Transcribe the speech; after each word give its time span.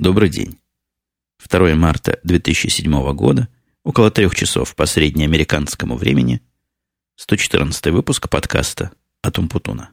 Добрый 0.00 0.30
день. 0.30 0.56
2 1.46 1.74
марта 1.74 2.20
2007 2.24 3.12
года, 3.12 3.48
около 3.84 4.10
трех 4.10 4.34
часов 4.34 4.74
по 4.74 4.86
среднеамериканскому 4.86 5.94
времени, 5.94 6.40
114 7.16 7.88
выпуск 7.88 8.30
подкаста 8.30 8.92
«Атум 9.20 9.50
Путуна». 9.50 9.90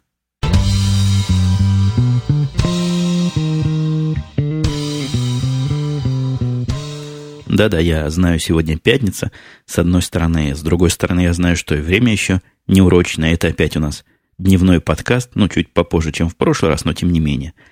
Да-да, 7.47 7.79
я 7.79 8.10
знаю, 8.10 8.39
сегодня 8.39 8.78
пятница, 8.78 9.33
с 9.65 9.78
одной 9.78 10.01
стороны. 10.01 10.55
С 10.55 10.62
другой 10.62 10.89
стороны, 10.89 11.19
я 11.19 11.33
знаю, 11.33 11.58
что 11.58 11.76
и 11.76 11.81
время 11.81 12.13
еще 12.13 12.42
неурочное. 12.65 13.33
Это 13.33 13.49
опять 13.49 13.76
у 13.76 13.81
нас 13.81 14.05
дневной 14.37 14.79
подкаст, 14.79 15.31
ну, 15.35 15.49
чуть 15.49 15.74
попозже, 15.74 16.13
чем 16.13 16.30
в 16.30 16.38
прошлый 16.38 16.71
раз, 16.71 16.85
но 16.85 16.94
тем 16.94 17.12
не 17.12 17.20
менее– 17.20 17.53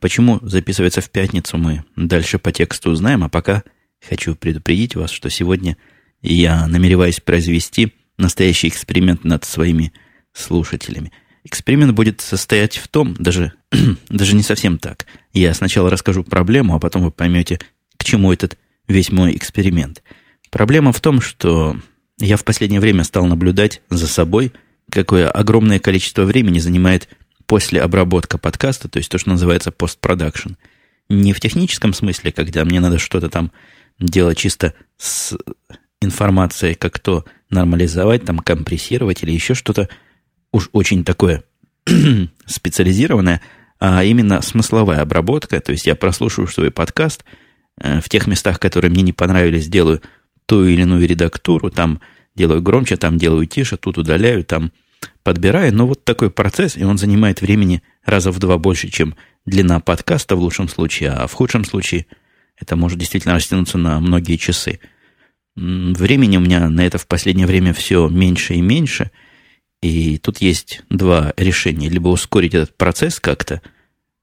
почему 0.00 0.38
записывается 0.42 1.00
в 1.00 1.10
пятницу, 1.10 1.58
мы 1.58 1.84
дальше 1.96 2.38
по 2.38 2.52
тексту 2.52 2.90
узнаем, 2.90 3.24
а 3.24 3.28
пока 3.28 3.62
хочу 4.06 4.34
предупредить 4.34 4.96
вас, 4.96 5.10
что 5.10 5.30
сегодня 5.30 5.76
я 6.22 6.66
намереваюсь 6.66 7.20
произвести 7.20 7.92
настоящий 8.18 8.68
эксперимент 8.68 9.24
над 9.24 9.44
своими 9.44 9.92
слушателями. 10.32 11.12
Эксперимент 11.44 11.92
будет 11.92 12.20
состоять 12.20 12.76
в 12.76 12.88
том, 12.88 13.14
даже, 13.18 13.52
даже 14.08 14.34
не 14.34 14.42
совсем 14.42 14.78
так. 14.78 15.06
Я 15.32 15.54
сначала 15.54 15.90
расскажу 15.90 16.24
проблему, 16.24 16.74
а 16.74 16.80
потом 16.80 17.02
вы 17.02 17.10
поймете, 17.10 17.60
к 17.96 18.04
чему 18.04 18.32
этот 18.32 18.58
весь 18.88 19.12
мой 19.12 19.36
эксперимент. 19.36 20.02
Проблема 20.50 20.92
в 20.92 21.00
том, 21.00 21.20
что 21.20 21.76
я 22.18 22.36
в 22.36 22.44
последнее 22.44 22.80
время 22.80 23.04
стал 23.04 23.26
наблюдать 23.26 23.82
за 23.90 24.06
собой, 24.06 24.52
какое 24.90 25.30
огромное 25.30 25.78
количество 25.78 26.24
времени 26.24 26.58
занимает 26.58 27.08
после 27.46 27.80
обработка 27.80 28.38
подкаста, 28.38 28.88
то 28.88 28.98
есть 28.98 29.10
то, 29.10 29.18
что 29.18 29.30
называется 29.30 29.70
постпродакшн. 29.70 30.52
Не 31.08 31.32
в 31.32 31.40
техническом 31.40 31.92
смысле, 31.92 32.32
когда 32.32 32.64
мне 32.64 32.80
надо 32.80 32.98
что-то 32.98 33.28
там 33.28 33.52
делать 33.98 34.38
чисто 34.38 34.74
с 34.98 35.36
информацией, 36.00 36.74
как 36.74 36.98
то 36.98 37.24
нормализовать, 37.50 38.24
там 38.24 38.38
компрессировать 38.40 39.22
или 39.22 39.30
еще 39.30 39.54
что-то 39.54 39.88
уж 40.52 40.68
очень 40.72 41.04
такое 41.04 41.44
специализированное, 42.46 43.40
а 43.78 44.02
именно 44.04 44.42
смысловая 44.42 45.00
обработка. 45.00 45.60
То 45.60 45.72
есть 45.72 45.86
я 45.86 45.94
прослушиваю 45.94 46.48
свой 46.48 46.70
подкаст, 46.70 47.24
э, 47.80 48.00
в 48.00 48.08
тех 48.08 48.26
местах, 48.26 48.58
которые 48.58 48.90
мне 48.90 49.02
не 49.02 49.12
понравились, 49.12 49.68
делаю 49.68 50.02
ту 50.46 50.64
или 50.64 50.82
иную 50.82 51.06
редактуру, 51.06 51.70
там 51.70 52.00
делаю 52.34 52.62
громче, 52.62 52.96
там 52.96 53.18
делаю 53.18 53.46
тише, 53.46 53.76
тут 53.76 53.98
удаляю, 53.98 54.44
там 54.44 54.72
подбираю. 55.22 55.74
Но 55.74 55.86
вот 55.86 56.04
такой 56.04 56.30
процесс, 56.30 56.76
и 56.76 56.84
он 56.84 56.98
занимает 56.98 57.40
времени 57.40 57.82
раза 58.04 58.30
в 58.30 58.38
два 58.38 58.58
больше, 58.58 58.88
чем 58.88 59.16
длина 59.44 59.80
подкаста 59.80 60.36
в 60.36 60.40
лучшем 60.40 60.68
случае, 60.68 61.10
а 61.10 61.26
в 61.26 61.32
худшем 61.32 61.64
случае 61.64 62.06
это 62.58 62.76
может 62.76 62.98
действительно 62.98 63.34
растянуться 63.34 63.78
на 63.78 64.00
многие 64.00 64.36
часы. 64.36 64.80
Времени 65.56 66.36
у 66.36 66.40
меня 66.40 66.68
на 66.68 66.84
это 66.84 66.98
в 66.98 67.06
последнее 67.06 67.46
время 67.46 67.72
все 67.72 68.08
меньше 68.08 68.54
и 68.54 68.60
меньше. 68.60 69.10
И 69.82 70.18
тут 70.18 70.38
есть 70.38 70.82
два 70.90 71.32
решения. 71.36 71.88
Либо 71.88 72.08
ускорить 72.08 72.54
этот 72.54 72.76
процесс 72.76 73.20
как-то, 73.20 73.62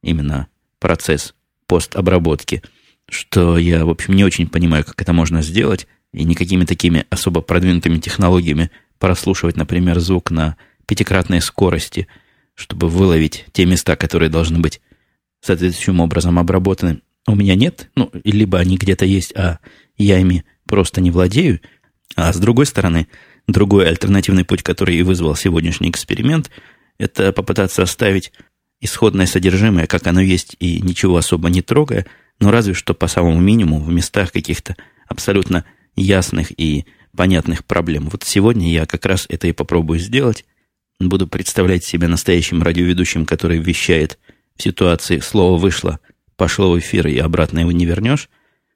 именно 0.01 0.47
процесс 0.79 1.33
постобработки, 1.67 2.61
что 3.09 3.57
я, 3.57 3.85
в 3.85 3.89
общем, 3.89 4.15
не 4.15 4.23
очень 4.23 4.47
понимаю, 4.47 4.83
как 4.83 5.01
это 5.01 5.13
можно 5.13 5.41
сделать, 5.41 5.87
и 6.13 6.23
никакими 6.23 6.65
такими 6.65 7.05
особо 7.09 7.41
продвинутыми 7.41 7.99
технологиями 7.99 8.69
прослушивать, 8.99 9.57
например, 9.57 9.99
звук 9.99 10.31
на 10.31 10.55
пятикратной 10.85 11.41
скорости, 11.41 12.07
чтобы 12.55 12.89
выловить 12.89 13.45
те 13.51 13.65
места, 13.65 13.95
которые 13.95 14.29
должны 14.29 14.59
быть 14.59 14.81
соответствующим 15.41 15.99
образом 15.99 16.39
обработаны, 16.39 17.01
у 17.27 17.35
меня 17.35 17.55
нет. 17.55 17.89
Ну, 17.95 18.11
либо 18.23 18.59
они 18.59 18.77
где-то 18.77 19.05
есть, 19.05 19.35
а 19.35 19.59
я 19.97 20.19
ими 20.19 20.45
просто 20.67 21.01
не 21.01 21.11
владею. 21.11 21.61
А 22.15 22.31
с 22.31 22.37
другой 22.37 22.65
стороны, 22.65 23.07
другой 23.47 23.87
альтернативный 23.87 24.45
путь, 24.45 24.63
который 24.63 24.95
и 24.95 25.03
вызвал 25.03 25.35
сегодняшний 25.35 25.89
эксперимент, 25.89 26.49
это 26.97 27.31
попытаться 27.33 27.83
оставить 27.83 28.31
исходное 28.81 29.25
содержимое, 29.25 29.87
как 29.87 30.05
оно 30.07 30.21
есть, 30.21 30.55
и 30.59 30.81
ничего 30.81 31.17
особо 31.17 31.49
не 31.49 31.61
трогая, 31.61 32.05
но 32.39 32.51
разве 32.51 32.73
что 32.73 32.93
по 32.93 33.07
самому 33.07 33.39
минимуму 33.39 33.83
в 33.83 33.89
местах 33.89 34.31
каких-то 34.31 34.75
абсолютно 35.07 35.65
ясных 35.95 36.51
и 36.57 36.85
понятных 37.15 37.63
проблем. 37.65 38.09
Вот 38.09 38.23
сегодня 38.23 38.69
я 38.71 38.85
как 38.85 39.05
раз 39.05 39.25
это 39.29 39.47
и 39.47 39.53
попробую 39.53 39.99
сделать. 39.99 40.45
Буду 41.09 41.27
представлять 41.27 41.83
себя 41.83 42.07
настоящим 42.07 42.63
радиоведущим, 42.63 43.25
который 43.25 43.59
вещает 43.59 44.19
в 44.55 44.63
ситуации 44.63 45.19
«слово 45.19 45.57
вышло, 45.57 45.99
пошло 46.35 46.71
в 46.71 46.79
эфир, 46.79 47.07
и 47.07 47.17
обратно 47.17 47.59
его 47.59 47.71
не 47.71 47.85
вернешь». 47.85 48.29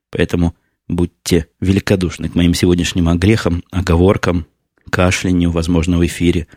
Поэтому 0.09 0.55
будьте 0.87 1.47
великодушны 1.59 2.29
к 2.29 2.35
моим 2.35 2.53
сегодняшним 2.53 3.09
огрехам, 3.09 3.63
оговоркам, 3.71 4.47
кашлянью, 4.89 5.51
возможно, 5.51 5.97
в 5.97 6.05
эфире, 6.05 6.47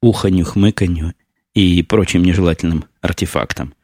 уханью, 0.00 0.44
хмыканью 0.44 1.14
и 1.54 1.82
прочим 1.82 2.22
нежелательным 2.22 2.84
артефактам. 3.00 3.74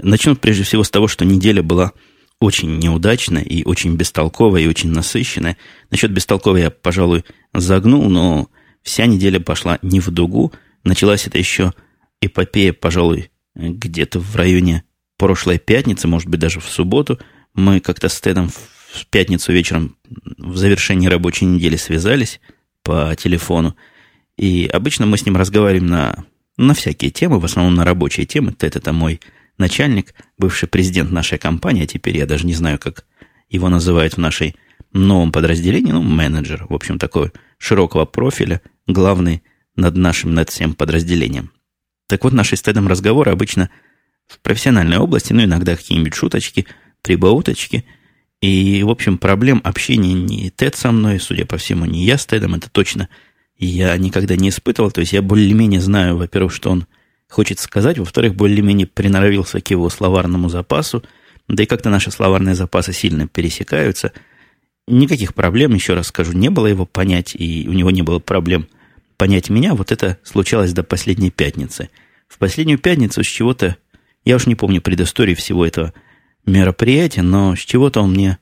Начну 0.00 0.36
прежде 0.36 0.64
всего 0.64 0.82
с 0.82 0.90
того, 0.90 1.08
что 1.08 1.24
неделя 1.24 1.62
была 1.62 1.92
очень 2.40 2.78
неудачная 2.78 3.42
и 3.42 3.64
очень 3.64 3.96
бестолковая 3.96 4.62
и 4.62 4.66
очень 4.66 4.90
насыщенная. 4.90 5.56
Насчет 5.90 6.12
бестолковой 6.12 6.62
я, 6.62 6.70
пожалуй, 6.70 7.24
загнул, 7.54 8.08
но 8.08 8.48
Вся 8.86 9.06
неделя 9.06 9.40
пошла 9.40 9.80
не 9.82 9.98
в 9.98 10.10
дугу. 10.12 10.52
Началась 10.84 11.26
это 11.26 11.36
еще 11.38 11.72
эпопея, 12.20 12.72
пожалуй, 12.72 13.32
где-то 13.56 14.20
в 14.20 14.36
районе 14.36 14.84
прошлой 15.18 15.58
пятницы, 15.58 16.06
может 16.06 16.28
быть, 16.28 16.38
даже 16.38 16.60
в 16.60 16.66
субботу. 16.66 17.18
Мы 17.52 17.80
как-то 17.80 18.08
с 18.08 18.20
Тедом 18.20 18.48
в 18.48 19.06
пятницу 19.06 19.52
вечером 19.52 19.96
в 20.38 20.56
завершении 20.56 21.08
рабочей 21.08 21.46
недели 21.46 21.74
связались 21.74 22.40
по 22.84 23.12
телефону. 23.16 23.74
И 24.38 24.70
обычно 24.72 25.04
мы 25.04 25.18
с 25.18 25.26
ним 25.26 25.36
разговариваем 25.36 25.88
на, 25.88 26.24
на 26.56 26.72
всякие 26.72 27.10
темы, 27.10 27.40
в 27.40 27.44
основном 27.44 27.74
на 27.74 27.84
рабочие 27.84 28.24
темы. 28.24 28.52
Тед– 28.52 28.76
это 28.76 28.92
мой 28.92 29.20
начальник, 29.58 30.14
бывший 30.38 30.68
президент 30.68 31.10
нашей 31.10 31.38
компании, 31.38 31.82
а 31.82 31.88
теперь 31.88 32.18
я 32.18 32.24
даже 32.24 32.46
не 32.46 32.54
знаю, 32.54 32.78
как 32.78 33.04
его 33.48 33.68
называют 33.68 34.14
в 34.14 34.18
нашей 34.18 34.54
новом 34.98 35.32
подразделении, 35.32 35.92
ну, 35.92 36.02
менеджер, 36.02 36.66
в 36.68 36.74
общем, 36.74 36.98
такой 36.98 37.32
широкого 37.58 38.04
профиля– 38.04 38.60
главный 38.86 39.42
над 39.74 39.96
нашим, 39.96 40.34
над 40.34 40.50
всем 40.50 40.74
подразделением. 40.74 41.50
Так 42.08 42.24
вот, 42.24 42.32
наши 42.32 42.56
с 42.56 42.62
Тедом 42.62 42.88
разговоры 42.88 43.32
обычно 43.32 43.70
в 44.26 44.38
профессиональной 44.40 44.98
области, 44.98 45.32
ну, 45.32 45.44
иногда 45.44 45.76
какие-нибудь 45.76 46.14
шуточки, 46.14 46.66
прибауточки. 47.02 47.84
И, 48.40 48.82
в 48.82 48.90
общем, 48.90 49.18
проблем 49.18 49.60
общения 49.64 50.12
не 50.12 50.50
Тед 50.50 50.76
со 50.76 50.92
мной, 50.92 51.20
судя 51.20 51.46
по 51.46 51.56
всему, 51.56 51.84
не 51.84 52.04
я 52.04 52.18
с 52.18 52.26
Тедом, 52.26 52.54
это 52.54 52.70
точно 52.70 53.08
я 53.58 53.96
никогда 53.96 54.36
не 54.36 54.50
испытывал. 54.50 54.90
То 54.90 55.00
есть 55.00 55.12
я 55.12 55.22
более-менее 55.22 55.80
знаю, 55.80 56.16
во-первых, 56.16 56.52
что 56.52 56.70
он 56.70 56.86
хочет 57.28 57.58
сказать, 57.58 57.98
во-вторых, 57.98 58.34
более-менее 58.34 58.86
приноровился 58.86 59.60
к 59.60 59.70
его 59.70 59.88
словарному 59.88 60.48
запасу, 60.48 61.02
да 61.48 61.62
и 61.62 61.66
как-то 61.66 61.90
наши 61.90 62.10
словарные 62.10 62.54
запасы 62.54 62.92
сильно 62.92 63.26
пересекаются. 63.26 64.12
Никаких 64.88 65.34
проблем, 65.34 65.74
еще 65.74 65.94
раз 65.94 66.08
скажу, 66.08 66.32
не 66.32 66.48
было 66.48 66.66
его 66.66 66.86
понять, 66.86 67.34
и 67.34 67.66
у 67.68 67.72
него 67.72 67.90
не 67.90 68.02
было 68.02 68.20
проблем 68.20 68.68
понять 69.16 69.50
меня, 69.50 69.74
вот 69.74 69.90
это 69.90 70.18
случалось 70.22 70.72
до 70.72 70.84
последней 70.84 71.30
пятницы. 71.30 71.90
В 72.28 72.38
последнюю 72.38 72.78
пятницу 72.78 73.24
с 73.24 73.26
чего-то, 73.26 73.76
я 74.24 74.36
уж 74.36 74.46
не 74.46 74.54
помню 74.54 74.80
предыстории 74.80 75.34
всего 75.34 75.66
этого 75.66 75.92
мероприятия, 76.44 77.22
но 77.22 77.56
с 77.56 77.60
чего-то 77.60 78.00
он 78.00 78.12
мне 78.12 78.38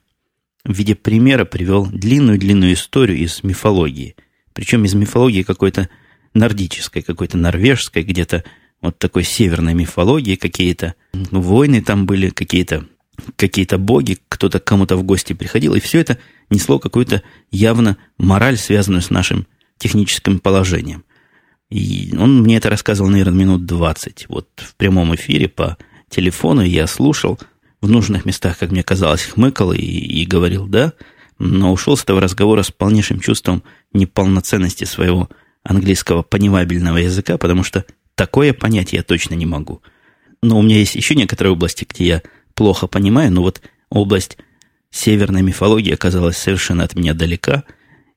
в 0.64 0.72
виде 0.72 0.94
примера 0.94 1.44
привел 1.44 1.86
длинную-длинную 1.86 2.74
историю 2.74 3.18
из 3.18 3.42
мифологии. 3.42 4.16
Причем 4.52 4.84
из 4.84 4.94
мифологии 4.94 5.42
какой-то 5.42 5.88
нордической, 6.32 7.02
какой-то 7.02 7.36
норвежской, 7.38 8.02
где-то 8.02 8.44
вот 8.80 8.98
такой 8.98 9.24
северной 9.24 9.74
мифологии, 9.74 10.36
какие-то 10.36 10.94
войны 11.12 11.82
там 11.82 12.06
были, 12.06 12.30
какие-то 12.30 12.86
какие-то 13.36 13.78
боги, 13.78 14.18
кто-то 14.28 14.60
кому-то 14.60 14.96
в 14.96 15.02
гости 15.02 15.32
приходил, 15.32 15.74
и 15.74 15.80
все 15.80 16.00
это 16.00 16.18
несло 16.50 16.78
какую-то 16.78 17.22
явно 17.50 17.96
мораль, 18.18 18.56
связанную 18.56 19.02
с 19.02 19.10
нашим 19.10 19.46
техническим 19.78 20.38
положением. 20.38 21.04
И 21.70 22.14
он 22.16 22.42
мне 22.42 22.56
это 22.56 22.70
рассказывал, 22.70 23.10
наверное, 23.10 23.34
минут 23.34 23.66
20. 23.66 24.26
Вот 24.28 24.48
в 24.56 24.76
прямом 24.76 25.14
эфире 25.14 25.48
по 25.48 25.76
телефону 26.08 26.62
я 26.62 26.86
слушал, 26.86 27.38
в 27.80 27.88
нужных 27.88 28.24
местах, 28.24 28.58
как 28.58 28.70
мне 28.70 28.82
казалось, 28.82 29.24
хмыкал 29.24 29.72
и, 29.72 29.78
и 29.78 30.24
говорил 30.24 30.66
«да», 30.66 30.94
но 31.38 31.72
ушел 31.72 31.96
с 31.96 32.02
этого 32.02 32.20
разговора 32.20 32.62
с 32.62 32.70
полнейшим 32.70 33.20
чувством 33.20 33.62
неполноценности 33.92 34.84
своего 34.84 35.28
английского 35.62 36.22
понимабельного 36.22 36.98
языка, 36.98 37.36
потому 37.36 37.62
что 37.62 37.84
такое 38.14 38.54
понять 38.54 38.92
я 38.92 39.02
точно 39.02 39.34
не 39.34 39.44
могу. 39.44 39.82
Но 40.42 40.58
у 40.58 40.62
меня 40.62 40.78
есть 40.78 40.94
еще 40.94 41.14
некоторые 41.14 41.52
области, 41.52 41.86
где 41.88 42.04
я 42.06 42.22
плохо 42.54 42.86
понимаю, 42.86 43.32
но 43.32 43.42
вот 43.42 43.60
область 43.90 44.38
северной 44.90 45.42
мифологии 45.42 45.92
оказалась 45.92 46.36
совершенно 46.36 46.84
от 46.84 46.94
меня 46.94 47.14
далека– 47.14 47.64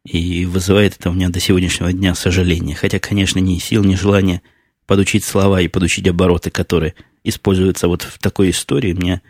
и 0.08 0.46
вызывает 0.46 0.96
это 0.98 1.10
у 1.10 1.14
меня 1.14 1.30
до 1.30 1.40
сегодняшнего 1.40 1.92
дня 1.92 2.16
сожаление. 2.16 2.76
Хотя, 2.76 2.98
конечно, 2.98 3.40
ни 3.40 3.58
сил, 3.58 3.84
ни 3.84 3.96
желания 3.96 4.42
подучить 4.86 5.26
слова 5.26 5.60
и 5.60 5.68
подучить 5.68 6.08
обороты, 6.08 6.50
которые 6.50 6.96
используются 7.26 7.90
вот 7.90 8.04
в 8.04 8.18
такой 8.20 8.52
истории, 8.52 8.94
мне 8.94 9.22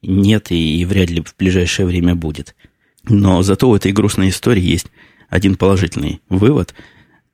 нет 0.00 0.50
и, 0.50 0.80
и 0.80 0.84
вряд 0.86 1.10
ли 1.10 1.20
в 1.20 1.36
ближайшее 1.36 1.84
время 1.84 2.14
будет. 2.14 2.56
Но 3.04 3.42
зато 3.42 3.68
у 3.68 3.76
этой 3.76 3.92
грустной 3.92 4.30
истории 4.30 4.62
есть 4.62 4.86
один 5.28 5.56
положительный 5.56 6.22
вывод, 6.30 6.74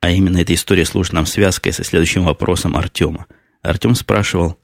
а 0.00 0.10
именно 0.10 0.38
эта 0.38 0.54
история 0.54 0.84
служит 0.84 1.12
нам 1.12 1.24
связкой 1.24 1.72
со 1.72 1.84
следующим 1.84 2.24
вопросом 2.24 2.76
Артема. 2.76 3.26
Артем 3.62 3.94
спрашивал, 3.94 4.58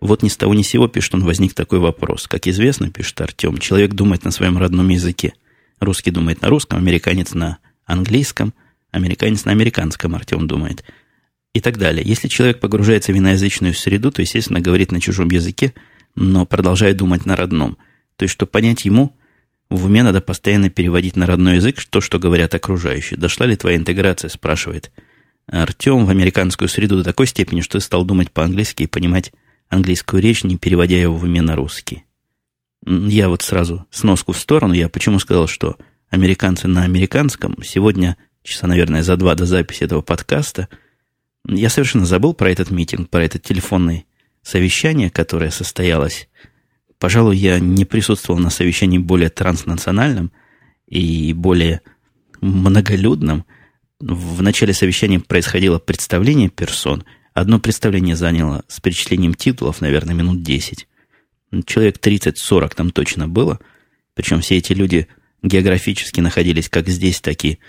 вот 0.00 0.22
ни 0.22 0.28
с 0.28 0.36
того 0.36 0.54
ни 0.54 0.62
сего, 0.62 0.88
пишет 0.88 1.14
он, 1.14 1.24
возник 1.24 1.54
такой 1.54 1.78
вопрос. 1.78 2.26
Как 2.28 2.46
известно, 2.46 2.90
пишет 2.90 3.20
Артем, 3.20 3.58
человек 3.58 3.94
думает 3.94 4.24
на 4.24 4.30
своем 4.30 4.58
родном 4.58 4.88
языке. 4.88 5.34
Русский 5.80 6.10
думает 6.10 6.42
на 6.42 6.48
русском, 6.48 6.78
американец 6.78 7.34
на 7.34 7.58
английском, 7.84 8.54
американец 8.90 9.44
на 9.44 9.52
американском, 9.52 10.14
Артем 10.14 10.46
думает. 10.46 10.84
И 11.54 11.60
так 11.60 11.78
далее. 11.78 12.04
Если 12.06 12.28
человек 12.28 12.60
погружается 12.60 13.12
в 13.12 13.18
иноязычную 13.18 13.74
среду, 13.74 14.12
то, 14.12 14.22
естественно, 14.22 14.60
говорит 14.60 14.92
на 14.92 15.00
чужом 15.00 15.30
языке, 15.30 15.72
но 16.14 16.46
продолжает 16.46 16.96
думать 16.96 17.26
на 17.26 17.36
родном. 17.36 17.78
То 18.16 18.24
есть, 18.24 18.34
чтобы 18.34 18.50
понять 18.50 18.84
ему, 18.84 19.16
в 19.70 19.86
уме 19.86 20.02
надо 20.02 20.20
постоянно 20.20 20.70
переводить 20.70 21.16
на 21.16 21.26
родной 21.26 21.56
язык 21.56 21.82
то, 21.84 22.00
что 22.00 22.18
говорят 22.18 22.54
окружающие. 22.54 23.18
Дошла 23.18 23.46
ли 23.46 23.56
твоя 23.56 23.76
интеграция, 23.76 24.28
спрашивает 24.28 24.90
Артем 25.46 26.06
в 26.06 26.10
американскую 26.10 26.68
среду 26.68 26.98
до 26.98 27.04
такой 27.04 27.26
степени, 27.26 27.60
что 27.60 27.78
ты 27.78 27.84
стал 27.84 28.04
думать 28.04 28.30
по-английски 28.30 28.84
и 28.84 28.86
понимать 28.86 29.32
английскую 29.68 30.22
речь, 30.22 30.44
не 30.44 30.56
переводя 30.56 31.00
его 31.00 31.16
в 31.16 31.24
уме 31.24 31.42
на 31.42 31.56
русский. 31.56 32.04
Я 32.84 33.28
вот 33.28 33.42
сразу 33.42 33.86
сноску 33.90 34.32
в 34.32 34.38
сторону. 34.38 34.72
Я 34.72 34.88
почему 34.88 35.18
сказал, 35.18 35.46
что 35.46 35.76
американцы 36.10 36.68
на 36.68 36.84
американском. 36.84 37.56
Сегодня, 37.62 38.16
часа, 38.42 38.66
наверное, 38.66 39.02
за 39.02 39.16
два 39.16 39.34
до 39.34 39.46
записи 39.46 39.84
этого 39.84 40.00
подкаста, 40.00 40.68
я 41.46 41.68
совершенно 41.70 42.06
забыл 42.06 42.34
про 42.34 42.50
этот 42.50 42.70
митинг, 42.70 43.10
про 43.10 43.24
это 43.24 43.38
телефонное 43.38 44.04
совещание, 44.42 45.10
которое 45.10 45.50
состоялось. 45.50 46.28
Пожалуй, 46.98 47.36
я 47.36 47.58
не 47.58 47.84
присутствовал 47.84 48.40
на 48.40 48.50
совещании 48.50 48.98
более 48.98 49.30
транснациональном 49.30 50.32
и 50.86 51.32
более 51.32 51.82
многолюдном. 52.40 53.44
В 54.00 54.42
начале 54.42 54.72
совещания 54.72 55.20
происходило 55.20 55.78
представление 55.78 56.48
персон– 56.48 57.04
Одно 57.38 57.60
представление 57.60 58.16
заняло 58.16 58.64
с 58.66 58.80
перечислением 58.80 59.32
титулов, 59.32 59.80
наверное, 59.80 60.12
минут 60.12 60.42
10. 60.42 60.88
Человек 61.66 61.98
30-40 61.98 62.74
там 62.74 62.90
точно 62.90 63.28
было. 63.28 63.60
Причем 64.14 64.40
все 64.40 64.56
эти 64.56 64.72
люди 64.72 65.06
географически 65.44 66.18
находились 66.18 66.68
как 66.68 66.88
здесь, 66.88 67.20
так 67.20 67.44
и 67.44 67.60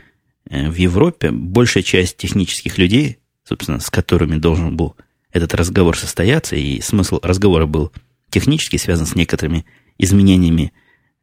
э, 0.50 0.72
в 0.72 0.74
Европе. 0.74 1.30
Большая 1.30 1.84
часть 1.84 2.18
технических 2.18 2.80
людей, 2.80 3.20
собственно, 3.44 3.80
с 3.80 3.92
которыми 3.92 4.38
должен 4.38 4.76
был 4.76 4.96
этот 5.32 5.54
разговор 5.54 5.96
состояться, 5.96 6.56
и 6.56 6.82
смысл 6.82 7.20
разговора 7.22 7.68
был 7.68 7.92
технически 8.32 8.78
связан 8.78 9.06
с 9.06 9.14
некоторыми 9.14 9.68
изменениями 10.00 10.74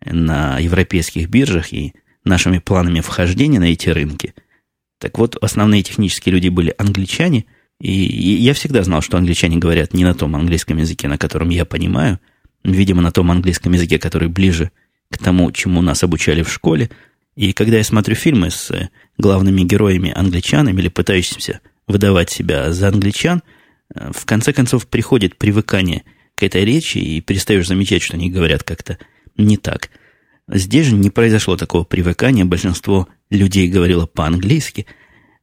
на 0.04 0.60
европейских 0.60 1.28
биржах 1.28 1.72
и 1.72 1.94
нашими 2.22 2.58
планами 2.58 3.00
вхождения 3.00 3.58
на 3.58 3.72
эти 3.72 3.88
рынки. 3.88 4.34
Так 5.00 5.18
вот, 5.18 5.34
основные 5.34 5.82
технические 5.82 6.34
люди 6.34 6.48
были 6.48 6.72
англичане– 6.78 7.46
и, 7.80 7.90
я 7.90 8.54
всегда 8.54 8.82
знал, 8.82 9.02
что 9.02 9.18
англичане 9.18 9.58
говорят 9.58 9.92
не 9.92 10.04
на 10.04 10.14
том 10.14 10.34
английском 10.34 10.78
языке, 10.78 11.08
на 11.08 11.18
котором 11.18 11.50
я 11.50 11.64
понимаю, 11.64 12.20
видимо, 12.64 13.02
на 13.02 13.12
том 13.12 13.30
английском 13.30 13.72
языке, 13.72 13.98
который 13.98 14.28
ближе 14.28 14.70
к 15.10 15.18
тому, 15.18 15.52
чему 15.52 15.82
нас 15.82 16.02
обучали 16.02 16.42
в 16.42 16.52
школе. 16.52 16.90
И 17.36 17.52
когда 17.52 17.76
я 17.76 17.84
смотрю 17.84 18.14
фильмы 18.14 18.50
с 18.50 18.70
э, 18.70 18.88
главными 19.18 19.60
героями 19.62 20.10
англичанами 20.10 20.80
или 20.80 20.88
пытающимся 20.88 21.60
выдавать 21.86 22.30
себя 22.30 22.72
за 22.72 22.88
англичан, 22.88 23.42
э, 23.94 24.10
в 24.12 24.24
конце 24.24 24.54
концов 24.54 24.88
приходит 24.88 25.36
привыкание 25.36 26.04
к 26.34 26.42
этой 26.42 26.64
речи 26.64 26.96
и 26.96 27.20
перестаешь 27.20 27.68
замечать, 27.68 28.02
что 28.02 28.16
они 28.16 28.30
говорят 28.30 28.62
как-то 28.62 28.98
не 29.36 29.58
так. 29.58 29.90
Здесь 30.48 30.86
же 30.86 30.94
не 30.94 31.10
произошло 31.10 31.56
такого 31.56 31.84
привыкания, 31.84 32.44
большинство 32.46 33.06
людей 33.28 33.68
говорило 33.68 34.06
по-английски– 34.06 34.86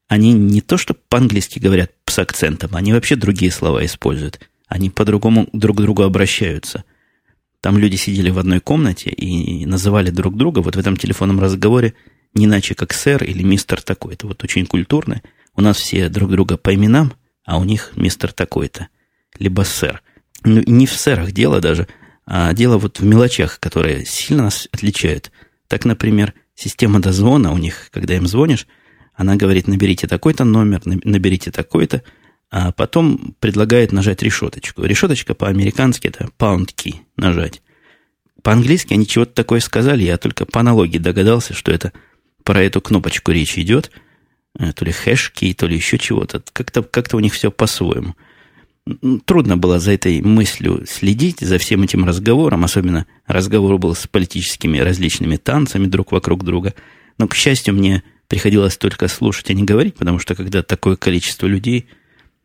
они 0.07 0.33
не 0.33 0.61
то 0.61 0.77
что 0.77 0.93
по-английски 0.93 1.59
говорят 1.59 1.91
с 2.05 2.19
акцентом, 2.19 2.75
они 2.75 2.93
вообще 2.93 3.15
другие 3.15 3.51
слова 3.51 3.85
используют. 3.85 4.39
Они 4.67 4.89
по-другому 4.89 5.47
друг 5.53 5.77
к 5.77 5.81
другу 5.81 6.03
обращаются. 6.03 6.83
Там 7.61 7.77
люди 7.77 7.95
сидели 7.95 8.29
в 8.29 8.39
одной 8.39 8.59
комнате 8.59 9.09
и 9.09 9.65
называли 9.65 10.09
друг 10.09 10.35
друга 10.35 10.59
вот 10.59 10.75
в 10.75 10.79
этом 10.79 10.97
телефонном 10.97 11.39
разговоре 11.39 11.93
не 12.33 12.45
иначе, 12.45 12.75
как 12.75 12.93
сэр 12.93 13.23
или 13.23 13.43
мистер 13.43 13.81
такой-то. 13.81 14.27
Вот 14.27 14.43
очень 14.43 14.65
культурно. 14.65 15.21
У 15.55 15.61
нас 15.61 15.77
все 15.77 16.09
друг 16.09 16.31
друга 16.31 16.57
по 16.57 16.73
именам, 16.73 17.13
а 17.45 17.59
у 17.59 17.63
них 17.63 17.91
мистер 17.95 18.33
такой-то. 18.33 18.87
Либо 19.37 19.61
сэр. 19.61 20.01
Ну, 20.43 20.63
не 20.65 20.87
в 20.87 20.93
сэрах 20.93 21.31
дело 21.31 21.61
даже, 21.61 21.87
а 22.25 22.53
дело 22.53 22.77
вот 22.77 22.99
в 22.99 23.05
мелочах, 23.05 23.59
которые 23.59 24.05
сильно 24.05 24.43
нас 24.43 24.67
отличают. 24.71 25.31
Так, 25.67 25.85
например, 25.85 26.33
система 26.55 26.99
дозвона 26.99 27.51
у 27.53 27.57
них, 27.57 27.89
когда 27.91 28.15
им 28.15 28.27
звонишь, 28.27 28.67
она 29.15 29.35
говорит, 29.35 29.67
наберите 29.67 30.07
такой-то 30.07 30.43
номер, 30.43 30.81
наберите 30.85 31.51
такой-то, 31.51 32.03
а 32.49 32.71
потом 32.71 33.35
предлагает 33.39 33.91
нажать 33.91 34.21
решеточку. 34.21 34.83
Решеточка 34.83 35.33
по-американски 35.33 36.07
это 36.07 36.29
pound 36.37 36.69
key 36.75 36.95
нажать. 37.17 37.61
По-английски 38.41 38.93
они 38.93 39.07
чего-то 39.07 39.33
такое 39.33 39.59
сказали, 39.59 40.03
я 40.03 40.17
только 40.17 40.45
по 40.45 40.59
аналогии 40.59 40.97
догадался, 40.97 41.53
что 41.53 41.71
это 41.71 41.93
про 42.43 42.61
эту 42.61 42.81
кнопочку 42.81 43.31
речь 43.31 43.57
идет. 43.57 43.91
Э, 44.59 44.71
то 44.73 44.85
ли 44.85 44.91
хэш-ки, 44.91 45.53
то 45.53 45.65
ли 45.65 45.75
еще 45.75 45.97
чего-то. 45.97 46.43
Как-то 46.51 46.83
как 46.83 47.13
у 47.13 47.19
них 47.19 47.33
все 47.33 47.51
по-своему. 47.51 48.15
Трудно 49.25 49.55
было 49.55 49.79
за 49.79 49.93
этой 49.93 50.21
мыслью 50.21 50.83
следить, 50.85 51.39
за 51.39 51.57
всем 51.57 51.83
этим 51.83 52.05
разговором. 52.05 52.65
Особенно 52.65 53.05
разговор 53.25 53.77
был 53.77 53.95
с 53.95 54.07
политическими 54.07 54.77
различными 54.77 55.37
танцами 55.37 55.85
друг 55.87 56.11
вокруг 56.11 56.43
друга. 56.43 56.73
Но, 57.17 57.27
к 57.27 57.35
счастью, 57.35 57.75
мне 57.75 58.03
приходилось 58.27 58.77
только 58.77 59.07
слушать, 59.07 59.49
а 59.49 59.53
не 59.53 59.63
говорить, 59.63 59.95
потому 59.95 60.19
что 60.19 60.35
когда 60.35 60.63
такое 60.63 60.95
количество 60.95 61.47
людей, 61.47 61.87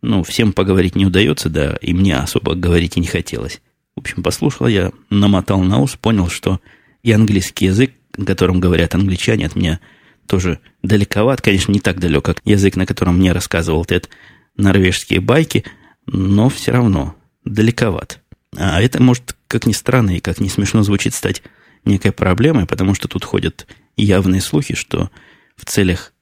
ну, 0.03 0.23
всем 0.23 0.53
поговорить 0.53 0.95
не 0.95 1.07
удается, 1.07 1.49
да, 1.49 1.77
и 1.81 1.93
мне 1.93 2.17
особо 2.17 2.55
говорить 2.55 2.97
и 2.97 3.01
не 3.01 3.07
хотелось. 3.07 3.61
В 3.97 4.01
общем, 4.01 4.23
послушал 4.23 4.69
я, 4.69 4.93
намотал 5.11 5.61
на 5.63 5.81
ус, 5.81 5.97
понял, 5.97 6.29
что 6.29 6.61
и 7.03 7.13
английский 7.13 7.67
язык, 7.67 7.93
на 8.17 8.25
котором 8.25 8.61
говорят 8.61 8.95
англичане, 8.95 9.47
от 9.47 9.57
меня 9.57 9.81
тоже 10.27 10.61
далековат. 10.83 11.41
Конечно, 11.41 11.73
не 11.73 11.81
так 11.81 11.99
далек, 11.99 12.25
как 12.25 12.41
язык, 12.45 12.77
на 12.77 12.87
котором 12.87 13.19
мне 13.19 13.33
рассказывал 13.33 13.85
Тед 13.85 14.09
норвежские 14.57 15.21
байки, 15.21 15.65
но 16.07 16.49
все 16.49 16.73
равно 16.73 17.17
далековат. 17.45 18.21
А 18.57 18.81
это 18.81 19.03
может, 19.03 19.37
как 19.47 19.67
ни 19.67 19.73
странно 19.73 20.17
и 20.17 20.21
как 20.21 20.41
ни 20.41 20.49
смешно 20.49 20.83
звучит, 20.83 21.15
стать 21.15 21.43
некой 21.85 22.13
проблемой, 22.13 22.67
потому 22.67 22.95
что 22.95 23.09
тут 23.09 23.25
ходят 23.25 23.67
явные 23.97 24.41
слухи, 24.41 24.75
что 24.75 25.11
в 25.59 25.65
целях 25.65 26.15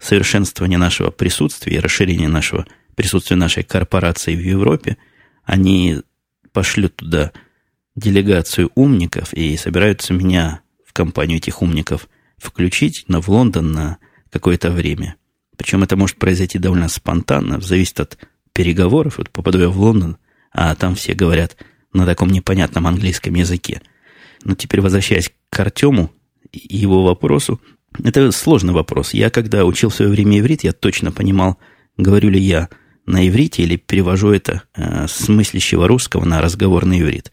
совершенствования 0.00 0.78
нашего 0.78 1.10
присутствия 1.10 1.76
и 1.76 1.80
расширения 1.80 2.28
нашего 2.28 2.66
присутствия 2.94 3.36
нашей 3.36 3.64
корпорации 3.64 4.34
в 4.34 4.40
Европе, 4.40 4.96
они 5.44 6.02
пошлют 6.52 6.96
туда 6.96 7.32
делегацию 7.94 8.70
умников 8.74 9.34
и 9.34 9.56
собираются 9.56 10.14
меня 10.14 10.60
в 10.86 10.92
компанию 10.92 11.38
этих 11.38 11.60
умников 11.60 12.08
включить, 12.38 13.04
но 13.08 13.20
в 13.20 13.28
Лондон 13.28 13.72
на 13.72 13.98
какое-то 14.30 14.70
время. 14.70 15.16
Причем 15.56 15.82
это 15.82 15.96
может 15.96 16.16
произойти 16.16 16.58
довольно 16.58 16.88
спонтанно, 16.88 17.60
зависит 17.60 18.00
от 18.00 18.18
переговоров. 18.52 19.18
Вот 19.18 19.30
попаду 19.30 19.58
я 19.60 19.68
в 19.68 19.78
Лондон, 19.78 20.18
а 20.52 20.74
там 20.74 20.94
все 20.94 21.14
говорят 21.14 21.56
на 21.92 22.06
таком 22.06 22.28
непонятном 22.30 22.86
английском 22.86 23.34
языке. 23.34 23.82
Но 24.44 24.54
теперь 24.54 24.80
возвращаясь 24.80 25.32
к 25.50 25.60
Артему 25.60 26.12
и 26.52 26.76
его 26.76 27.04
вопросу, 27.04 27.60
это 28.04 28.30
сложный 28.32 28.72
вопрос. 28.72 29.14
Я, 29.14 29.30
когда 29.30 29.64
учил 29.64 29.90
в 29.90 29.94
свое 29.94 30.10
время 30.10 30.38
иврит, 30.38 30.64
я 30.64 30.72
точно 30.72 31.12
понимал, 31.12 31.58
говорю 31.96 32.30
ли 32.30 32.40
я 32.40 32.68
на 33.06 33.26
иврите 33.28 33.62
или 33.62 33.76
перевожу 33.76 34.30
это 34.30 34.62
э, 34.74 35.06
с 35.08 35.28
мыслящего 35.28 35.86
русского 35.86 36.24
на 36.24 36.40
разговорный 36.40 37.00
иврит. 37.00 37.32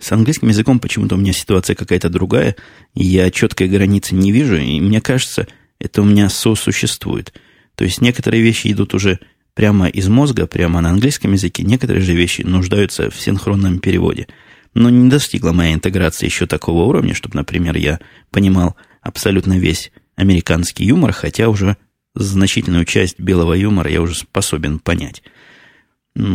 С 0.00 0.12
английским 0.12 0.48
языком 0.48 0.80
почему-то 0.80 1.14
у 1.14 1.18
меня 1.18 1.32
ситуация 1.32 1.74
какая-то 1.74 2.08
другая, 2.08 2.56
я 2.94 3.30
четкой 3.30 3.68
границы 3.68 4.14
не 4.14 4.32
вижу, 4.32 4.56
и 4.56 4.80
мне 4.80 5.00
кажется, 5.00 5.46
это 5.78 6.02
у 6.02 6.04
меня 6.04 6.28
сосуществует. 6.28 7.32
То 7.74 7.84
есть 7.84 8.00
некоторые 8.00 8.42
вещи 8.42 8.72
идут 8.72 8.94
уже 8.94 9.20
прямо 9.54 9.88
из 9.88 10.08
мозга, 10.08 10.46
прямо 10.46 10.80
на 10.80 10.90
английском 10.90 11.32
языке, 11.32 11.62
некоторые 11.62 12.02
же 12.02 12.14
вещи 12.14 12.42
нуждаются 12.42 13.10
в 13.10 13.20
синхронном 13.20 13.78
переводе. 13.78 14.28
Но 14.74 14.90
не 14.90 15.08
достигла 15.08 15.52
моя 15.52 15.74
интеграция 15.74 16.26
еще 16.26 16.46
такого 16.46 16.84
уровня, 16.84 17.14
чтобы, 17.14 17.36
например, 17.36 17.76
я 17.76 17.98
понимал 18.30 18.76
абсолютно 19.00 19.58
весь 19.58 19.92
американский 20.16 20.84
юмор, 20.84 21.12
хотя 21.12 21.48
уже 21.48 21.76
значительную 22.14 22.84
часть 22.84 23.18
белого 23.18 23.54
юмора 23.54 23.90
я 23.90 24.02
уже 24.02 24.14
способен 24.14 24.78
понять. 24.78 25.22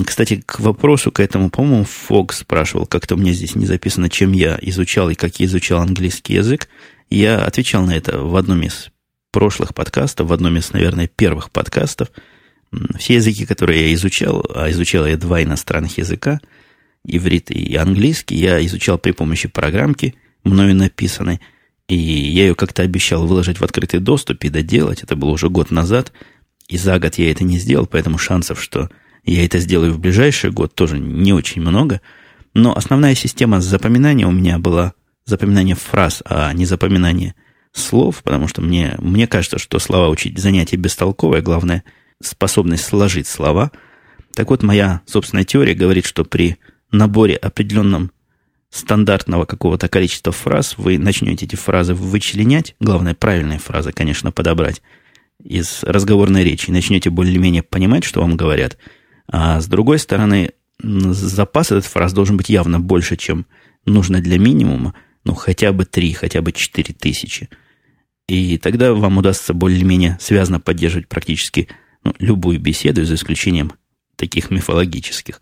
Кстати, 0.06 0.42
к 0.46 0.60
вопросу 0.60 1.12
к 1.12 1.20
этому, 1.20 1.50
по-моему, 1.50 1.84
Фокс 1.84 2.40
спрашивал, 2.40 2.86
как-то 2.86 3.16
у 3.16 3.18
меня 3.18 3.34
здесь 3.34 3.56
не 3.56 3.66
записано, 3.66 4.10
чем 4.10 4.32
я 4.32 4.58
изучал 4.62 5.10
и 5.10 5.16
как 5.16 5.40
я 5.40 5.46
изучал 5.46 5.82
английский 5.82 6.36
язык. 6.36 6.70
Я 7.10 7.44
отвечал 7.44 7.86
на 7.86 7.92
это 7.96 8.20
в 8.20 8.36
одном 8.38 8.64
из 8.64 8.90
прошлых 9.32 9.76
подкастов, 9.76 10.30
в 10.30 10.34
одном 10.34 10.56
из, 10.56 10.72
наверное, 10.72 11.08
первых 11.08 11.52
подкастов. 11.52 12.12
Все 12.98 13.16
языки, 13.16 13.46
которые 13.46 13.88
я 13.88 13.94
изучал, 13.94 14.46
а 14.56 14.72
изучал 14.72 15.06
я 15.06 15.18
два 15.18 15.44
иностранных 15.44 15.98
языка, 15.98 16.40
иврит 17.06 17.52
и 17.52 17.76
английский 17.76 18.38
я 18.38 18.66
изучал 18.66 18.98
при 18.98 19.12
помощи 19.12 19.50
программки, 19.50 20.16
мною 20.46 20.76
написанной, 20.76 21.42
и 21.88 21.96
я 21.96 22.44
ее 22.44 22.56
как-то 22.56 22.82
обещал 22.82 23.28
выложить 23.28 23.60
в 23.60 23.64
открытый 23.64 24.00
доступ 24.00 24.44
и 24.44 24.50
доделать. 24.50 25.04
Это 25.04 25.16
было 25.16 25.32
уже 25.32 25.50
год 25.50 25.72
назад, 25.72 26.12
и 26.68 26.78
за 26.78 27.00
год 27.00 27.16
я 27.16 27.32
это 27.32 27.44
не 27.44 27.60
сделал, 27.60 27.86
поэтому 27.86 28.18
шансов, 28.18 28.62
что 28.62 28.90
я 29.24 29.46
это 29.46 29.60
сделаю 29.60 29.94
в 29.94 30.00
ближайший 30.00 30.52
год, 30.52 30.76
тоже 30.76 31.00
не 31.00 31.34
очень 31.34 31.62
много. 31.62 32.02
Но 32.54 32.76
основная 32.76 33.16
система 33.16 33.62
запоминания 33.62 34.28
у 34.28 34.32
меня 34.32 34.60
была 34.60 34.94
запоминание 35.26 35.76
фраз, 35.76 36.22
а 36.26 36.54
не 36.54 36.66
запоминание 36.66 37.36
слов, 37.72 38.22
потому 38.24 38.48
что 38.48 38.62
мне, 38.62 38.96
мне 39.00 39.28
кажется, 39.28 39.58
что 39.58 39.80
слова 39.80 40.10
учить 40.10 40.38
занятие 40.38 40.78
бестолковое, 40.78 41.42
главное 41.42 41.84
способность 42.22 42.86
сложить 42.86 43.28
слова. 43.28 43.72
Так 44.36 44.50
вот, 44.50 44.64
моя 44.64 45.02
собственная 45.06 45.44
теория 45.44 45.74
говорит, 45.74 46.06
что 46.06 46.24
при 46.24 46.58
наборе 46.92 47.36
определенном 47.36 48.12
стандартного 48.74 49.46
какого-то 49.46 49.88
количества 49.88 50.32
фраз 50.32 50.78
вы 50.78 50.98
начнете 50.98 51.46
эти 51.46 51.56
фразы 51.56 51.94
вычленять, 51.94 52.76
главное, 52.80 53.14
правильные 53.14 53.60
фразы, 53.60 53.92
конечно, 53.92 54.32
подобрать 54.32 54.82
из 55.44 55.84
разговорной 55.84 56.44
речи, 56.44 56.72
начнете 56.72 57.12
более-менее 57.12 57.62
понимать, 57.62 58.04
что 58.04 58.22
вам 58.22 58.36
говорят. 58.36 58.78
А 59.28 59.62
с 59.62 59.68
другой 59.68 60.00
стороны, 60.00 60.54
запас 60.82 61.68
этот 61.68 61.86
фраз 61.86 62.14
должен 62.14 62.36
быть 62.36 62.50
явно 62.50 62.80
больше, 62.80 63.16
чем 63.16 63.46
нужно 63.86 64.22
для 64.22 64.40
минимума, 64.40 64.96
ну, 65.24 65.36
хотя 65.36 65.72
бы 65.72 65.86
три, 65.86 66.12
хотя 66.14 66.42
бы 66.42 66.52
четыре 66.52 66.96
тысячи. 66.96 67.50
И 68.28 68.58
тогда 68.58 68.94
вам 68.94 69.20
удастся 69.20 69.54
более-менее 69.54 70.18
связано 70.20 70.60
поддерживать 70.60 71.08
практически 71.08 71.68
ну, 72.04 72.16
любую 72.18 72.60
беседу, 72.60 73.06
за 73.06 73.16
исключением 73.16 73.74
таких 74.16 74.50
мифологических. 74.50 75.42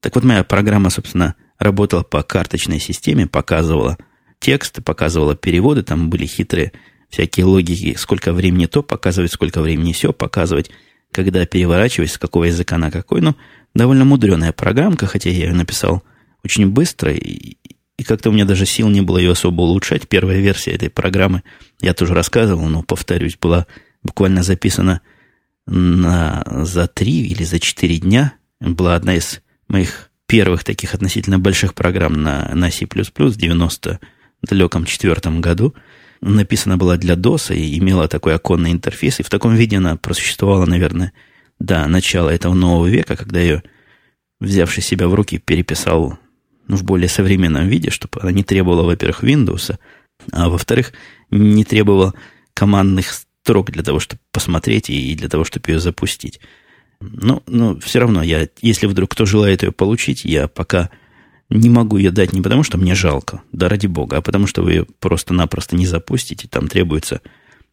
Так 0.00 0.14
вот, 0.14 0.24
моя 0.24 0.44
программа, 0.44 0.90
собственно, 0.90 1.36
работала 1.58 2.02
по 2.02 2.22
карточной 2.22 2.80
системе, 2.80 3.26
показывала 3.26 3.96
тексты, 4.38 4.82
показывала 4.82 5.34
переводы, 5.34 5.82
там 5.82 6.10
были 6.10 6.26
хитрые 6.26 6.72
всякие 7.08 7.46
логики, 7.46 7.94
сколько 7.98 8.32
времени 8.32 8.66
то 8.66 8.82
показывать, 8.82 9.32
сколько 9.32 9.60
времени 9.60 9.92
все 9.92 10.12
показывать, 10.12 10.70
когда 11.12 11.46
переворачивать, 11.46 12.10
с 12.10 12.18
какого 12.18 12.44
языка 12.44 12.78
на 12.78 12.90
какой. 12.90 13.20
Ну, 13.20 13.36
довольно 13.74 14.04
мудреная 14.04 14.52
программка, 14.52 15.06
хотя 15.06 15.30
я 15.30 15.46
ее 15.46 15.52
написал 15.52 16.02
очень 16.44 16.68
быстро, 16.68 17.12
и, 17.12 17.56
и 17.96 18.02
как-то 18.04 18.30
у 18.30 18.32
меня 18.32 18.44
даже 18.44 18.66
сил 18.66 18.88
не 18.88 19.00
было 19.00 19.18
ее 19.18 19.32
особо 19.32 19.62
улучшать. 19.62 20.08
Первая 20.08 20.40
версия 20.40 20.72
этой 20.72 20.90
программы, 20.90 21.42
я 21.80 21.94
тоже 21.94 22.14
рассказывал, 22.14 22.68
но, 22.68 22.82
повторюсь, 22.82 23.36
была 23.40 23.66
буквально 24.02 24.42
записана 24.42 25.00
на, 25.66 26.44
за 26.64 26.86
три 26.86 27.26
или 27.26 27.44
за 27.44 27.58
четыре 27.58 27.98
дня. 27.98 28.34
Была 28.60 28.94
одна 28.94 29.14
из 29.14 29.40
моих 29.68 30.10
первых 30.26 30.64
таких 30.64 30.94
относительно 30.94 31.38
больших 31.38 31.74
программ 31.74 32.22
на, 32.22 32.50
на 32.54 32.70
C++ 32.70 32.86
в 32.86 33.36
90 33.36 34.00
далеком 34.42 34.84
четвертом 34.84 35.40
году. 35.40 35.74
Написана 36.20 36.76
была 36.76 36.96
для 36.96 37.14
DOS 37.14 37.54
и 37.54 37.78
имела 37.78 38.08
такой 38.08 38.34
оконный 38.34 38.72
интерфейс. 38.72 39.20
И 39.20 39.22
в 39.22 39.30
таком 39.30 39.54
виде 39.54 39.76
она 39.76 39.96
просуществовала, 39.96 40.66
наверное, 40.66 41.12
до 41.58 41.86
начала 41.86 42.30
этого 42.30 42.54
нового 42.54 42.86
века, 42.86 43.16
когда 43.16 43.40
ее, 43.40 43.62
взявший 44.40 44.82
себя 44.82 45.08
в 45.08 45.14
руки, 45.14 45.38
переписал 45.38 46.18
в 46.68 46.84
более 46.84 47.08
современном 47.08 47.68
виде, 47.68 47.90
чтобы 47.90 48.20
она 48.20 48.32
не 48.32 48.42
требовала, 48.42 48.82
во-первых, 48.82 49.22
Windows, 49.22 49.78
а 50.32 50.48
во-вторых, 50.48 50.92
не 51.30 51.64
требовала 51.64 52.14
командных 52.54 53.12
строк 53.12 53.70
для 53.70 53.82
того, 53.82 54.00
чтобы 54.00 54.20
посмотреть 54.32 54.90
и 54.90 55.14
для 55.14 55.28
того, 55.28 55.44
чтобы 55.44 55.70
ее 55.70 55.78
запустить. 55.78 56.40
Но, 57.00 57.42
но 57.46 57.78
все 57.80 58.00
равно, 58.00 58.22
я, 58.22 58.48
если 58.62 58.86
вдруг 58.86 59.12
кто 59.12 59.26
желает 59.26 59.62
ее 59.62 59.72
получить, 59.72 60.24
я 60.24 60.48
пока 60.48 60.90
не 61.48 61.68
могу 61.68 61.96
ее 61.96 62.10
дать 62.10 62.32
не 62.32 62.42
потому, 62.42 62.62
что 62.62 62.78
мне 62.78 62.94
жалко, 62.94 63.42
да 63.52 63.68
ради 63.68 63.86
бога, 63.86 64.16
а 64.16 64.22
потому 64.22 64.46
что 64.46 64.62
вы 64.62 64.72
ее 64.72 64.86
просто-напросто 64.98 65.76
не 65.76 65.86
запустите. 65.86 66.48
Там 66.48 66.68
требуется 66.68 67.20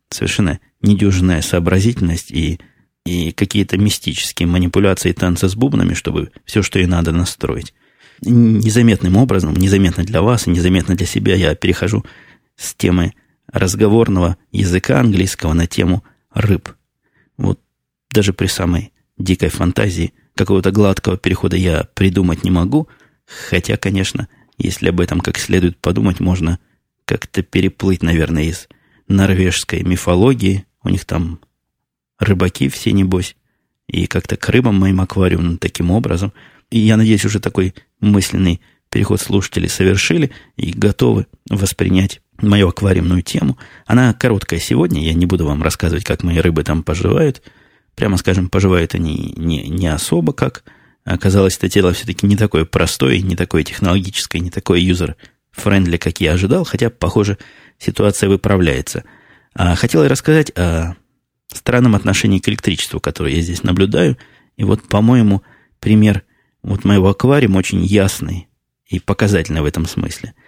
совершенно 0.10 0.60
недюжинная 0.82 1.42
сообразительность 1.42 2.32
и, 2.32 2.60
и 3.06 3.32
какие-то 3.32 3.78
мистические 3.78 4.48
манипуляции 4.48 5.10
и 5.10 5.14
танцы 5.14 5.50
с 5.50 5.56
бубнами, 5.56 5.94
чтобы 5.94 6.32
все, 6.46 6.62
что 6.62 6.80
ей 6.80 6.86
надо, 6.86 7.12
настроить. 7.12 7.74
Незаметным 8.22 9.18
образом, 9.18 9.54
незаметно 9.56 10.04
для 10.04 10.22
вас 10.22 10.48
и 10.48 10.52
незаметно 10.52 10.96
для 10.96 11.08
себя 11.08 11.36
я 11.36 11.56
перехожу 11.56 12.06
с 12.56 12.76
темы 12.76 13.14
разговорного 13.52 14.38
языка 14.52 15.00
английского 15.00 15.54
на 15.54 15.68
тему 15.68 16.04
рыб. 16.34 16.70
Вот 17.38 17.60
даже 18.12 18.34
при 18.34 18.48
самой 18.48 18.93
дикой 19.18 19.50
фантазии 19.50 20.14
какого-то 20.36 20.72
гладкого 20.72 21.18
перехода 21.18 21.56
я 21.56 21.88
придумать 21.94 22.44
не 22.44 22.52
могу, 22.52 22.88
хотя, 23.26 23.78
конечно, 23.78 24.28
если 24.58 24.90
об 24.90 25.00
этом 25.00 25.20
как 25.20 25.38
следует 25.38 25.78
подумать, 25.78 26.20
можно 26.20 26.60
как-то 27.06 27.44
переплыть, 27.44 28.02
наверное, 28.02 28.46
из 28.46 28.68
норвежской 29.08 29.84
мифологии. 29.84 30.66
У 30.84 30.90
них 30.90 31.06
там 31.06 31.40
рыбаки 32.20 32.70
все, 32.70 32.92
небось, 32.92 33.36
и 33.88 34.08
как-то 34.08 34.38
к 34.38 34.50
рыбам 34.50 34.80
моим 34.80 35.02
аквариумным 35.02 35.58
таким 35.58 35.92
образом. 35.92 36.34
И 36.70 36.80
я 36.80 36.98
надеюсь, 36.98 37.26
уже 37.26 37.40
такой 37.40 37.74
мысленный 38.00 38.62
переход 38.90 39.22
слушатели 39.22 39.68
совершили 39.68 40.32
и 40.56 40.72
готовы 40.72 41.28
воспринять 41.50 42.22
мою 42.42 42.70
аквариумную 42.70 43.22
тему. 43.22 43.58
Она 43.86 44.14
короткая 44.14 44.60
сегодня, 44.60 45.04
я 45.04 45.14
не 45.14 45.26
буду 45.26 45.46
вам 45.46 45.64
рассказывать, 45.64 46.04
как 46.04 46.24
мои 46.24 46.38
рыбы 46.40 46.64
там 46.64 46.84
поживают. 46.84 47.42
Прямо 47.96 48.18
скажем, 48.18 48.50
поживают 48.50 48.96
они 48.96 49.34
не, 49.38 49.68
не 49.68 49.88
особо 49.88 50.34
как. 50.34 50.64
Оказалось, 51.06 51.58
это 51.58 51.70
дело 51.70 51.94
все-таки 51.94 52.26
не 52.26 52.36
такое 52.36 52.66
простое, 52.66 53.20
не 53.20 53.36
такое 53.36 53.64
технологическое, 53.64 54.42
не 54.42 54.50
такое 54.50 54.80
user-friendly, 54.80 55.98
как 55.98 56.22
я 56.22 56.34
ожидал, 56.34 56.64
хотя, 56.64 56.90
похоже, 56.90 57.38
ситуация 57.78 58.30
выправляется. 58.30 59.04
А 59.54 59.76
хотел 59.76 60.04
я 60.04 60.10
рассказать 60.10 60.52
о 60.58 60.96
странном 61.54 61.96
отношении 61.96 62.40
к 62.40 62.50
электричеству, 62.50 63.00
которое 63.00 63.36
я 63.36 63.42
здесь 63.42 63.64
наблюдаю. 63.64 64.18
И 64.56 64.64
вот, 64.64 64.84
по-моему, 64.88 65.44
пример 65.80 66.24
вот 66.64 66.86
моего 66.86 67.10
аквариума 67.10 67.58
очень 67.58 67.84
ясный 67.84 68.48
и 68.88 69.00
показательный 69.00 69.62
в 69.62 69.66
этом 69.66 69.86
смысле– 69.86 70.34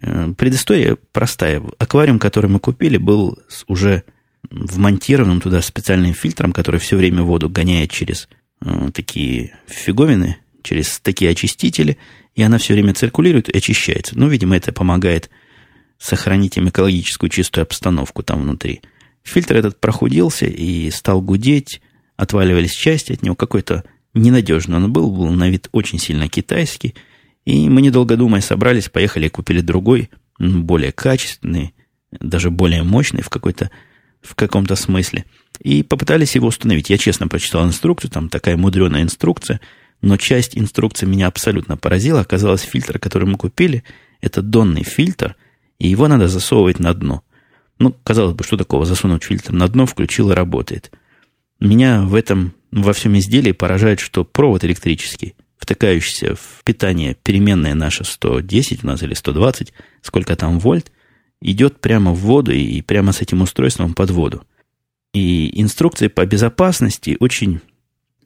Э, 0.00 0.32
предыстория 0.36 0.96
простая. 1.12 1.62
Аквариум, 1.78 2.18
который 2.18 2.50
мы 2.50 2.58
купили, 2.58 2.96
был 2.96 3.38
уже 3.66 4.04
вмонтированным 4.50 5.40
туда 5.40 5.62
специальным 5.62 6.14
фильтром, 6.14 6.52
который 6.52 6.80
все 6.80 6.96
время 6.96 7.22
воду 7.22 7.48
гоняет 7.48 7.90
через 7.90 8.28
э, 8.64 8.90
такие 8.92 9.58
фиговины, 9.66 10.38
через 10.62 11.00
такие 11.00 11.30
очистители, 11.30 11.98
и 12.34 12.42
она 12.42 12.58
все 12.58 12.74
время 12.74 12.94
циркулирует 12.94 13.48
и 13.48 13.58
очищается. 13.58 14.18
Ну, 14.18 14.28
видимо, 14.28 14.56
это 14.56 14.72
помогает 14.72 15.30
сохранить 15.98 16.56
им 16.56 16.68
экологическую 16.68 17.30
чистую 17.30 17.62
обстановку 17.62 18.22
там 18.22 18.42
внутри. 18.42 18.80
Фильтр 19.22 19.56
этот 19.56 19.80
прохудился 19.80 20.46
и 20.46 20.90
стал 20.90 21.20
гудеть, 21.20 21.80
отваливались 22.16 22.74
части 22.74 23.12
от 23.12 23.22
него, 23.22 23.36
какой-то 23.36 23.84
ненадежный 24.14 24.76
он 24.76 24.92
был, 24.92 25.10
был 25.10 25.30
на 25.30 25.48
вид 25.48 25.68
очень 25.72 25.98
сильно 25.98 26.28
китайский– 26.28 26.94
и 27.44 27.68
мы, 27.68 27.82
недолго 27.82 28.16
думая, 28.16 28.40
собрались, 28.40 28.88
поехали 28.88 29.26
и 29.26 29.30
купили 29.30 29.60
другой, 29.60 30.10
более 30.38 30.92
качественный, 30.92 31.74
даже 32.12 32.50
более 32.50 32.82
мощный 32.82 33.22
в, 33.22 33.30
какой-то, 33.30 33.70
в 34.22 34.34
каком-то 34.34 34.76
смысле. 34.76 35.24
И 35.60 35.82
попытались 35.82 36.34
его 36.34 36.48
установить. 36.48 36.90
Я 36.90 36.98
честно 36.98 37.28
прочитал 37.28 37.64
инструкцию, 37.66 38.10
там 38.10 38.28
такая 38.28 38.56
мудреная 38.56 39.02
инструкция, 39.02 39.60
но 40.00 40.16
часть 40.16 40.56
инструкции 40.56 41.06
меня 41.06 41.26
абсолютно 41.26 41.76
поразила. 41.76 42.20
Оказалось, 42.20 42.62
фильтр, 42.62 42.98
который 42.98 43.28
мы 43.28 43.36
купили, 43.36 43.84
это 44.20 44.42
донный 44.42 44.82
фильтр, 44.82 45.36
и 45.78 45.88
его 45.88 46.08
надо 46.08 46.28
засовывать 46.28 46.78
на 46.78 46.94
дно. 46.94 47.22
Ну, 47.78 47.94
казалось 48.04 48.34
бы, 48.34 48.44
что 48.44 48.56
такого, 48.56 48.84
засунуть 48.84 49.24
фильтр 49.24 49.52
на 49.52 49.68
дно, 49.68 49.86
включил 49.86 50.30
и 50.30 50.34
работает. 50.34 50.90
Меня 51.60 52.02
в 52.02 52.14
этом, 52.14 52.54
во 52.70 52.92
всем 52.92 53.16
изделии 53.18 53.52
поражает, 53.52 54.00
что 54.00 54.24
провод 54.24 54.64
электрический 54.64 55.34
втыкающийся 55.62 56.34
в 56.34 56.64
питание 56.64 57.14
переменная 57.22 57.74
наша 57.74 58.02
110 58.02 58.82
у 58.82 58.86
нас 58.88 59.02
или 59.02 59.14
120, 59.14 59.72
сколько 60.02 60.34
там 60.34 60.58
вольт, 60.58 60.90
идет 61.42 61.80
прямо 61.80 62.12
в 62.12 62.20
воду 62.20 62.52
и 62.52 62.80
прямо 62.82 63.12
с 63.12 63.20
этим 63.20 63.42
устройством 63.42 63.94
под 63.94 64.10
воду. 64.10 64.44
И 65.12 65.60
инструкции 65.60 66.08
по 66.08 66.24
безопасности 66.24 67.16
очень 67.20 67.60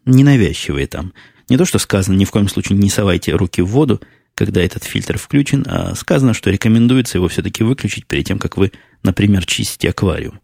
ненавязчивые 0.04 0.87
там. 0.87 1.12
Не 1.49 1.56
то, 1.56 1.64
что 1.64 1.78
сказано, 1.78 2.16
ни 2.16 2.25
в 2.25 2.30
коем 2.30 2.49
случае 2.49 2.78
не 2.78 2.90
совайте 2.90 3.32
руки 3.32 3.62
в 3.62 3.66
воду, 3.66 4.00
когда 4.35 4.62
этот 4.62 4.85
фильтр 4.85 5.18
включен, 5.18 5.64
а 5.66 5.94
сказано, 5.94 6.35
что 6.35 6.50
рекомендуется 6.50 7.18
его 7.18 7.28
все-таки 7.28 7.64
выключить 7.64 8.06
перед 8.06 8.26
тем, 8.26 8.38
как 8.38 8.56
вы, 8.56 8.73
например, 9.02 9.46
чистите 9.46 9.90
аквариум. 9.90 10.40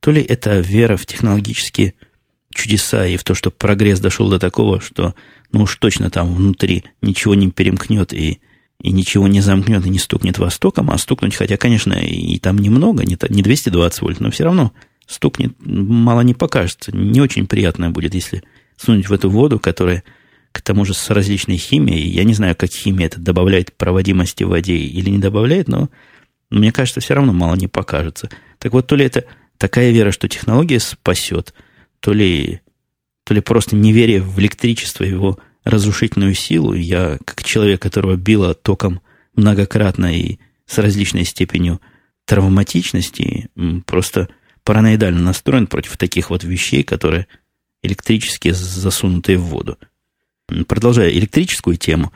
То 0.00 0.10
ли 0.10 0.20
это 0.22 0.58
вера 0.60 0.96
в 0.96 1.06
технологические 1.06 1.94
чудеса 2.52 3.06
и 3.06 3.16
в 3.16 3.24
то, 3.24 3.34
что 3.34 3.50
прогресс 3.50 4.00
дошел 4.00 4.28
до 4.28 4.38
такого, 4.38 4.80
что 4.80 5.14
ну 5.52 5.62
уж 5.62 5.76
точно 5.76 6.10
там 6.10 6.34
внутри 6.34 6.84
ничего 7.00 7.34
не 7.34 7.50
перемкнет 7.50 8.12
и, 8.12 8.40
и 8.80 8.92
ничего 8.92 9.28
не 9.28 9.40
замкнет 9.40 9.84
и 9.84 9.90
не 9.90 9.98
стукнет 9.98 10.38
востоком, 10.38 10.90
а 10.90 10.98
стукнуть, 10.98 11.34
хотя, 11.34 11.56
конечно, 11.56 11.92
и 11.92 12.38
там 12.38 12.58
немного, 12.58 13.04
не, 13.04 13.18
не 13.28 13.42
220 13.42 14.02
вольт, 14.02 14.20
но 14.20 14.30
все 14.30 14.44
равно 14.44 14.72
стукнет, 15.06 15.54
мало 15.58 16.22
не 16.22 16.34
покажется. 16.34 16.96
Не 16.96 17.20
очень 17.20 17.46
приятно 17.46 17.90
будет, 17.90 18.14
если 18.14 18.42
сунуть 18.76 19.08
в 19.08 19.12
эту 19.12 19.28
воду, 19.28 19.58
которая 19.58 20.02
к 20.52 20.62
тому 20.62 20.84
же 20.84 20.94
с 20.94 21.10
различной 21.10 21.56
химией. 21.56 22.08
Я 22.08 22.24
не 22.24 22.34
знаю, 22.34 22.56
как 22.56 22.70
химия 22.70 23.06
это 23.06 23.20
добавляет 23.20 23.72
проводимости 23.74 24.44
в 24.44 24.48
воде 24.48 24.76
или 24.76 25.10
не 25.10 25.18
добавляет, 25.18 25.68
но 25.68 25.90
мне 26.50 26.72
кажется, 26.72 27.00
все 27.00 27.14
равно 27.14 27.32
мало 27.32 27.54
не 27.54 27.68
покажется. 27.68 28.30
Так 28.58 28.72
вот, 28.72 28.86
то 28.86 28.96
ли 28.96 29.04
это 29.04 29.24
такая 29.58 29.90
вера, 29.90 30.10
что 30.10 30.28
технология 30.28 30.80
спасет, 30.80 31.54
то 32.00 32.12
ли, 32.12 32.60
то 33.24 33.34
ли 33.34 33.40
просто 33.40 33.76
неверие 33.76 34.20
в 34.20 34.38
электричество, 34.40 35.04
его 35.04 35.38
разрушительную 35.64 36.34
силу. 36.34 36.74
Я, 36.74 37.18
как 37.24 37.42
человек, 37.44 37.82
которого 37.82 38.16
било 38.16 38.54
током 38.54 39.00
многократно 39.34 40.16
и 40.16 40.38
с 40.66 40.78
различной 40.78 41.24
степенью 41.24 41.80
травматичности, 42.24 43.50
просто 43.86 44.28
параноидально 44.62 45.20
настроен 45.20 45.66
против 45.66 45.96
таких 45.96 46.30
вот 46.30 46.44
вещей, 46.44 46.82
которые 46.82 47.26
электрически 47.82 48.50
засунутые 48.50 49.38
в 49.38 49.44
воду. 49.44 49.78
Продолжая 50.66 51.10
электрическую 51.10 51.76
тему 51.76 52.12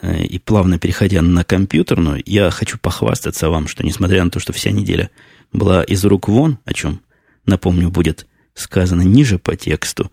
э, 0.00 0.24
и 0.24 0.38
плавно 0.38 0.78
переходя 0.78 1.22
на 1.22 1.44
компьютерную, 1.44 2.22
я 2.24 2.50
хочу 2.50 2.78
похвастаться 2.78 3.50
вам, 3.50 3.68
что 3.68 3.84
несмотря 3.84 4.24
на 4.24 4.30
то, 4.30 4.40
что 4.40 4.52
вся 4.52 4.70
неделя 4.70 5.10
была 5.52 5.82
из 5.82 6.04
рук 6.04 6.28
вон, 6.28 6.58
о 6.64 6.72
чем, 6.72 7.00
напомню, 7.46 7.90
будет 7.90 8.26
сказано 8.54 9.02
ниже 9.02 9.38
по 9.38 9.56
тексту, 9.56 10.10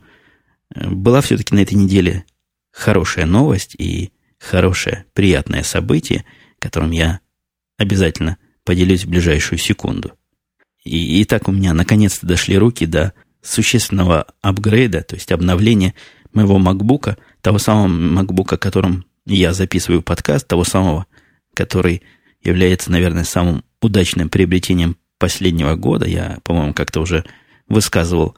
э, 0.74 0.88
была 0.88 1.20
все-таки 1.20 1.54
на 1.54 1.60
этой 1.60 1.74
неделе 1.74 2.24
хорошая 2.72 3.26
новость 3.26 3.74
и 3.78 4.12
хорошее, 4.38 5.04
приятное 5.12 5.62
событие, 5.62 6.24
которым 6.58 6.90
я 6.90 7.20
обязательно 7.78 8.38
поделюсь 8.64 9.04
в 9.04 9.08
ближайшую 9.08 9.58
секунду. 9.58 10.12
И, 10.84 11.20
и 11.20 11.24
так 11.24 11.48
у 11.48 11.52
меня 11.52 11.74
наконец-то 11.74 12.26
дошли 12.26 12.58
руки 12.58 12.86
до 12.86 13.12
существенного 13.40 14.26
апгрейда, 14.40 15.02
то 15.02 15.14
есть 15.14 15.30
обновления 15.32 15.94
моего 16.32 16.58
MacBook, 16.58 17.16
того 17.40 17.58
самого 17.58 17.88
MacBook, 17.88 18.56
которым 18.56 19.04
я 19.26 19.52
записываю 19.52 20.02
подкаст, 20.02 20.46
того 20.46 20.64
самого, 20.64 21.06
который 21.54 22.02
является, 22.42 22.90
наверное, 22.90 23.24
самым 23.24 23.64
удачным 23.80 24.28
приобретением 24.28 24.96
последнего 25.18 25.76
года. 25.76 26.06
Я, 26.06 26.38
по-моему, 26.42 26.74
как-то 26.74 27.00
уже 27.00 27.24
высказывал 27.68 28.36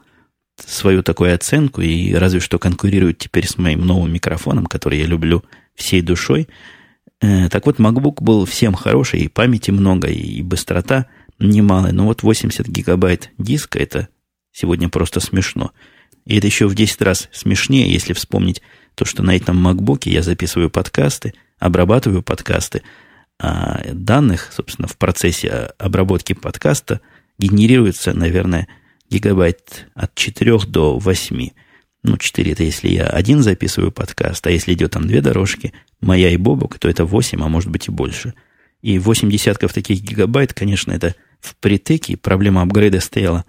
свою 0.57 1.03
такую 1.03 1.33
оценку 1.33 1.81
и 1.81 2.13
разве 2.13 2.39
что 2.39 2.59
конкурирует 2.59 3.17
теперь 3.17 3.47
с 3.47 3.57
моим 3.57 3.85
новым 3.85 4.11
микрофоном, 4.13 4.65
который 4.65 4.99
я 4.99 5.05
люблю 5.05 5.43
всей 5.75 6.01
душой. 6.01 6.47
Э, 7.21 7.49
так 7.49 7.65
вот, 7.65 7.79
MacBook 7.79 8.21
был 8.21 8.45
всем 8.45 8.73
хороший, 8.73 9.21
и 9.21 9.27
памяти 9.27 9.71
много, 9.71 10.07
и 10.07 10.41
быстрота 10.41 11.07
немалая. 11.39 11.91
Но 11.91 12.05
вот 12.05 12.23
80 12.23 12.67
гигабайт 12.67 13.31
диска, 13.37 13.79
это 13.79 14.07
сегодня 14.51 14.89
просто 14.89 15.19
смешно. 15.19 15.71
И 16.25 16.37
это 16.37 16.47
еще 16.47 16.67
в 16.67 16.75
10 16.75 17.01
раз 17.01 17.29
смешнее, 17.31 17.91
если 17.91 18.13
вспомнить 18.13 18.61
то, 18.95 19.05
что 19.05 19.23
на 19.23 19.35
этом 19.35 19.65
MacBook 19.67 20.09
я 20.09 20.21
записываю 20.21 20.69
подкасты, 20.69 21.33
обрабатываю 21.59 22.23
подкасты, 22.23 22.81
а 23.39 23.81
данных, 23.91 24.51
собственно, 24.53 24.87
в 24.87 24.97
процессе 24.97 25.49
обработки 25.77 26.33
подкаста 26.33 27.01
генерируется, 27.37 28.13
наверное, 28.13 28.67
гигабайт 29.09 29.87
от 29.93 30.15
4 30.15 30.59
до 30.67 30.97
8. 30.97 31.49
Ну, 32.03 32.17
4 32.17 32.51
это 32.51 32.63
если 32.63 32.89
я 32.89 33.07
один 33.07 33.41
записываю 33.41 33.91
подкаст, 33.91 34.45
а 34.45 34.51
если 34.51 34.73
идет 34.73 34.91
там 34.91 35.07
две 35.07 35.21
дорожки, 35.21 35.73
моя 36.01 36.29
и 36.29 36.37
Бобок, 36.37 36.77
то 36.77 36.87
это 36.87 37.05
8, 37.05 37.41
а 37.41 37.47
может 37.47 37.69
быть 37.69 37.87
и 37.87 37.91
больше. 37.91 38.33
И 38.81 38.99
8 38.99 39.29
десятков 39.29 39.73
таких 39.73 40.01
гигабайт, 40.01 40.53
конечно, 40.53 40.91
это 40.91 41.15
в 41.39 41.55
притыке. 41.55 42.17
Проблема 42.17 42.61
апгрейда 42.61 42.99
стояла, 42.99 43.45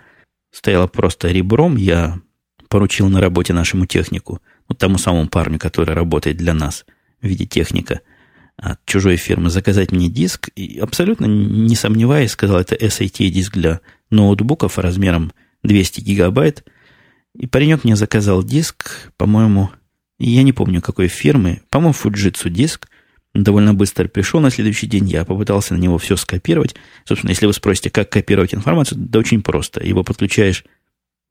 стояла 0.51 0.87
просто 0.87 1.29
ребром. 1.29 1.77
Я 1.77 2.21
поручил 2.69 3.09
на 3.09 3.21
работе 3.21 3.53
нашему 3.53 3.87
технику, 3.87 4.41
ну, 4.69 4.75
тому 4.75 4.99
самому 4.99 5.29
парню, 5.29 5.59
который 5.59 5.95
работает 5.95 6.37
для 6.37 6.55
нас 6.55 6.87
в 7.21 7.27
виде 7.27 7.47
техника 7.47 8.01
от 8.57 8.83
чужой 8.87 9.17
фирмы, 9.17 9.51
заказать 9.51 9.93
мне 9.93 10.09
диск. 10.09 10.49
И 10.57 10.79
абсолютно 10.79 11.27
не 11.27 11.77
сомневаясь, 11.77 12.33
сказал, 12.33 12.59
это 12.59 12.75
SAT-диск 12.75 13.53
для 13.53 13.81
ноутбуков 14.11 14.79
размером 14.79 15.33
200 15.67 16.01
гигабайт. 16.01 16.65
И 17.35 17.47
паренек 17.47 17.85
мне 17.85 17.97
заказал 17.97 18.43
диск, 18.43 19.13
по-моему, 19.17 19.71
я 20.19 20.43
не 20.43 20.53
помню 20.53 20.81
какой 20.81 21.09
фирмы, 21.09 21.63
по-моему, 21.69 21.95
Fujitsu 21.95 22.49
диск. 22.49 22.89
Довольно 23.35 23.75
быстро 23.75 24.09
пришел 24.09 24.41
на 24.41 24.51
следующий 24.51 24.87
день, 24.87 25.07
я 25.09 25.27
попытался 25.27 25.75
на 25.75 25.79
него 25.79 25.99
все 25.99 26.17
скопировать. 26.17 26.75
Собственно, 27.05 27.31
если 27.31 27.45
вы 27.45 27.53
спросите, 27.53 27.91
как 27.91 28.09
копировать 28.09 28.55
информацию, 28.55 28.99
да 28.99 29.19
очень 29.19 29.43
просто. 29.43 29.85
Его 29.85 30.03
подключаешь 30.03 30.65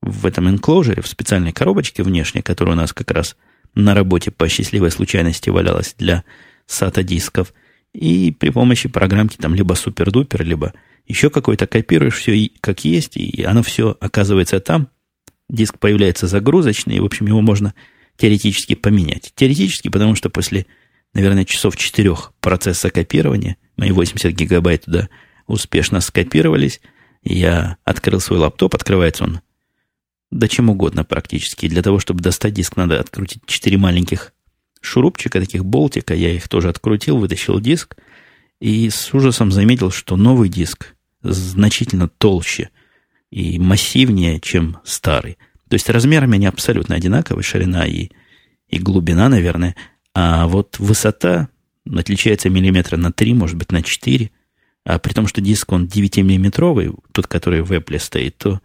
в 0.01 0.27
этом 0.27 0.47
энклоужере, 0.47 1.01
в 1.01 1.07
специальной 1.07 1.51
коробочке 1.51 2.03
внешней, 2.03 2.43
которая 2.43 2.75
у 2.75 2.77
нас 2.77 2.93
как 2.93 3.09
раз 3.09 3.35
на 3.73 3.95
работе 3.95 4.29
по 4.29 4.47
счастливой 4.47 4.91
случайности 4.91 5.49
валялась 5.49 5.95
для 5.97 6.23
SATA 6.67 7.01
дисков. 7.01 7.53
И 7.93 8.31
при 8.31 8.49
помощи 8.49 8.87
программки 8.87 9.37
там 9.37 9.55
либо 9.55 9.73
супер-дупер, 9.73 10.43
либо 10.43 10.73
еще 11.07 11.29
какой-то 11.29 11.67
копируешь 11.67 12.15
все 12.15 12.49
как 12.61 12.85
есть, 12.85 13.17
и 13.17 13.43
оно 13.43 13.63
все 13.63 13.97
оказывается 13.99 14.59
там. 14.59 14.89
Диск 15.49 15.77
появляется 15.77 16.27
загрузочный, 16.27 16.95
и, 16.95 16.99
в 16.99 17.05
общем, 17.05 17.27
его 17.27 17.41
можно 17.41 17.73
теоретически 18.17 18.75
поменять. 18.75 19.31
Теоретически, 19.35 19.89
потому 19.89 20.15
что 20.15 20.29
после, 20.29 20.65
наверное, 21.13 21.45
часов 21.45 21.77
четырех 21.77 22.33
процесса 22.39 22.89
копирования, 22.89 23.57
мои 23.77 23.91
80 23.91 24.31
гигабайт 24.31 24.85
туда 24.85 25.09
успешно 25.45 26.01
скопировались, 26.01 26.81
я 27.23 27.77
открыл 27.83 28.19
свой 28.19 28.39
лаптоп, 28.39 28.73
открывается 28.75 29.25
он 29.25 29.41
да 30.31 30.47
чем 30.47 30.69
угодно 30.69 31.03
практически. 31.03 31.67
Для 31.67 31.81
того, 31.81 31.99
чтобы 31.99 32.21
достать 32.21 32.53
диск, 32.53 32.75
надо 32.75 32.99
открутить 32.99 33.43
четыре 33.45 33.77
маленьких 33.77 34.33
шурупчика, 34.81 35.39
таких 35.39 35.65
болтика. 35.65 36.13
Я 36.13 36.31
их 36.31 36.47
тоже 36.47 36.69
открутил, 36.69 37.17
вытащил 37.17 37.59
диск. 37.59 37.95
И 38.59 38.89
с 38.89 39.13
ужасом 39.13 39.51
заметил, 39.51 39.91
что 39.91 40.17
новый 40.17 40.49
диск 40.49 40.94
значительно 41.33 42.07
толще 42.07 42.69
и 43.31 43.59
массивнее, 43.59 44.39
чем 44.39 44.77
старый. 44.83 45.38
То 45.69 45.73
есть 45.73 45.89
размерами 45.89 46.35
они 46.35 46.45
абсолютно 46.45 46.95
одинаковые, 46.95 47.43
ширина 47.43 47.85
и, 47.85 48.09
и 48.69 48.77
глубина, 48.79 49.29
наверное. 49.29 49.75
А 50.13 50.47
вот 50.47 50.79
высота 50.79 51.49
отличается 51.93 52.49
миллиметра 52.49 52.97
на 52.97 53.11
3, 53.11 53.33
может 53.33 53.57
быть, 53.57 53.71
на 53.71 53.83
4. 53.83 54.31
А 54.85 54.99
при 54.99 55.13
том, 55.13 55.27
что 55.27 55.41
диск, 55.41 55.71
он 55.71 55.85
9-миллиметровый, 55.85 56.93
тот, 57.11 57.27
который 57.27 57.61
в 57.61 57.71
Apple 57.71 57.99
стоит, 57.99 58.38
то 58.38 58.61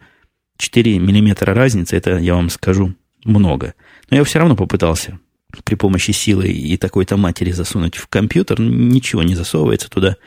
4 0.57 0.99
миллиметра 0.99 1.53
разницы, 1.53 1.95
это, 1.97 2.17
я 2.17 2.35
вам 2.35 2.49
скажу, 2.49 2.93
много. 3.23 3.73
Но 4.09 4.17
я 4.17 4.23
все 4.23 4.39
равно 4.39 4.55
попытался 4.55 5.19
при 5.63 5.75
помощи 5.75 6.11
силы 6.11 6.47
и 6.47 6.77
такой-то 6.77 7.17
матери 7.17 7.51
засунуть 7.51 7.95
в 7.95 8.07
компьютер. 8.07 8.59
Ничего 8.59 9.23
не 9.23 9.35
засовывается 9.35 9.89
туда. 9.89 10.17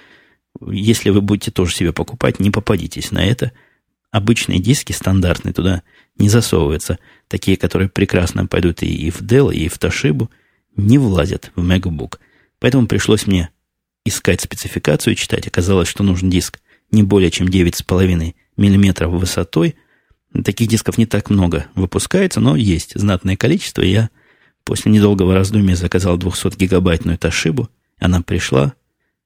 Если 0.61 1.11
вы 1.11 1.21
будете 1.21 1.51
тоже 1.51 1.75
себе 1.75 1.93
покупать, 1.93 2.41
не 2.41 2.51
попадитесь 2.51 3.11
на 3.11 3.25
это. 3.25 3.53
Обычные 4.11 4.61
диски 4.61 4.93
стандартные 4.93 5.53
туда 5.53 5.83
не 6.17 6.29
засовываются. 6.29 6.99
Такие, 7.29 7.57
которые 7.57 7.89
прекрасно 7.89 8.47
пойдут 8.47 8.83
и 8.83 9.11
в 9.11 9.23
Dell, 9.23 9.53
и 9.53 9.69
в 9.69 9.79
Toshiba, 9.79 10.29
не 10.77 10.99
влазят 10.99 11.51
в 11.57 11.69
MacBook. 11.69 12.19
Поэтому 12.61 12.87
пришлось 12.87 13.27
мне 13.27 13.51
искать 14.05 14.41
спецификацию, 14.41 15.15
читать. 15.17 15.47
Оказалось, 15.47 15.89
что 15.89 16.05
нужен 16.05 16.31
диск 16.31 16.61
не 16.91 17.03
более 17.03 17.31
чем 17.31 17.49
9,5 17.49 18.35
мм 18.57 19.09
высотой. 19.09 19.75
Таких 20.45 20.69
дисков 20.69 20.99
не 20.99 21.07
так 21.07 21.31
много 21.31 21.67
выпускается, 21.75 22.41
но 22.41 22.57
есть 22.57 22.93
знатное 22.99 23.37
количество. 23.37 23.83
Я 23.83 24.11
после 24.65 24.93
недолгого 24.93 25.35
раздумья 25.35 25.75
заказал 25.75 26.19
200-гигабайтную 26.19 27.19
Toshiba. 27.19 27.69
Она 27.99 28.21
пришла, 28.23 28.75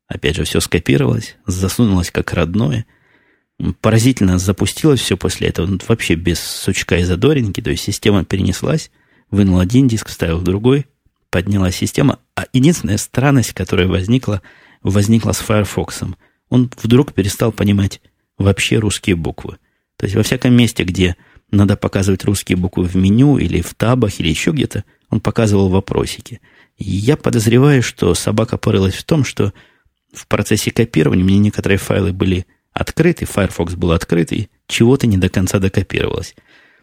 Опять 0.09 0.37
же, 0.37 0.44
все 0.44 0.61
скопировалось, 0.61 1.37
засунулось 1.47 2.11
как 2.11 2.33
родное. 2.33 2.87
Поразительно 3.81 4.38
запустилось 4.38 5.01
все 5.01 5.16
после 5.18 5.49
этого. 5.49 5.66
Ну, 5.66 5.79
вообще 5.87 6.14
без 6.14 6.40
сучка 6.40 6.97
и 6.97 7.05
задоринки. 7.05 7.61
То 7.61 7.71
есть 7.71 7.85
система 7.85 8.25
перенеслась, 8.25 8.90
вынул 9.31 9.61
один 9.61 9.87
диск, 9.87 10.09
вставил 10.09 10.40
другой, 10.40 10.87
подняла 11.31 11.71
система. 11.71 12.21
А 12.35 12.47
единственная 12.55 12.97
странность, 12.97 13.53
которая 13.53 13.87
возникла, 13.87 14.40
возникла 14.83 15.33
с 15.33 15.38
Firefox. 15.38 16.01
Он 16.49 16.71
вдруг 16.83 17.12
перестал 17.12 17.53
понимать 17.53 18.01
вообще 18.38 18.79
русские 18.79 19.16
буквы. 19.16 19.59
То 19.99 20.07
есть 20.07 20.16
во 20.16 20.23
всяком 20.23 20.55
месте, 20.55 20.85
где 20.85 21.16
надо 21.51 21.77
показывать 21.77 22.25
русские 22.25 22.57
буквы 22.57 22.85
в 22.85 22.94
меню 22.94 23.37
или 23.37 23.61
в 23.61 23.75
табах 23.75 24.21
или 24.21 24.29
еще 24.29 24.53
где-то, 24.53 24.85
он 25.11 25.21
показывал 25.21 25.68
вопросики. 25.68 26.40
Я 26.79 27.16
подозреваю, 27.16 27.83
что 27.83 28.14
собака 28.14 28.57
порылась 28.57 28.94
в 28.94 29.05
том, 29.05 29.25
что 29.25 29.53
в 30.18 30.26
процессе 30.26 30.70
копирования 30.70 31.24
мне 31.24 31.38
некоторые 31.38 31.78
файлы 31.78 32.12
были 32.12 32.46
открыты, 32.72 33.24
Firefox 33.24 33.74
был 33.74 33.92
открыт, 33.92 34.33
и 34.33 34.48
чего-то 34.66 35.07
не 35.07 35.16
до 35.16 35.28
конца 35.28 35.59
докопировалось. 35.59 36.35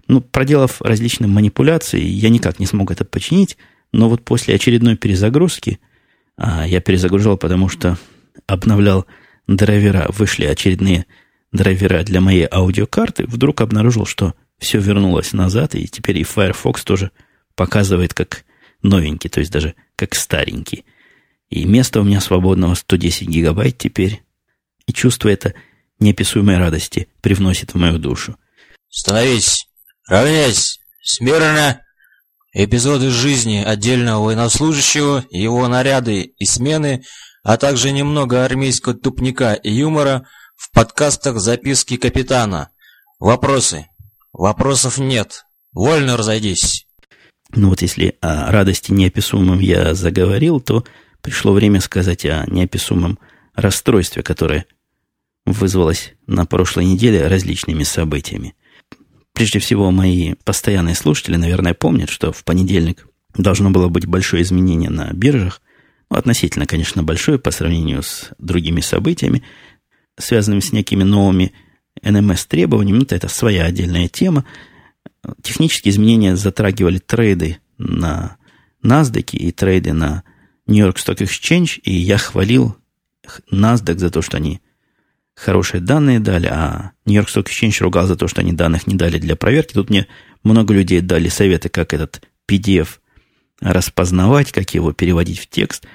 Ну, 0.08 0.22
проделав 0.22 0.82
различные 0.82 1.28
манипуляции, 1.28 2.02
я 2.02 2.30
никак 2.30 2.60
не 2.60 2.66
смог 2.66 2.92
это 2.92 3.06
починить, 3.06 3.58
но 3.92 4.10
вот 4.10 4.24
после 4.24 4.56
очередной 4.56 4.98
перезагрузки, 4.98 5.80
а 6.38 6.68
я 6.68 6.82
перезагружал, 6.82 7.38
потому 7.38 7.70
что 7.70 7.98
обновлял 8.48 9.06
драйвера, 9.48 10.08
вышли 10.10 10.46
очередные 10.46 11.06
драйвера 11.52 12.04
для 12.04 12.22
моей 12.22 12.48
аудиокарты, 12.52 13.26
вдруг 13.26 13.62
обнаружил, 13.62 14.06
что 14.06 14.34
все 14.58 14.80
вернулось 14.80 15.34
назад, 15.34 15.76
и 15.76 15.88
теперь 15.88 16.20
и 16.20 16.24
Firefox 16.24 16.84
тоже 16.84 17.12
показывает 17.56 18.14
как 18.14 18.44
новенький, 18.82 19.30
то 19.30 19.40
есть 19.40 19.52
даже 19.52 19.76
как 19.96 20.16
старенький. 20.16 20.86
И 21.50 21.66
место 21.66 22.02
у 22.02 22.04
меня 22.04 22.22
свободного 22.22 22.76
110 22.76 23.28
гигабайт 23.28 23.78
теперь. 23.78 24.24
И 24.88 24.94
чувство 24.94 25.30
это 25.30 25.54
неописуемой 26.00 26.58
радости 26.58 27.08
привносит 27.22 27.74
в 27.74 27.78
мою 27.78 27.98
душу. 27.98 28.38
«Становись! 28.90 29.68
Равняйсь! 30.08 30.80
Смирно!» 31.04 31.82
Эпизоды 32.54 33.10
жизни 33.10 33.64
отдельного 33.66 34.24
военнослужащего, 34.24 35.26
его 35.30 35.68
наряды 35.68 36.22
и 36.22 36.46
смены, 36.46 37.04
а 37.44 37.58
также 37.58 37.92
немного 37.92 38.46
армейского 38.46 38.96
тупника 38.96 39.54
и 39.54 39.72
юмора 39.72 40.26
в 40.56 40.72
подкастах 40.72 41.40
«Записки 41.40 41.98
капитана». 41.98 42.70
Вопросы? 43.20 43.88
Вопросов 44.32 44.98
нет. 44.98 45.46
Вольно 45.74 46.16
разойдись. 46.16 46.88
Ну 47.52 47.70
вот 47.70 47.82
если 47.82 48.18
о 48.22 48.52
радости 48.52 48.92
неописуемом 48.92 49.60
я 49.60 49.94
заговорил, 49.94 50.60
то 50.60 50.86
пришло 51.26 51.54
время 51.54 51.82
сказать 51.82 52.24
о 52.28 52.46
неописуемом 52.46 53.18
расстройстве, 53.56 54.22
которое 54.22 54.68
вызвалось 55.44 56.14
на 56.28 56.46
прошлой 56.46 56.86
неделе 56.86 57.26
различными 57.26 57.82
событиями. 57.82 58.54
Прежде 59.34 59.58
всего, 59.58 59.90
мои 59.90 60.36
постоянные 60.44 60.94
слушатели, 60.94 61.36
наверное, 61.36 61.74
помнят, 61.74 62.12
что 62.12 62.32
в 62.32 62.44
понедельник 62.44 63.08
должно 63.36 63.72
было 63.72 63.88
быть 63.88 64.06
большое 64.06 64.44
изменение 64.44 64.92
на 64.92 65.10
биржах. 65.14 65.64
Ну, 66.12 66.18
относительно, 66.18 66.68
конечно, 66.68 67.02
большое 67.02 67.40
по 67.40 67.50
сравнению 67.50 68.04
с 68.04 68.30
другими 68.38 68.82
событиями, 68.82 69.42
связанными 70.20 70.60
с 70.60 70.72
некими 70.74 71.02
новыми 71.02 71.54
NMS-требованиями. 72.04 73.00
Ну, 73.00 73.06
это 73.10 73.30
своя 73.30 73.66
отдельная 73.66 74.08
тема. 74.10 74.46
Технические 75.42 75.92
изменения 75.92 76.36
затрагивали 76.36 77.00
трейды 77.00 77.58
на 77.80 78.38
NASDAQ 78.84 79.36
и 79.38 79.52
трейды 79.52 79.92
на 79.94 80.24
York 80.68 80.96
Stock 80.96 81.18
Exchange, 81.18 81.80
и 81.82 81.94
я 81.94 82.18
хвалил 82.18 82.76
NASDAQ 83.52 83.98
за 83.98 84.10
то, 84.10 84.22
что 84.22 84.38
они 84.38 84.62
хорошие 85.36 85.82
данные 85.82 86.20
дали, 86.20 86.48
а 86.48 86.92
Нью-Йорк 87.06 87.30
Stock 87.30 87.46
Exchange 87.46 87.84
ругал 87.84 88.08
за 88.08 88.16
то, 88.16 88.28
что 88.28 88.42
они 88.42 88.54
данных 88.54 88.88
не 88.88 88.96
дали 88.96 89.20
для 89.20 89.36
проверки. 89.36 89.74
Тут 89.74 89.90
мне 89.90 90.08
много 90.44 90.74
людей 90.74 91.02
дали 91.02 91.28
советы, 91.30 91.70
как 91.70 91.94
этот 91.94 92.22
PDF 92.48 93.00
распознавать, 93.62 94.52
как 94.52 94.74
его 94.74 94.94
переводить 94.94 95.40
в 95.40 95.48
текст. 95.48 95.86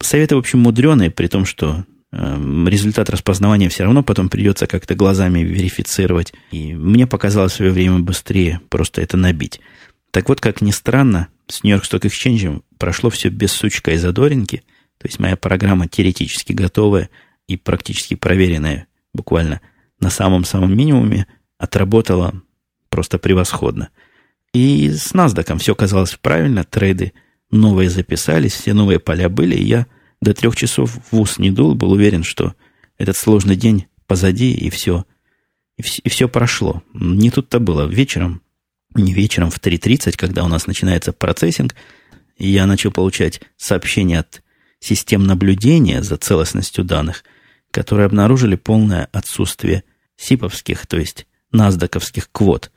Советы, 0.00 0.36
в 0.36 0.38
общем, 0.38 0.60
мудреные, 0.60 1.10
при 1.10 1.26
том, 1.26 1.44
что 1.44 1.84
э, 2.12 2.64
результат 2.66 3.10
распознавания 3.10 3.68
все 3.68 3.84
равно 3.84 4.02
потом 4.02 4.28
придется 4.28 4.66
как-то 4.66 4.94
глазами 4.94 5.40
верифицировать. 5.40 6.32
И 6.50 6.74
мне 6.74 7.06
показалось 7.06 7.52
в 7.52 7.56
свое 7.56 7.72
время 7.72 8.00
быстрее 8.00 8.60
просто 8.68 9.00
это 9.00 9.16
набить. 9.16 9.60
Так 10.10 10.28
вот, 10.28 10.40
как 10.40 10.60
ни 10.60 10.70
странно, 10.70 11.28
с 11.48 11.62
Нью-Йорк 11.62 11.84
Stock 11.84 12.02
Exchange 12.02 12.62
прошло 12.78 13.10
все 13.10 13.28
без 13.28 13.52
сучка 13.52 13.92
и 13.92 13.96
задоринки. 13.96 14.62
То 14.98 15.06
есть 15.06 15.18
моя 15.18 15.36
программа 15.36 15.88
теоретически 15.88 16.52
готовая 16.52 17.10
и 17.46 17.56
практически 17.56 18.14
проверенная 18.14 18.86
буквально 19.14 19.60
на 20.00 20.10
самом-самом 20.10 20.76
минимуме, 20.76 21.26
отработала 21.58 22.40
просто 22.88 23.18
превосходно. 23.18 23.90
И 24.52 24.90
с 24.90 25.12
NASDAQ 25.12 25.58
все 25.58 25.74
казалось 25.74 26.16
правильно, 26.20 26.64
трейды 26.64 27.12
новые 27.50 27.90
записались, 27.90 28.52
все 28.52 28.74
новые 28.74 29.00
поля 29.00 29.28
были, 29.28 29.54
и 29.54 29.64
я 29.64 29.86
до 30.20 30.34
трех 30.34 30.56
часов 30.56 30.98
в 31.10 31.18
ус 31.18 31.38
не 31.38 31.50
дул, 31.50 31.74
был 31.74 31.92
уверен, 31.92 32.22
что 32.22 32.54
этот 32.96 33.16
сложный 33.16 33.56
день 33.56 33.86
позади, 34.06 34.52
и 34.52 34.70
все, 34.70 35.04
и 35.76 35.82
все, 35.82 36.00
и 36.04 36.08
все 36.08 36.28
прошло. 36.28 36.82
Не 36.94 37.30
тут-то 37.30 37.60
было. 37.60 37.86
Вечером, 37.86 38.42
не 38.94 39.12
вечером, 39.12 39.50
в 39.50 39.60
3.30, 39.60 40.16
когда 40.16 40.44
у 40.44 40.48
нас 40.48 40.66
начинается 40.66 41.12
процессинг, 41.12 41.74
я 42.38 42.66
начал 42.66 42.90
получать 42.90 43.40
сообщения 43.56 44.20
от 44.20 44.42
систем 44.80 45.26
наблюдения 45.26 46.02
за 46.02 46.16
целостностью 46.16 46.84
данных– 46.84 47.24
которые 47.70 48.06
обнаружили 48.06 48.56
полное 48.56 49.08
отсутствие 49.12 49.84
сиповских, 50.16 50.86
то 50.86 50.96
есть 50.96 51.26
наздаковских 51.52 52.30
квот. 52.30 52.70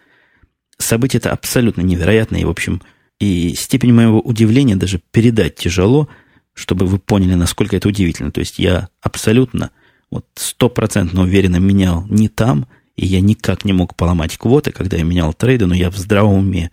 Событие 0.77 1.19
это 1.19 1.31
абсолютно 1.31 1.81
невероятное, 1.81 2.41
и, 2.41 2.45
в 2.45 2.49
общем, 2.49 2.81
и 3.19 3.53
степень 3.55 3.93
моего 3.93 4.19
удивления 4.19 4.75
даже 4.75 5.01
передать 5.11 5.55
тяжело, 5.55 6.09
чтобы 6.53 6.85
вы 6.85 6.99
поняли, 6.99 7.35
насколько 7.35 7.75
это 7.75 7.87
удивительно. 7.87 8.31
То 8.31 8.39
есть 8.39 8.59
я 8.59 8.89
абсолютно, 9.01 9.71
вот 10.09 10.25
стопроцентно 10.35 11.21
уверенно 11.21 11.57
менял 11.57 12.05
не 12.07 12.29
там, 12.29 12.67
и 13.01 13.05
я 13.07 13.19
никак 13.19 13.65
не 13.65 13.73
мог 13.73 13.95
поломать 13.95 14.37
квоты, 14.37 14.71
когда 14.71 14.95
я 14.95 15.03
менял 15.03 15.33
трейды, 15.33 15.65
но 15.65 15.73
я 15.73 15.89
в 15.89 15.97
здравом 15.97 16.35
уме, 16.35 16.69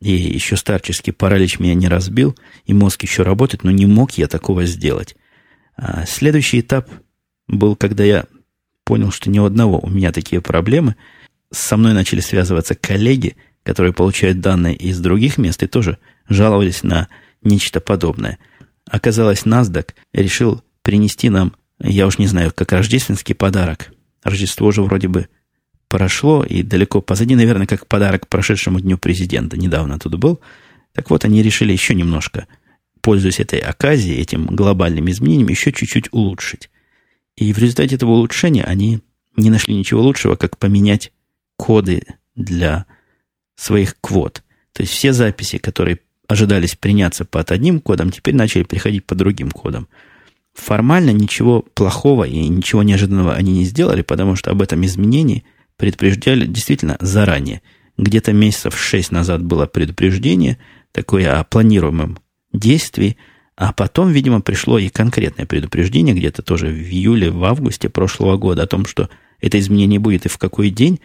и 0.00 0.10
еще 0.10 0.56
старческий 0.56 1.12
паралич 1.12 1.60
меня 1.60 1.74
не 1.74 1.86
разбил, 1.86 2.36
и 2.66 2.74
мозг 2.74 3.04
еще 3.04 3.22
работает, 3.22 3.62
но 3.62 3.70
не 3.70 3.86
мог 3.86 4.10
я 4.18 4.26
такого 4.26 4.66
сделать. 4.66 5.14
А 5.76 6.04
следующий 6.04 6.60
этап 6.60 6.90
был, 7.46 7.76
когда 7.76 8.02
я 8.02 8.24
понял, 8.82 9.12
что 9.12 9.30
ни 9.30 9.38
у 9.38 9.44
одного 9.44 9.78
у 9.78 9.88
меня 9.88 10.10
такие 10.10 10.40
проблемы. 10.40 10.96
Со 11.52 11.76
мной 11.76 11.92
начали 11.92 12.18
связываться 12.18 12.74
коллеги, 12.74 13.36
которые 13.62 13.92
получают 13.92 14.40
данные 14.40 14.74
из 14.74 14.98
других 14.98 15.38
мест 15.38 15.62
и 15.62 15.68
тоже 15.68 15.98
жаловались 16.28 16.82
на 16.82 17.06
нечто 17.40 17.78
подобное. 17.78 18.38
Оказалось, 18.84 19.44
NASDAQ 19.44 19.90
решил 20.12 20.60
принести 20.82 21.30
нам, 21.30 21.54
я 21.78 22.08
уж 22.08 22.18
не 22.18 22.26
знаю, 22.26 22.50
как 22.52 22.72
рождественский 22.72 23.36
подарок. 23.36 23.92
Рождество 24.24 24.72
же 24.72 24.82
вроде 24.82 25.06
бы 25.06 25.28
прошло 25.88 26.44
и 26.44 26.62
далеко 26.62 27.00
позади, 27.00 27.34
наверное, 27.34 27.66
как 27.66 27.86
подарок 27.86 28.28
прошедшему 28.28 28.80
дню 28.80 28.98
президента. 28.98 29.56
Недавно 29.56 29.98
тут 29.98 30.14
был. 30.16 30.40
Так 30.92 31.10
вот, 31.10 31.24
они 31.24 31.42
решили 31.42 31.72
еще 31.72 31.94
немножко, 31.94 32.46
пользуясь 33.00 33.40
этой 33.40 33.58
оказией, 33.58 34.20
этим 34.20 34.46
глобальным 34.46 35.10
изменением, 35.10 35.48
еще 35.48 35.72
чуть-чуть 35.72 36.12
улучшить. 36.12 36.70
И 37.36 37.52
в 37.52 37.58
результате 37.58 37.94
этого 37.94 38.10
улучшения 38.10 38.64
они 38.64 39.00
не 39.36 39.50
нашли 39.50 39.74
ничего 39.74 40.02
лучшего, 40.02 40.36
как 40.36 40.58
поменять 40.58 41.12
коды 41.56 42.02
для 42.34 42.86
своих 43.56 43.96
квот. 44.00 44.42
То 44.72 44.82
есть 44.82 44.92
все 44.92 45.12
записи, 45.12 45.58
которые 45.58 46.00
ожидались 46.26 46.76
приняться 46.76 47.24
под 47.24 47.50
одним 47.50 47.80
кодом, 47.80 48.10
теперь 48.10 48.34
начали 48.34 48.62
приходить 48.62 49.04
по 49.04 49.14
другим 49.14 49.50
кодам. 49.50 49.88
Формально 50.54 51.10
ничего 51.10 51.62
плохого 51.62 52.24
и 52.24 52.48
ничего 52.48 52.82
неожиданного 52.82 53.34
они 53.34 53.52
не 53.52 53.64
сделали, 53.64 54.02
потому 54.02 54.36
что 54.36 54.50
об 54.50 54.60
этом 54.60 54.84
изменении 54.84 55.44
предупреждали 55.78 56.44
действительно 56.44 56.98
заранее. 57.00 57.62
Где-то 57.96 58.34
месяцев 58.34 58.78
шесть 58.78 59.10
назад 59.10 59.42
было 59.42 59.64
предупреждение 59.66 60.58
такое 60.92 61.40
о 61.40 61.44
планируемом 61.44 62.18
действии– 62.52 63.16
а 63.58 63.72
потом, 63.72 64.12
видимо, 64.12 64.40
пришло 64.40 64.78
и 64.78 64.88
конкретное 64.88 65.44
предупреждение 65.44 66.14
где-то 66.14 66.42
тоже 66.42 66.68
в 66.68 66.78
июле, 66.78 67.32
в 67.32 67.42
августе 67.42 67.88
прошлого 67.88 68.36
года 68.36 68.62
о 68.62 68.66
том, 68.68 68.86
что 68.86 69.10
это 69.40 69.58
изменение 69.58 69.98
будет 69.98 70.26
и 70.26 70.28
в 70.28 70.38
какой 70.38 70.70
день, 70.70 71.00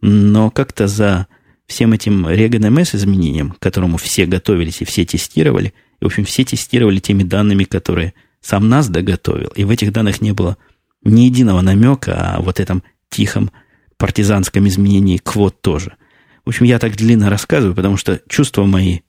но 0.00 0.50
как-то 0.50 0.88
за 0.88 1.26
всем 1.66 1.92
этим 1.92 2.26
RegNMS 2.26 2.96
изменением, 2.96 3.54
которому 3.58 3.98
все 3.98 4.24
готовились 4.24 4.80
и 4.80 4.86
все 4.86 5.04
тестировали, 5.04 5.74
и, 6.00 6.04
в 6.04 6.06
общем, 6.06 6.24
все 6.24 6.44
тестировали 6.44 6.98
теми 6.98 7.24
данными, 7.24 7.64
которые 7.64 8.14
сам 8.40 8.70
нас 8.70 8.88
доготовил, 8.88 9.48
и 9.48 9.64
в 9.64 9.70
этих 9.70 9.92
данных 9.92 10.22
не 10.22 10.32
было 10.32 10.56
ни 11.02 11.22
единого 11.22 11.60
намека 11.60 12.36
о 12.36 12.40
вот 12.40 12.58
этом 12.58 12.82
тихом 13.10 13.50
партизанском 13.98 14.66
изменении 14.68 15.18
квот 15.18 15.60
тоже. 15.60 15.96
В 16.44 16.48
общем, 16.48 16.64
я 16.64 16.78
так 16.78 16.96
длинно 16.96 17.28
рассказываю, 17.28 17.74
потому 17.74 17.96
что 17.96 18.20
чувства 18.28 18.64
мои 18.64 19.00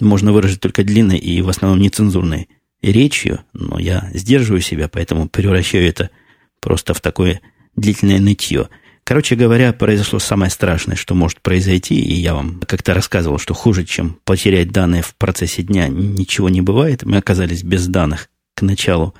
можно 0.00 0.32
выразить 0.32 0.60
только 0.60 0.84
длинной 0.84 1.18
и 1.18 1.40
в 1.42 1.48
основном 1.48 1.80
нецензурной 1.80 2.48
речью, 2.82 3.40
но 3.52 3.78
я 3.78 4.10
сдерживаю 4.14 4.60
себя, 4.60 4.88
поэтому 4.88 5.28
превращаю 5.28 5.86
это 5.86 6.10
просто 6.60 6.94
в 6.94 7.00
такое 7.00 7.40
длительное 7.76 8.20
нытье. 8.20 8.68
Короче 9.04 9.36
говоря, 9.36 9.72
произошло 9.72 10.18
самое 10.18 10.50
страшное, 10.50 10.96
что 10.96 11.14
может 11.14 11.40
произойти, 11.40 11.98
и 11.98 12.12
я 12.14 12.34
вам 12.34 12.60
как-то 12.66 12.92
рассказывал, 12.92 13.38
что 13.38 13.54
хуже, 13.54 13.84
чем 13.84 14.18
потерять 14.24 14.70
данные 14.70 15.02
в 15.02 15.14
процессе 15.14 15.62
дня, 15.62 15.88
ничего 15.88 16.50
не 16.50 16.60
бывает. 16.60 17.04
Мы 17.04 17.16
оказались 17.16 17.62
без 17.62 17.86
данных 17.86 18.28
к 18.54 18.62
началу 18.62 19.14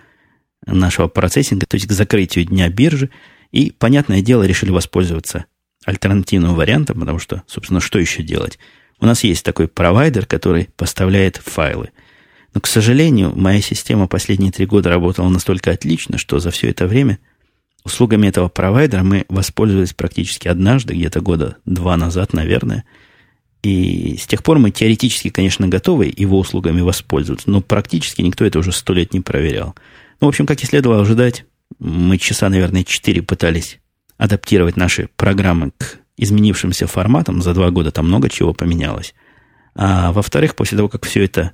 нашего 0.67 1.09
процессинга, 1.09 1.65
то 1.67 1.77
есть 1.77 1.87
к 1.87 1.93
закрытию 1.93 2.45
дня 2.45 2.69
биржи, 2.69 3.09
и, 3.53 3.73
понятное 3.73 4.21
дело, 4.23 4.45
решили 4.45 4.71
воспользоваться 4.71 5.47
альтернативным 5.85 6.55
вариантом, 6.55 7.01
потому 7.01 7.19
что, 7.19 7.43
собственно, 7.47 7.81
что 7.81 7.99
еще 7.99 8.23
делать? 8.23 8.59
У 9.01 9.07
нас 9.07 9.25
есть 9.25 9.45
такой 9.45 9.69
провайдер, 9.69 10.27
который 10.27 10.69
поставляет 10.77 11.37
файлы. 11.37 11.91
Но, 12.55 12.61
к 12.61 12.67
сожалению, 12.67 13.33
моя 13.37 13.61
система 13.61 14.09
последние 14.09 14.53
три 14.53 14.67
года 14.67 14.89
работала 14.91 15.29
настолько 15.29 15.71
отлично, 15.71 16.19
что 16.19 16.41
за 16.41 16.51
все 16.51 16.71
это 16.71 16.87
время 16.87 17.19
услугами 17.85 18.27
этого 18.27 18.49
провайдера 18.49 19.03
мы 19.03 19.25
воспользовались 19.29 19.95
практически 19.95 20.49
однажды, 20.49 20.95
где-то 20.95 21.21
года 21.21 21.57
два 21.65 21.97
назад, 21.97 22.33
наверное. 22.33 22.85
И 23.63 24.17
с 24.19 24.27
тех 24.27 24.43
пор 24.43 24.59
мы 24.59 24.71
теоретически, 24.71 25.31
конечно, 25.31 25.69
готовы 25.69 26.13
его 26.15 26.39
услугами 26.39 26.81
воспользоваться, 26.81 27.51
но 27.51 27.61
практически 27.61 28.23
никто 28.23 28.45
это 28.45 28.59
уже 28.59 28.73
сто 28.73 28.93
лет 28.93 29.13
не 29.15 29.21
проверял. 29.21 29.75
Ну, 30.21 30.27
в 30.27 30.29
общем, 30.29 30.47
как 30.47 30.63
и 30.63 30.67
следовало 30.67 31.03
ожидать, 31.03 31.45
мы 31.79 32.19
часа, 32.19 32.49
наверное, 32.49 32.85
четыре 32.85 33.23
пытались 33.23 33.79
адаптировать 34.17 34.77
наши 34.77 35.09
программы 35.17 35.73
к 35.77 35.99
изменившимся 36.17 36.87
форматом. 36.87 37.43
За 37.43 37.55
два 37.55 37.71
года 37.71 37.91
там 37.91 38.09
много 38.09 38.29
чего 38.29 38.53
поменялось. 38.53 39.15
А 39.75 40.13
во-вторых, 40.13 40.57
после 40.57 40.77
того, 40.77 40.89
как 40.89 41.05
все 41.05 41.25
это 41.25 41.53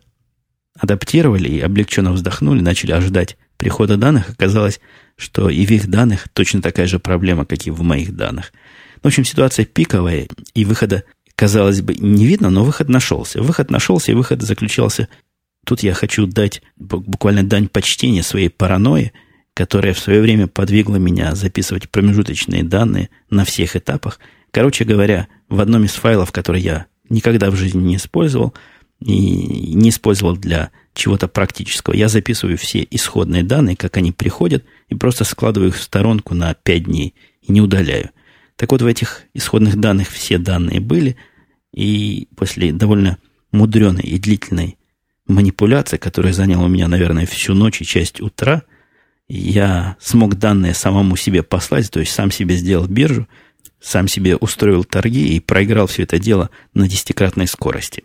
адаптировали 0.79 1.49
и 1.49 1.61
облегченно 1.61 2.13
вздохнули, 2.13 2.61
начали 2.61 2.93
ожидать 2.93 3.37
прихода 3.57 3.97
данных, 3.97 4.31
оказалось, 4.31 4.81
что 5.17 5.49
и 5.49 5.65
в 5.67 5.71
их 5.71 5.89
данных 5.89 6.29
точно 6.33 6.63
такая 6.63 6.87
же 6.87 6.99
проблема, 6.99 7.45
как 7.45 7.67
и 7.67 7.71
в 7.71 7.83
моих 7.83 8.17
данных. 8.17 8.53
В 9.03 9.07
общем, 9.07 9.25
ситуация 9.25 9.67
пиковая, 9.67 10.27
и 10.55 10.65
выхода, 10.65 11.05
казалось 11.37 11.83
бы, 11.83 11.95
не 11.95 12.27
видно, 12.27 12.51
но 12.51 12.65
выход 12.65 12.89
нашелся. 12.89 13.43
Выход 13.43 13.71
нашелся, 13.71 14.13
и 14.13 14.15
выход 14.15 14.43
заключался... 14.43 15.09
Тут 15.67 15.83
я 15.83 15.95
хочу 15.95 16.27
дать 16.27 16.61
буквально 16.77 17.43
дань 17.43 17.69
почтения 17.69 18.23
своей 18.23 18.51
паранойи, 18.51 19.13
которая 19.55 19.95
в 19.95 19.99
свое 19.99 20.21
время 20.21 20.49
подвигла 20.49 20.97
меня 20.97 21.35
записывать 21.35 21.89
промежуточные 21.89 22.65
данные 22.65 23.09
на 23.31 23.45
всех 23.45 23.77
этапах. 23.77 24.19
Короче 24.51 24.85
говоря, 24.85 25.29
в 25.49 25.61
одном 25.61 25.85
из 25.85 25.93
файлов, 25.93 26.33
который 26.33 26.61
я 26.61 26.87
никогда 27.09 27.51
в 27.51 27.57
жизни 27.57 27.81
не 27.81 27.97
использовал, 27.97 28.55
и 29.01 29.75
не 29.75 29.91
использовал 29.91 30.37
для 30.37 30.71
чего-то 30.95 31.29
практического. 31.29 31.95
Я 31.95 32.09
записываю 32.09 32.57
все 32.57 32.87
исходные 32.91 33.43
данные, 33.43 33.77
как 33.77 33.97
они 33.97 34.13
приходят, 34.13 34.65
и 34.89 34.95
просто 34.95 35.25
складываю 35.25 35.71
их 35.71 35.77
в 35.77 35.83
сторонку 35.83 36.35
на 36.35 36.55
5 36.55 36.85
дней 36.85 37.15
и 37.43 37.53
не 37.53 37.61
удаляю. 37.61 38.11
Так 38.57 38.73
вот, 38.73 38.83
в 38.83 38.87
этих 38.87 39.23
исходных 39.35 39.77
данных 39.79 40.09
все 40.09 40.39
данные 40.39 40.81
были, 40.81 41.17
и 41.73 42.29
после 42.37 42.73
довольно 42.73 43.19
мудреной 43.51 44.05
и 44.05 44.19
длительной 44.19 44.79
манипуляции, 45.27 45.97
которая 45.97 46.33
заняла 46.33 46.65
у 46.65 46.69
меня, 46.69 46.87
наверное, 46.89 47.27
всю 47.27 47.55
ночь 47.55 47.81
и 47.81 47.85
часть 47.85 48.21
утра, 48.21 48.63
я 49.29 49.97
смог 50.01 50.37
данные 50.37 50.75
самому 50.75 51.17
себе 51.17 51.43
послать, 51.43 51.91
то 51.91 52.01
есть 52.01 52.13
сам 52.13 52.31
себе 52.31 52.57
сделал 52.57 52.87
биржу, 52.87 53.29
сам 53.81 54.09
себе 54.09 54.37
устроил 54.37 54.85
торги 54.85 55.37
и 55.37 55.41
проиграл 55.41 55.87
все 55.87 56.03
это 56.03 56.19
дело 56.19 56.51
на 56.73 56.89
десятикратной 56.89 57.47
скорости. 57.47 58.05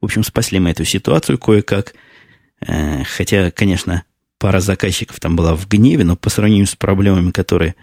В 0.00 0.04
общем, 0.04 0.22
спасли 0.22 0.60
мы 0.60 0.70
эту 0.70 0.84
ситуацию 0.84 1.38
кое-как– 1.38 1.94
Э, 2.66 3.04
хотя, 3.04 3.50
конечно, 3.50 4.04
пара 4.38 4.60
заказчиков 4.60 5.20
там 5.20 5.36
была 5.36 5.54
в 5.54 5.68
гневе, 5.68 6.04
но 6.04 6.16
по 6.16 6.30
сравнению 6.30 6.66
с 6.66 6.76
проблемами, 6.76 7.30
которые 7.30 7.74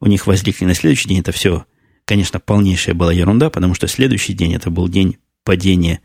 у 0.00 0.06
них 0.06 0.26
возникли 0.26 0.64
на 0.64 0.74
следующий 0.74 1.08
день, 1.08 1.20
это 1.20 1.32
все, 1.32 1.64
конечно, 2.04 2.40
полнейшая 2.40 2.94
была 2.94 3.12
ерунда, 3.12 3.50
потому 3.50 3.74
что 3.74 3.88
следующий 3.88 4.32
день 4.32 4.54
это 4.54 4.70
был 4.70 4.88
день 4.88 5.18
падения 5.44 6.00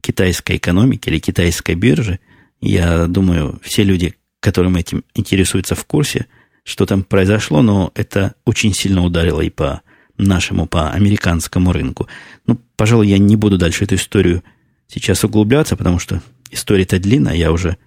китайской 0.00 0.56
экономики 0.56 1.08
или 1.08 1.18
китайской 1.18 1.74
биржи. 1.74 2.20
Я 2.60 3.06
думаю, 3.06 3.60
все 3.62 3.82
люди, 3.82 4.14
которым 4.44 4.76
этим 4.76 5.04
интересуются 5.14 5.74
в 5.74 5.84
курсе, 5.84 6.26
что 6.62 6.86
там 6.86 7.02
произошло, 7.02 7.62
но 7.62 7.90
это 7.94 8.34
очень 8.44 8.72
сильно 8.72 9.02
ударило 9.02 9.40
и 9.40 9.50
по 9.50 9.82
нашему, 10.18 10.66
по 10.66 10.90
американскому 10.90 11.72
рынку. 11.72 12.06
Ну, 12.46 12.60
пожалуй, 12.76 13.08
я 13.08 13.18
не 13.18 13.36
буду 13.36 13.58
дальше 13.58 13.84
эту 13.84 13.96
историю 13.96 14.44
сейчас 14.86 15.24
углубляться, 15.24 15.76
потому 15.76 15.98
что 15.98 16.22
История-то 16.54 17.00
длинная, 17.00 17.34
я 17.34 17.50
уже 17.50 17.78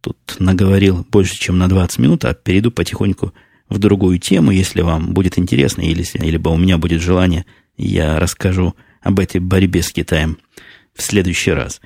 тут 0.00 0.16
наговорил 0.40 1.06
больше, 1.08 1.38
чем 1.38 1.58
на 1.58 1.68
20 1.68 1.98
минут, 2.00 2.24
а 2.24 2.34
перейду 2.34 2.72
потихоньку 2.72 3.32
в 3.68 3.78
другую 3.78 4.18
тему, 4.18 4.50
если 4.50 4.80
вам 4.80 5.14
будет 5.14 5.38
интересно, 5.38 5.82
или, 5.82 6.04
либо 6.14 6.48
у 6.48 6.56
меня 6.56 6.76
будет 6.76 7.00
желание, 7.00 7.46
я 7.76 8.18
расскажу 8.18 8.74
об 9.00 9.20
этой 9.20 9.40
борьбе 9.40 9.80
с 9.80 9.92
Китаем 9.92 10.38
в 10.92 11.02
следующий 11.02 11.52
раз. 11.52 11.80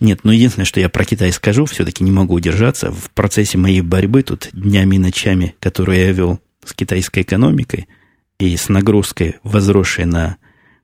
Нет, 0.00 0.20
ну 0.22 0.30
единственное, 0.30 0.66
что 0.66 0.80
я 0.80 0.88
про 0.88 1.04
Китай 1.04 1.32
скажу, 1.32 1.64
все-таки 1.64 2.04
не 2.04 2.10
могу 2.10 2.34
удержаться. 2.34 2.90
В 2.92 3.10
процессе 3.10 3.58
моей 3.58 3.80
борьбы 3.80 4.22
тут 4.22 4.48
днями 4.52 4.96
и 4.96 4.98
ночами, 4.98 5.54
которую 5.60 5.98
я 5.98 6.12
вел 6.12 6.40
с 6.64 6.72
китайской 6.72 7.22
экономикой 7.22 7.88
и 8.38 8.56
с 8.56 8.68
нагрузкой, 8.68 9.36
возросшей 9.42 10.04
на 10.04 10.36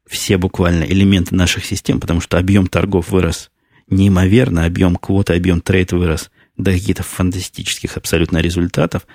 все 0.07 0.37
буквально 0.37 0.85
элементы 0.85 1.35
наших 1.35 1.65
систем, 1.65 2.01
потому 2.01 2.21
что 2.21 2.39
объем 2.39 2.67
торгов 2.67 3.11
вырос 3.11 3.51
неимоверно, 3.89 4.65
объем 4.65 4.97
квоты, 4.97 5.35
объем 5.35 5.61
трейд 5.61 5.93
вырос 5.93 6.31
до 6.57 6.73
каких-то 6.73 7.03
фантастических 7.03 7.97
абсолютно 7.97 8.39
результатов. 8.39 9.07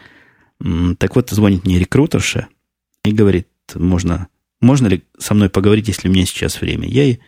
Так 0.97 1.15
вот, 1.15 1.29
звонит 1.29 1.65
мне 1.65 1.79
рекрутерша 1.79 2.47
и 3.03 3.11
говорит, 3.11 3.47
можно, 3.75 4.27
можно 4.61 4.87
ли 4.87 5.03
со 5.17 5.33
мной 5.33 5.49
поговорить, 5.49 5.87
если 5.87 6.09
у 6.09 6.11
меня 6.11 6.25
сейчас 6.25 6.61
время. 6.61 6.87
Я, 6.87 7.03
ей, 7.03 7.19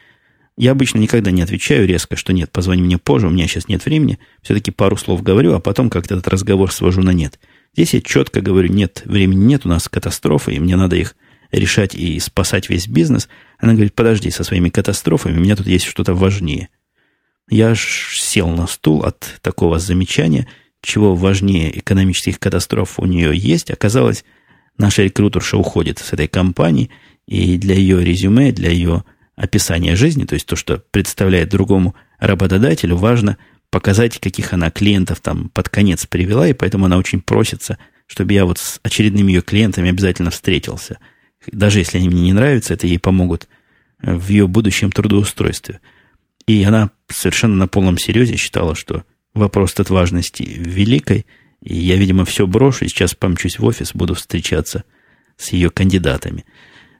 я 0.61 0.71
обычно 0.71 0.99
никогда 0.99 1.31
не 1.31 1.41
отвечаю 1.41 1.87
резко, 1.87 2.15
что 2.15 2.33
нет, 2.33 2.51
позвони 2.51 2.81
мне 2.81 2.97
позже, 2.97 3.27
у 3.27 3.31
меня 3.31 3.47
сейчас 3.47 3.67
нет 3.67 3.83
времени. 3.85 4.19
Все-таки 4.41 4.71
пару 4.71 4.97
слов 4.97 5.23
говорю, 5.23 5.53
а 5.53 5.59
потом 5.59 5.89
как-то 5.89 6.15
этот 6.15 6.27
разговор 6.27 6.71
свожу 6.71 7.01
на 7.01 7.11
нет. 7.11 7.39
Здесь 7.73 7.93
я 7.93 8.01
четко 8.01 8.41
говорю, 8.41 8.71
нет, 8.71 9.01
времени 9.05 9.43
нет, 9.43 9.65
у 9.65 9.69
нас 9.69 9.89
катастрофа, 9.89 10.51
и 10.51 10.59
мне 10.59 10.75
надо 10.75 10.95
их 10.95 11.15
решать 11.51 11.95
и 11.95 12.19
спасать 12.19 12.69
весь 12.69 12.87
бизнес. 12.87 13.27
Она 13.59 13.73
говорит, 13.73 13.93
подожди 13.93 14.29
со 14.29 14.43
своими 14.43 14.69
катастрофами, 14.69 15.37
у 15.37 15.41
меня 15.41 15.55
тут 15.55 15.67
есть 15.67 15.85
что-то 15.85 16.13
важнее– 16.13 16.69
я 17.51 17.71
аж 17.71 18.17
сел 18.17 18.47
на 18.47 18.65
стул 18.65 19.03
от 19.03 19.39
такого 19.41 19.77
замечания, 19.77 20.47
чего 20.81 21.15
важнее 21.15 21.77
экономических 21.77 22.39
катастроф 22.39 22.97
у 22.97 23.05
нее 23.05 23.37
есть. 23.37 23.69
Оказалось, 23.69 24.23
наша 24.77 25.03
рекрутерша 25.03 25.57
уходит 25.57 25.99
с 25.99 26.13
этой 26.13 26.29
компании, 26.29 26.89
и 27.27 27.57
для 27.57 27.75
ее 27.75 28.03
резюме, 28.05 28.53
для 28.53 28.71
ее 28.71 29.03
описания 29.41 29.95
жизни, 29.95 30.25
то 30.25 30.35
есть 30.35 30.45
то, 30.45 30.55
что 30.55 30.83
представляет 30.91 31.49
другому 31.49 31.95
работодателю, 32.19 32.95
важно 32.95 33.37
показать, 33.71 34.19
каких 34.19 34.53
она 34.53 34.69
клиентов 34.69 35.19
там 35.19 35.49
под 35.49 35.67
конец 35.69 36.05
привела, 36.05 36.47
и 36.47 36.53
поэтому 36.53 36.85
она 36.85 36.97
очень 36.97 37.21
просится, 37.21 37.79
чтобы 38.05 38.33
я 38.33 38.45
вот 38.45 38.59
с 38.59 38.79
очередными 38.83 39.31
ее 39.31 39.41
клиентами 39.41 39.89
обязательно 39.89 40.29
встретился. 40.29 40.99
Даже 41.51 41.79
если 41.79 41.97
они 41.97 42.09
мне 42.09 42.21
не 42.21 42.33
нравятся, 42.33 42.75
это 42.75 42.85
ей 42.85 42.99
помогут 42.99 43.47
в 44.01 44.27
ее 44.29 44.47
будущем 44.47 44.91
трудоустройстве. 44.91 45.79
И 46.45 46.63
она 46.63 46.91
совершенно 47.07 47.55
на 47.55 47.67
полном 47.67 47.97
серьезе 47.97 48.35
считала, 48.35 48.75
что 48.75 49.05
вопрос 49.33 49.73
от 49.79 49.89
важности 49.89 50.43
великой, 50.43 51.25
и 51.63 51.75
я, 51.75 51.95
видимо, 51.95 52.25
все 52.25 52.45
брошу, 52.45 52.85
и 52.85 52.89
сейчас 52.89 53.15
помчусь 53.15 53.57
в 53.57 53.65
офис, 53.65 53.93
буду 53.93 54.13
встречаться 54.13 54.83
с 55.37 55.51
ее 55.53 55.71
кандидатами. 55.71 56.45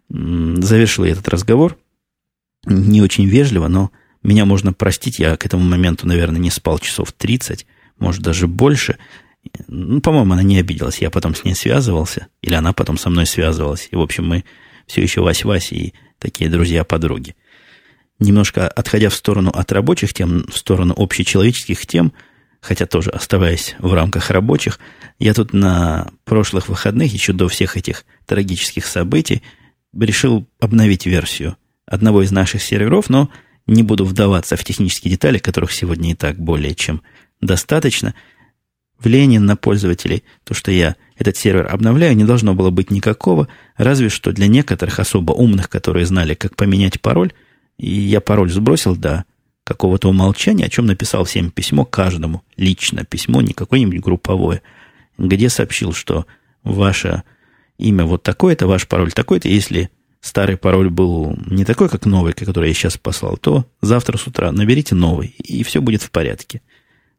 Завершил 0.10 1.06
я 1.06 1.12
этот 1.12 1.28
разговор. 1.30 1.78
Не 2.66 3.02
очень 3.02 3.26
вежливо, 3.26 3.68
но 3.68 3.92
меня 4.24 4.46
можно 4.46 4.74
простить. 4.74 5.20
Я 5.20 5.38
к 5.38 5.46
этому 5.46 5.64
моменту, 5.64 6.08
наверное, 6.08 6.40
не 6.40 6.52
спал 6.52 6.80
часов 6.80 7.12
30, 7.12 7.66
может, 7.98 8.22
даже 8.22 8.48
больше. 8.48 8.98
Ну, 9.68 10.02
по-моему, 10.02 10.34
она 10.34 10.44
не 10.44 10.60
обиделась. 10.60 11.00
Я 11.00 11.10
потом 11.10 11.36
с 11.36 11.44
ней 11.44 11.56
связывался, 11.56 12.28
или 12.42 12.54
она 12.54 12.74
потом 12.74 12.98
со 12.98 13.10
мной 13.10 13.26
связывалась. 13.26 13.88
И, 13.92 13.96
в 13.96 14.02
общем, 14.02 14.28
мы 14.28 14.44
все 14.86 15.02
еще 15.02 15.22
Вась-Вась 15.22 15.74
и 15.74 15.94
такие 16.20 16.50
друзья-подруги 16.50 17.36
немножко 18.22 18.68
отходя 18.68 19.10
в 19.10 19.16
сторону 19.16 19.50
от 19.50 19.72
рабочих 19.72 20.14
тем, 20.14 20.46
в 20.48 20.58
сторону 20.58 20.94
общечеловеческих 20.96 21.86
тем, 21.86 22.14
хотя 22.62 22.86
тоже 22.86 23.10
оставаясь 23.10 23.76
в 23.80 23.94
рамках 23.94 24.30
рабочих, 24.30 24.80
я 25.20 25.34
тут 25.34 25.52
на 25.52 26.12
прошлых 26.24 26.70
выходных, 26.70 27.12
еще 27.12 27.34
до 27.34 27.50
всех 27.50 27.76
этих 27.76 28.06
трагических 28.26 28.86
событий, 28.86 29.42
решил 29.94 30.48
обновить 30.60 31.06
версию 31.06 31.58
одного 31.92 32.24
из 32.24 32.32
наших 32.32 32.62
серверов, 32.62 33.10
но 33.10 33.30
не 33.68 33.84
буду 33.84 34.06
вдаваться 34.06 34.56
в 34.56 34.64
технические 34.64 35.12
детали, 35.12 35.38
которых 35.38 35.72
сегодня 35.72 36.12
и 36.12 36.16
так 36.16 36.38
более 36.38 36.74
чем 36.74 37.02
достаточно. 37.42 38.16
Влияние 39.00 39.40
на 39.40 39.56
пользователей, 39.56 40.24
то, 40.44 40.54
что 40.54 40.72
я 40.72 40.96
этот 41.18 41.38
сервер 41.38 41.68
обновляю, 41.72 42.16
не 42.16 42.24
должно 42.24 42.54
было 42.54 42.70
быть 42.70 42.92
никакого, 42.92 43.48
разве 43.76 44.10
что 44.10 44.32
для 44.32 44.48
некоторых 44.48 45.00
особо 45.00 45.34
умных, 45.34 45.70
которые 45.70 46.06
знали, 46.06 46.34
как 46.34 46.56
поменять 46.56 47.02
пароль– 47.02 47.34
и 47.82 47.90
я 47.90 48.22
пароль 48.22 48.52
сбросил 48.52 48.96
до 48.96 49.26
какого-то 49.64 50.08
умолчания, 50.08 50.68
о 50.68 50.70
чем 50.70 50.86
написал 50.86 51.24
всем 51.26 51.50
письмо 51.50 51.84
каждому, 51.84 52.44
лично 52.56 53.06
письмо, 53.06 53.42
не 53.42 53.54
какое-нибудь 53.54 54.00
групповое, 54.00 54.62
где 55.18 55.50
сообщил, 55.50 55.92
что 55.92 56.28
ваше 56.64 57.24
имя 57.80 58.06
вот 58.06 58.22
такое-то, 58.22 58.68
ваш 58.68 58.88
пароль 58.88 59.12
такой-то, 59.12 59.50
если 59.50 59.90
старый 60.22 60.58
пароль 60.58 60.90
был 60.90 61.36
не 61.48 61.66
такой, 61.66 61.90
как 61.90 62.06
новый, 62.06 62.34
который 62.34 62.70
я 62.70 62.74
сейчас 62.74 62.98
послал, 62.98 63.38
то 63.38 63.66
завтра 63.82 64.18
с 64.18 64.28
утра 64.28 64.52
наберите 64.52 64.96
новый, 64.96 65.36
и 65.38 65.64
все 65.64 65.82
будет 65.82 66.02
в 66.02 66.12
порядке. 66.12 66.62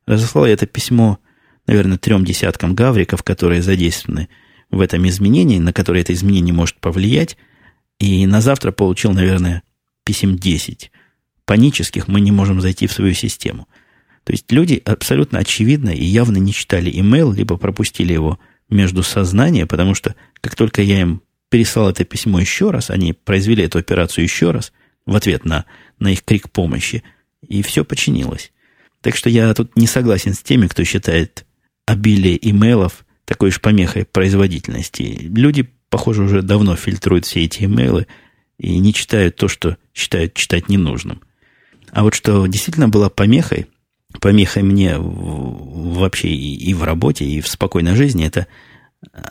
Разослал 0.07 0.47
я 0.47 0.55
это 0.55 0.67
письмо, 0.67 1.19
наверное, 1.67 1.99
трем 1.99 2.25
десяткам 2.25 2.75
гавриков, 2.75 3.23
которые 3.23 3.63
задействованы 3.63 4.29
в 4.71 4.81
этом 4.81 5.07
изменении, 5.09 5.59
на 5.59 5.73
которые 5.73 6.03
это 6.03 6.15
изменение 6.15 6.55
может 6.55 6.77
повлиять, 6.77 7.37
и 7.99 8.27
на 8.27 8.41
завтра 8.41 8.73
получил, 8.73 9.13
наверное, 9.13 9.63
писем 10.05 10.37
10 10.37 10.91
панических 11.45 12.09
мы 12.09 12.21
не 12.21 12.33
можем 12.33 12.61
зайти 12.61 12.87
в 12.87 12.93
свою 12.93 13.15
систему. 13.15 13.69
То 14.25 14.33
есть 14.33 14.51
люди 14.51 14.81
абсолютно 14.85 15.41
очевидно 15.41 15.91
и 15.91 16.05
явно 16.05 16.39
не 16.39 16.53
читали 16.53 16.91
имейл, 16.91 17.33
либо 17.33 17.57
пропустили 17.57 18.13
его 18.13 18.39
между 18.71 19.03
сознания, 19.03 19.67
потому 19.67 19.95
что 19.95 20.15
как 20.41 20.55
только 20.55 20.81
я 20.83 21.01
им 21.01 21.23
переслал 21.53 21.91
это 21.91 22.05
письмо 22.05 22.41
еще 22.41 22.71
раз, 22.71 22.89
они 22.89 23.13
произвели 23.13 23.63
эту 23.63 23.79
операцию 23.79 24.25
еще 24.25 24.53
раз 24.53 24.73
в 25.05 25.15
ответ 25.15 25.45
на, 25.45 25.67
на 25.99 26.11
их 26.11 26.25
крик 26.25 26.51
помощи, 26.51 27.03
и 27.47 27.61
все 27.61 27.85
починилось. 27.85 28.53
Так 29.03 29.17
что 29.17 29.29
я 29.29 29.53
тут 29.53 29.77
не 29.77 29.87
согласен 29.87 30.33
с 30.33 30.39
теми, 30.39 30.67
кто 30.67 30.83
считает 30.85 31.45
обилие 31.85 32.39
имейлов 32.51 33.05
такой 33.27 33.51
уж 33.51 33.61
помехой 33.61 34.07
производительности. 34.07 35.03
Люди, 35.03 35.69
похоже, 35.91 36.23
уже 36.23 36.41
давно 36.41 36.75
фильтруют 36.75 37.27
все 37.27 37.45
эти 37.45 37.65
имейлы, 37.65 38.07
и 38.57 38.79
не 38.79 38.95
читают 38.95 39.37
то, 39.37 39.47
что 39.47 39.77
считают 39.93 40.33
читать 40.33 40.71
ненужным. 40.71 41.21
А 41.91 42.03
вот 42.03 42.15
что 42.15 42.47
действительно 42.47 42.89
было 42.89 43.11
помехой, 43.11 43.67
помехой 44.23 44.63
мне 44.63 44.95
вообще 44.97 46.29
и 46.29 46.73
в 46.73 46.83
работе, 46.83 47.27
и 47.27 47.43
в 47.43 47.49
спокойной 47.49 47.95
жизни, 47.95 48.27
это 48.27 48.47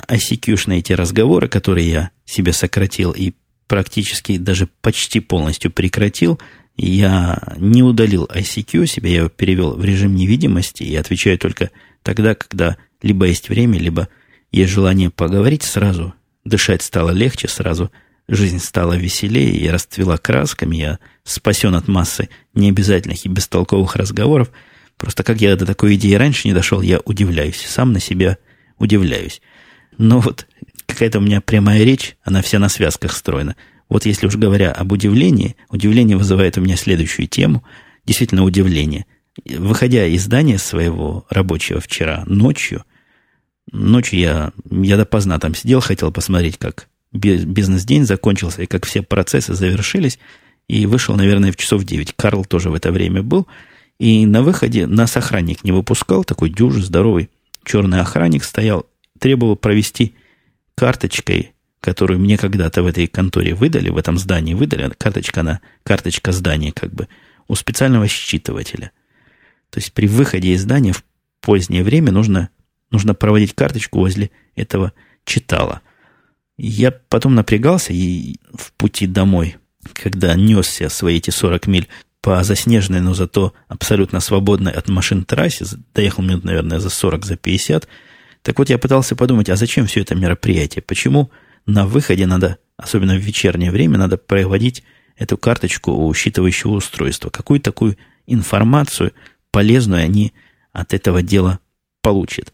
ICQ-шные 0.07 0.79
эти 0.79 0.93
разговоры, 0.93 1.47
которые 1.47 1.89
я 1.89 2.11
себе 2.25 2.53
сократил 2.53 3.11
и 3.11 3.33
практически 3.67 4.37
даже 4.37 4.67
почти 4.81 5.19
полностью 5.19 5.71
прекратил. 5.71 6.39
Я 6.75 7.41
не 7.57 7.83
удалил 7.83 8.25
ICQ 8.25 8.85
себе, 8.85 9.11
я 9.11 9.17
его 9.19 9.29
перевел 9.29 9.75
в 9.75 9.85
режим 9.85 10.15
невидимости 10.15 10.83
и 10.83 10.95
отвечаю 10.95 11.37
только 11.37 11.71
тогда, 12.03 12.35
когда 12.35 12.77
либо 13.01 13.25
есть 13.25 13.49
время, 13.49 13.79
либо 13.79 14.09
есть 14.51 14.71
желание 14.71 15.09
поговорить 15.09 15.63
сразу. 15.63 16.13
Дышать 16.43 16.81
стало 16.81 17.11
легче 17.11 17.47
сразу, 17.47 17.91
жизнь 18.27 18.59
стала 18.59 18.93
веселее 18.93 19.51
и 19.51 19.69
расцвела 19.69 20.17
красками. 20.17 20.77
Я 20.77 20.99
спасен 21.23 21.75
от 21.75 21.87
массы 21.87 22.29
необязательных 22.53 23.25
и 23.25 23.29
бестолковых 23.29 23.95
разговоров. 23.95 24.51
Просто 24.97 25.23
как 25.23 25.39
я 25.41 25.55
до 25.55 25.65
такой 25.65 25.95
идеи 25.95 26.13
раньше 26.13 26.47
не 26.47 26.53
дошел, 26.53 26.81
я 26.81 26.99
удивляюсь. 27.05 27.63
Сам 27.65 27.93
на 27.93 27.99
себя 27.99 28.37
удивляюсь. 28.77 29.41
Но 29.97 30.19
вот 30.19 30.47
какая-то 30.85 31.19
у 31.19 31.21
меня 31.21 31.41
прямая 31.41 31.83
речь, 31.83 32.15
она 32.23 32.41
вся 32.41 32.59
на 32.59 32.69
связках 32.69 33.13
строена. 33.13 33.55
Вот 33.89 34.05
если 34.05 34.27
уж 34.27 34.35
говоря 34.35 34.71
об 34.71 34.91
удивлении, 34.91 35.55
удивление 35.69 36.17
вызывает 36.17 36.57
у 36.57 36.61
меня 36.61 36.77
следующую 36.77 37.27
тему. 37.27 37.63
Действительно 38.05 38.43
удивление. 38.43 39.05
Выходя 39.45 40.05
из 40.05 40.23
здания 40.23 40.57
своего 40.57 41.25
рабочего 41.29 41.79
вчера 41.79 42.23
ночью, 42.25 42.83
ночью 43.71 44.19
я, 44.19 44.53
я 44.69 44.97
допоздна 44.97 45.39
там 45.39 45.55
сидел, 45.55 45.81
хотел 45.81 46.11
посмотреть, 46.11 46.57
как 46.57 46.87
бизнес-день 47.11 48.05
закончился 48.05 48.63
и 48.63 48.65
как 48.65 48.85
все 48.85 49.01
процессы 49.01 49.53
завершились, 49.53 50.19
и 50.67 50.85
вышел, 50.85 51.15
наверное, 51.15 51.51
в 51.51 51.57
часов 51.57 51.83
9. 51.83 52.13
Карл 52.15 52.45
тоже 52.45 52.69
в 52.69 52.73
это 52.73 52.91
время 52.91 53.23
был. 53.23 53.47
И 53.99 54.25
на 54.25 54.41
выходе 54.41 54.87
нас 54.87 55.15
охранник 55.17 55.63
не 55.63 55.71
выпускал, 55.71 56.23
такой 56.23 56.49
дюжий, 56.49 56.81
здоровый 56.81 57.29
черный 57.63 58.01
охранник 58.01 58.43
стоял, 58.43 58.85
требовал 59.21 59.55
провести 59.55 60.15
карточкой, 60.73 61.53
которую 61.79 62.19
мне 62.19 62.39
когда-то 62.39 62.81
в 62.81 62.87
этой 62.87 63.05
конторе 63.05 63.53
выдали, 63.53 63.89
в 63.89 63.97
этом 63.97 64.17
здании 64.17 64.55
выдали, 64.55 64.91
карточка, 64.97 65.41
она, 65.41 65.61
карточка 65.83 66.31
здания 66.31 66.71
как 66.71 66.91
бы, 66.91 67.07
у 67.47 67.53
специального 67.53 68.07
считывателя. 68.07 68.91
То 69.69 69.79
есть 69.79 69.93
при 69.93 70.07
выходе 70.07 70.53
из 70.53 70.63
здания 70.63 70.91
в 70.91 71.03
позднее 71.39 71.83
время 71.83 72.11
нужно, 72.11 72.49
нужно 72.89 73.13
проводить 73.13 73.53
карточку 73.53 73.99
возле 73.99 74.31
этого 74.55 74.91
читала. 75.23 75.81
Я 76.57 76.91
потом 76.91 77.35
напрягался 77.35 77.93
и 77.93 78.37
в 78.55 78.73
пути 78.73 79.05
домой, 79.05 79.57
когда 79.93 80.33
несся 80.33 80.89
свои 80.89 81.17
эти 81.17 81.29
40 81.29 81.67
миль 81.67 81.87
по 82.21 82.43
заснеженной, 82.43 83.01
но 83.01 83.13
зато 83.13 83.53
абсолютно 83.67 84.19
свободной 84.19 84.71
от 84.71 84.89
машин 84.89 85.25
трассе, 85.25 85.65
доехал 85.93 86.23
минут, 86.23 86.43
наверное, 86.43 86.79
за 86.79 86.89
40, 86.89 87.23
за 87.23 87.35
50, 87.35 87.87
так 88.43 88.57
вот, 88.57 88.69
я 88.69 88.77
пытался 88.77 89.15
подумать, 89.15 89.49
а 89.49 89.55
зачем 89.55 89.85
все 89.85 90.01
это 90.01 90.15
мероприятие? 90.15 90.81
Почему 90.81 91.31
на 91.65 91.85
выходе 91.85 92.25
надо, 92.25 92.57
особенно 92.77 93.15
в 93.15 93.19
вечернее 93.19 93.71
время, 93.71 93.97
надо 93.97 94.17
проводить 94.17 94.83
эту 95.15 95.37
карточку 95.37 95.91
у 95.91 96.11
считывающего 96.13 96.71
устройства? 96.71 97.29
Какую 97.29 97.59
такую 97.59 97.97
информацию 98.25 99.13
полезную 99.51 100.03
они 100.03 100.33
от 100.71 100.93
этого 100.93 101.21
дела 101.21 101.59
получат? 102.01 102.51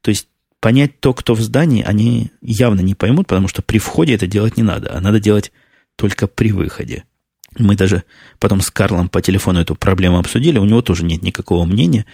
То 0.00 0.10
есть 0.10 0.28
понять 0.60 0.98
то, 1.00 1.14
кто 1.14 1.34
в 1.34 1.40
здании, 1.40 1.84
они 1.84 2.32
явно 2.42 2.80
не 2.80 2.94
поймут, 2.94 3.28
потому 3.28 3.46
что 3.48 3.62
при 3.62 3.78
входе 3.78 4.14
это 4.14 4.26
делать 4.26 4.56
не 4.56 4.62
надо, 4.62 4.96
а 4.96 5.00
надо 5.00 5.20
делать 5.20 5.52
только 5.96 6.26
при 6.26 6.50
выходе. 6.50 7.04
Мы 7.58 7.76
даже 7.76 8.04
потом 8.38 8.60
с 8.60 8.70
Карлом 8.70 9.08
по 9.08 9.22
телефону 9.22 9.60
эту 9.60 9.74
проблему 9.74 10.18
обсудили, 10.18 10.58
у 10.58 10.64
него 10.64 10.82
тоже 10.82 11.04
нет 11.04 11.22
никакого 11.22 11.64
мнения. 11.64 12.06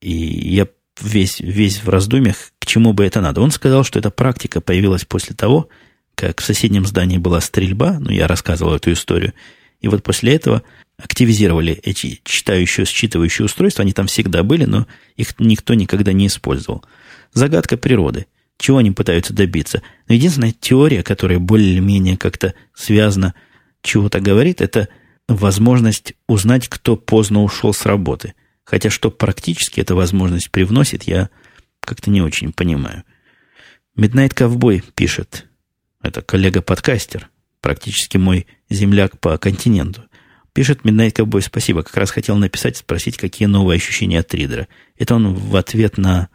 И 0.00 0.12
я 0.12 0.68
весь, 1.00 1.40
весь 1.40 1.82
в 1.82 1.88
раздумьях, 1.88 2.49
к 2.60 2.66
чему 2.66 2.92
бы 2.92 3.04
это 3.04 3.20
надо. 3.20 3.40
Он 3.40 3.50
сказал, 3.50 3.84
что 3.84 3.98
эта 3.98 4.10
практика 4.10 4.60
появилась 4.60 5.04
после 5.04 5.34
того, 5.34 5.68
как 6.14 6.40
в 6.40 6.44
соседнем 6.44 6.86
здании 6.86 7.18
была 7.18 7.40
стрельба, 7.40 7.98
ну, 7.98 8.10
я 8.10 8.28
рассказывал 8.28 8.74
эту 8.74 8.92
историю, 8.92 9.32
и 9.80 9.88
вот 9.88 10.02
после 10.02 10.34
этого 10.34 10.62
активизировали 10.98 11.72
эти 11.72 12.20
читающие, 12.24 12.84
считывающие 12.84 13.44
устройства, 13.44 13.82
они 13.82 13.92
там 13.92 14.06
всегда 14.06 14.42
были, 14.42 14.66
но 14.66 14.86
их 15.16 15.34
никто 15.38 15.72
никогда 15.72 16.12
не 16.12 16.26
использовал. 16.26 16.84
Загадка 17.32 17.78
природы. 17.78 18.26
Чего 18.58 18.76
они 18.76 18.90
пытаются 18.90 19.32
добиться? 19.32 19.82
Но 20.06 20.14
единственная 20.14 20.52
теория, 20.52 21.02
которая 21.02 21.38
более-менее 21.38 22.18
как-то 22.18 22.52
связана, 22.74 23.34
чего-то 23.80 24.20
говорит, 24.20 24.60
это 24.60 24.88
возможность 25.26 26.12
узнать, 26.28 26.68
кто 26.68 26.96
поздно 26.96 27.42
ушел 27.42 27.72
с 27.72 27.86
работы. 27.86 28.34
Хотя 28.64 28.90
что 28.90 29.10
практически 29.10 29.80
эта 29.80 29.94
возможность 29.94 30.50
привносит, 30.50 31.04
я 31.04 31.30
как-то 31.90 32.08
не 32.08 32.22
очень 32.22 32.52
понимаю. 32.52 33.02
Midnight 33.96 34.32
Ковбой 34.32 34.84
пишет. 34.94 35.48
Это 36.00 36.22
коллега-подкастер, 36.22 37.28
практически 37.60 38.16
мой 38.16 38.46
земляк 38.68 39.18
по 39.18 39.36
континенту. 39.38 40.04
Пишет 40.52 40.82
Midnight 40.82 41.10
Ковбой, 41.10 41.42
спасибо. 41.42 41.82
Как 41.82 41.96
раз 41.96 42.12
хотел 42.12 42.36
написать, 42.36 42.76
спросить, 42.76 43.16
какие 43.16 43.46
новые 43.46 43.78
ощущения 43.78 44.20
от 44.20 44.32
ридера. 44.32 44.68
Это 44.96 45.16
он 45.16 45.34
в 45.34 45.56
ответ 45.56 45.98
на 45.98 46.28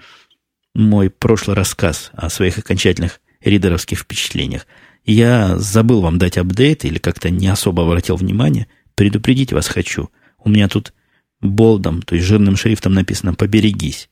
мой 0.73 1.09
прошлый 1.09 1.55
рассказ 1.55 2.11
о 2.11 2.29
своих 2.29 2.57
окончательных 2.57 3.21
ридеровских 3.39 3.99
впечатлениях. 3.99 4.67
Я 5.05 5.57
забыл 5.57 6.01
вам 6.01 6.17
дать 6.17 6.37
апдейт 6.37 6.83
или 6.83 6.97
как-то 6.97 7.29
не 7.29 7.47
особо 7.47 7.83
обратил 7.83 8.17
внимание. 8.17 8.67
Предупредить 8.95 9.53
вас 9.53 9.69
хочу. 9.69 10.09
У 10.37 10.49
меня 10.49 10.67
тут 10.67 10.93
болдом, 11.39 12.01
то 12.01 12.15
есть 12.15 12.27
жирным 12.27 12.57
шрифтом 12.57 12.93
написано 12.93 13.33
«поберегись». 13.35 14.09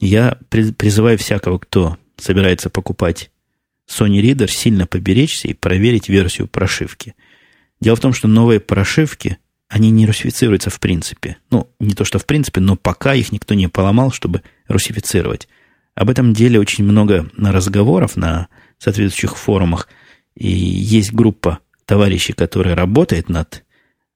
Я 0.00 0.38
призываю 0.48 1.18
всякого, 1.18 1.58
кто 1.58 1.98
собирается 2.16 2.70
покупать 2.70 3.30
Sony 3.86 4.22
Reader, 4.22 4.48
сильно 4.48 4.86
поберечься 4.86 5.48
и 5.48 5.54
проверить 5.54 6.08
версию 6.08 6.48
прошивки. 6.48 7.14
Дело 7.80 7.96
в 7.96 8.00
том, 8.00 8.14
что 8.14 8.26
новые 8.26 8.60
прошивки, 8.60 9.38
они 9.68 9.90
не 9.90 10.06
русифицируются 10.06 10.70
в 10.70 10.80
принципе. 10.80 11.36
Ну, 11.50 11.70
не 11.78 11.94
то, 11.94 12.04
что 12.04 12.18
в 12.18 12.24
принципе, 12.24 12.60
но 12.60 12.76
пока 12.76 13.14
их 13.14 13.30
никто 13.30 13.54
не 13.54 13.68
поломал, 13.68 14.10
чтобы 14.10 14.42
русифицировать. 14.68 15.48
Об 15.94 16.08
этом 16.08 16.32
деле 16.32 16.58
очень 16.58 16.84
много 16.84 17.30
разговоров 17.36 18.16
на 18.16 18.48
соответствующих 18.78 19.36
форумах. 19.36 19.86
И 20.34 20.48
есть 20.48 21.12
группа 21.12 21.58
товарищей, 21.84 22.32
которая 22.32 22.74
работает 22.74 23.28
над 23.28 23.64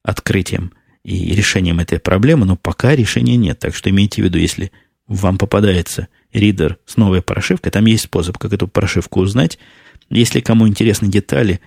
открытием– 0.03 0.73
и 1.05 1.35
решением 1.35 1.81
этой 1.81 1.99
проблемы, 1.99 2.47
но 2.47 2.57
пока 2.57 2.97
решения 2.97 3.37
нет. 3.37 3.59
Так 3.59 3.75
что 3.75 3.91
имейте 3.91 4.23
в 4.23 4.25
виду, 4.25 4.39
если 4.39 4.73
вам 5.07 5.39
попадается 5.39 6.09
ридер 6.33 6.79
с 6.87 6.97
новой 6.97 7.23
прошивкой, 7.23 7.71
там 7.73 7.85
есть 7.87 8.05
способ, 8.05 8.39
как 8.39 8.53
эту 8.53 8.69
прошивку 8.69 9.21
узнать. 9.21 9.59
Если 10.11 10.41
кому 10.41 10.67
интересны 10.69 11.09
детали, 11.09 11.61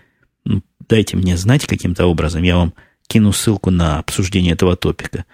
ну, 0.43 0.63
дайте 0.87 1.17
мне 1.17 1.37
знать 1.37 1.65
каким-то 1.65 2.05
образом, 2.05 2.43
я 2.43 2.57
вам 2.57 2.73
кину 3.07 3.31
ссылку 3.31 3.71
на 3.71 3.99
обсуждение 3.99 4.53
этого 4.53 4.75
топика. 4.75 5.25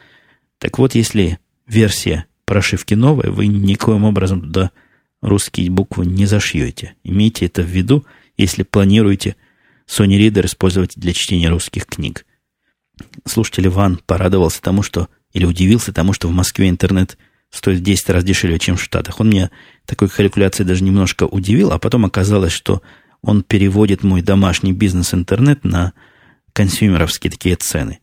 Так 0.60 0.78
вот, 0.78 0.96
если 0.96 1.40
версия 1.68 2.26
прошивки 2.46 2.94
новая, 2.94 3.32
вы 3.32 3.48
никоим 3.48 4.04
образом 4.04 4.42
туда 4.42 4.72
русские 5.22 5.70
буквы 5.70 6.06
не 6.06 6.26
зашьете. 6.26 6.96
Имейте 7.04 7.46
это 7.46 7.62
в 7.62 7.68
виду, 7.68 8.06
если 8.38 8.64
планируете 8.64 9.36
Sony 9.88 10.20
Reader 10.20 10.46
использовать 10.46 10.94
для 10.96 11.14
чтения 11.14 11.50
русских 11.50 11.86
книг 11.86 12.26
слушатель 13.26 13.68
Иван 13.68 14.00
порадовался 14.06 14.62
тому, 14.62 14.84
что, 14.84 15.10
или 15.32 15.46
удивился 15.46 15.94
тому, 15.94 16.14
что 16.14 16.28
в 16.28 16.32
Москве 16.32 16.70
интернет 16.70 17.18
стоит 17.54 17.80
в 17.80 17.84
10 17.84 18.10
раз 18.10 18.24
дешевле, 18.24 18.60
чем 18.60 18.78
в 18.78 18.82
Штатах. 18.82 19.20
Он 19.20 19.30
меня 19.30 19.52
такой 19.86 20.10
калькуляцией 20.10 20.68
даже 20.68 20.84
немножко 20.84 21.26
удивил, 21.26 21.72
а 21.72 21.80
потом 21.80 22.06
оказалось, 22.06 22.52
что 22.52 22.82
он 23.22 23.44
переводит 23.44 24.04
мой 24.04 24.22
домашний 24.22 24.74
бизнес-интернет 24.74 25.64
на 25.64 25.94
консюмеровские 26.54 27.32
такие 27.32 27.56
цены. 27.56 28.00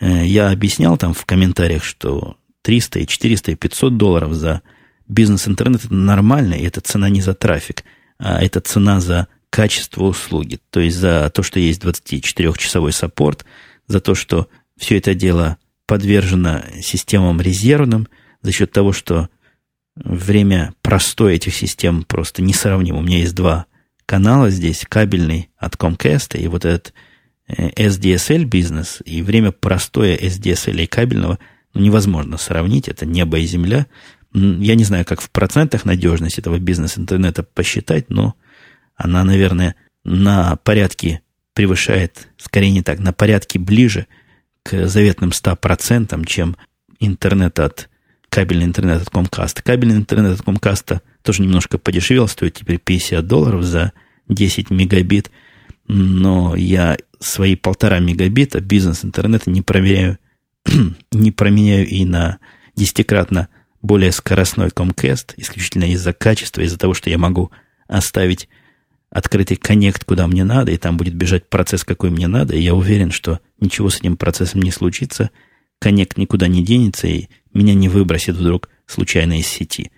Э, 0.00 0.24
я 0.24 0.50
объяснял 0.50 0.96
там 0.96 1.14
в 1.14 1.24
комментариях, 1.26 1.84
что 1.84 2.36
300, 2.62 3.00
и 3.00 3.06
400, 3.06 3.52
и 3.52 3.54
500 3.56 3.96
долларов 3.96 4.32
за 4.32 4.62
бизнес-интернет 5.08 5.84
это 5.84 5.94
нормально, 5.94 6.54
и 6.54 6.64
это 6.64 6.80
цена 6.80 7.08
не 7.08 7.20
за 7.20 7.34
трафик, 7.34 7.84
а 8.18 8.42
это 8.42 8.60
цена 8.60 9.00
за 9.00 9.28
качество 9.50 10.04
услуги. 10.04 10.58
То 10.70 10.80
есть 10.80 10.96
за 10.96 11.30
то, 11.30 11.42
что 11.42 11.60
есть 11.60 11.82
24-часовой 11.82 12.92
саппорт– 12.92 13.44
за 13.86 14.00
то, 14.00 14.14
что 14.14 14.48
все 14.76 14.98
это 14.98 15.14
дело 15.14 15.58
подвержено 15.86 16.62
системам 16.80 17.40
резервным, 17.40 18.08
за 18.46 18.52
счет 18.52 18.70
того, 18.70 18.92
что 18.92 19.28
время 19.96 20.72
простое 20.80 21.34
этих 21.34 21.52
систем 21.52 22.04
просто 22.04 22.42
несравнимо. 22.42 22.98
У 22.98 23.02
меня 23.02 23.18
есть 23.18 23.34
два 23.34 23.66
канала 24.06 24.50
здесь, 24.50 24.86
кабельный 24.88 25.50
от 25.56 25.74
Comcast 25.74 26.38
и 26.38 26.46
вот 26.46 26.64
этот 26.64 26.94
э, 27.48 27.70
SDSL 27.70 28.44
бизнес, 28.44 29.02
и 29.04 29.20
время 29.20 29.50
простое 29.50 30.16
SDSL 30.16 30.84
и 30.84 30.86
кабельного 30.86 31.40
ну, 31.74 31.80
невозможно 31.80 32.36
сравнить, 32.36 32.86
это 32.86 33.04
небо 33.04 33.36
и 33.36 33.46
земля. 33.46 33.86
Я 34.32 34.76
не 34.76 34.84
знаю, 34.84 35.04
как 35.04 35.20
в 35.20 35.28
процентах 35.30 35.84
надежность 35.84 36.38
этого 36.38 36.60
бизнес-интернета 36.60 37.42
посчитать, 37.42 38.10
но 38.10 38.36
она, 38.94 39.24
наверное, 39.24 39.74
на 40.04 40.54
порядке 40.54 41.20
превышает, 41.52 42.28
скорее 42.36 42.70
не 42.70 42.82
так, 42.82 43.00
на 43.00 43.12
порядке 43.12 43.58
ближе 43.58 44.06
к 44.62 44.86
заветным 44.86 45.30
100%, 45.30 46.24
чем 46.26 46.56
интернет 47.00 47.58
от 47.58 47.88
кабельный 48.36 48.66
интернет 48.66 49.00
от 49.00 49.08
Comcast. 49.08 49.62
Кабельный 49.64 49.96
интернет 49.96 50.38
от 50.38 50.46
Comcast 50.46 51.00
тоже 51.22 51.40
немножко 51.40 51.78
подешевел, 51.78 52.28
стоит 52.28 52.52
теперь 52.52 52.78
50 52.78 53.26
долларов 53.26 53.62
за 53.62 53.94
10 54.28 54.68
мегабит. 54.68 55.30
Но 55.88 56.54
я 56.54 56.98
свои 57.18 57.56
полтора 57.56 57.98
мегабита 57.98 58.60
бизнес-интернета 58.60 59.48
не 59.48 59.62
проверяю, 59.62 60.18
не 61.12 61.32
променяю 61.32 61.88
и 61.88 62.04
на 62.04 62.36
десятикратно 62.76 63.48
более 63.80 64.12
скоростной 64.12 64.68
Comcast, 64.68 65.32
исключительно 65.38 65.84
из-за 65.92 66.12
качества, 66.12 66.60
из-за 66.60 66.76
того, 66.76 66.92
что 66.92 67.08
я 67.08 67.16
могу 67.16 67.50
оставить 67.88 68.50
открытый 69.08 69.56
коннект, 69.56 70.04
куда 70.04 70.26
мне 70.26 70.44
надо, 70.44 70.72
и 70.72 70.76
там 70.76 70.98
будет 70.98 71.14
бежать 71.14 71.48
процесс, 71.48 71.84
какой 71.84 72.10
мне 72.10 72.26
надо, 72.26 72.54
и 72.54 72.60
я 72.60 72.74
уверен, 72.74 73.12
что 73.12 73.40
ничего 73.60 73.88
с 73.88 73.98
этим 74.00 74.18
процессом 74.18 74.60
не 74.60 74.72
случится, 74.72 75.30
коннект 75.78 76.18
никуда 76.18 76.48
не 76.48 76.62
денется, 76.62 77.06
и 77.06 77.28
меня 77.56 77.74
не 77.74 77.88
выбросит 77.88 78.36
вдруг 78.36 78.68
случайно 78.86 79.38
из 79.38 79.46
сети. 79.46 79.90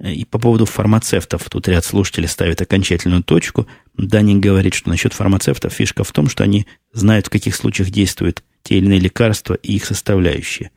И 0.00 0.24
по 0.24 0.38
поводу 0.38 0.64
фармацевтов, 0.64 1.48
тут 1.50 1.66
ряд 1.66 1.84
слушателей 1.84 2.28
ставит 2.28 2.62
окончательную 2.62 3.24
точку. 3.24 3.66
Дани 3.96 4.38
говорит, 4.38 4.74
что 4.74 4.90
насчет 4.90 5.12
фармацевтов 5.12 5.72
фишка 5.72 6.04
в 6.04 6.12
том, 6.12 6.28
что 6.28 6.44
они 6.44 6.66
знают, 6.92 7.26
в 7.26 7.30
каких 7.30 7.56
случаях 7.56 7.90
действуют 7.90 8.44
те 8.62 8.78
или 8.78 8.86
иные 8.86 9.00
лекарства 9.00 9.54
и 9.54 9.74
их 9.74 9.84
составляющие. 9.84 10.70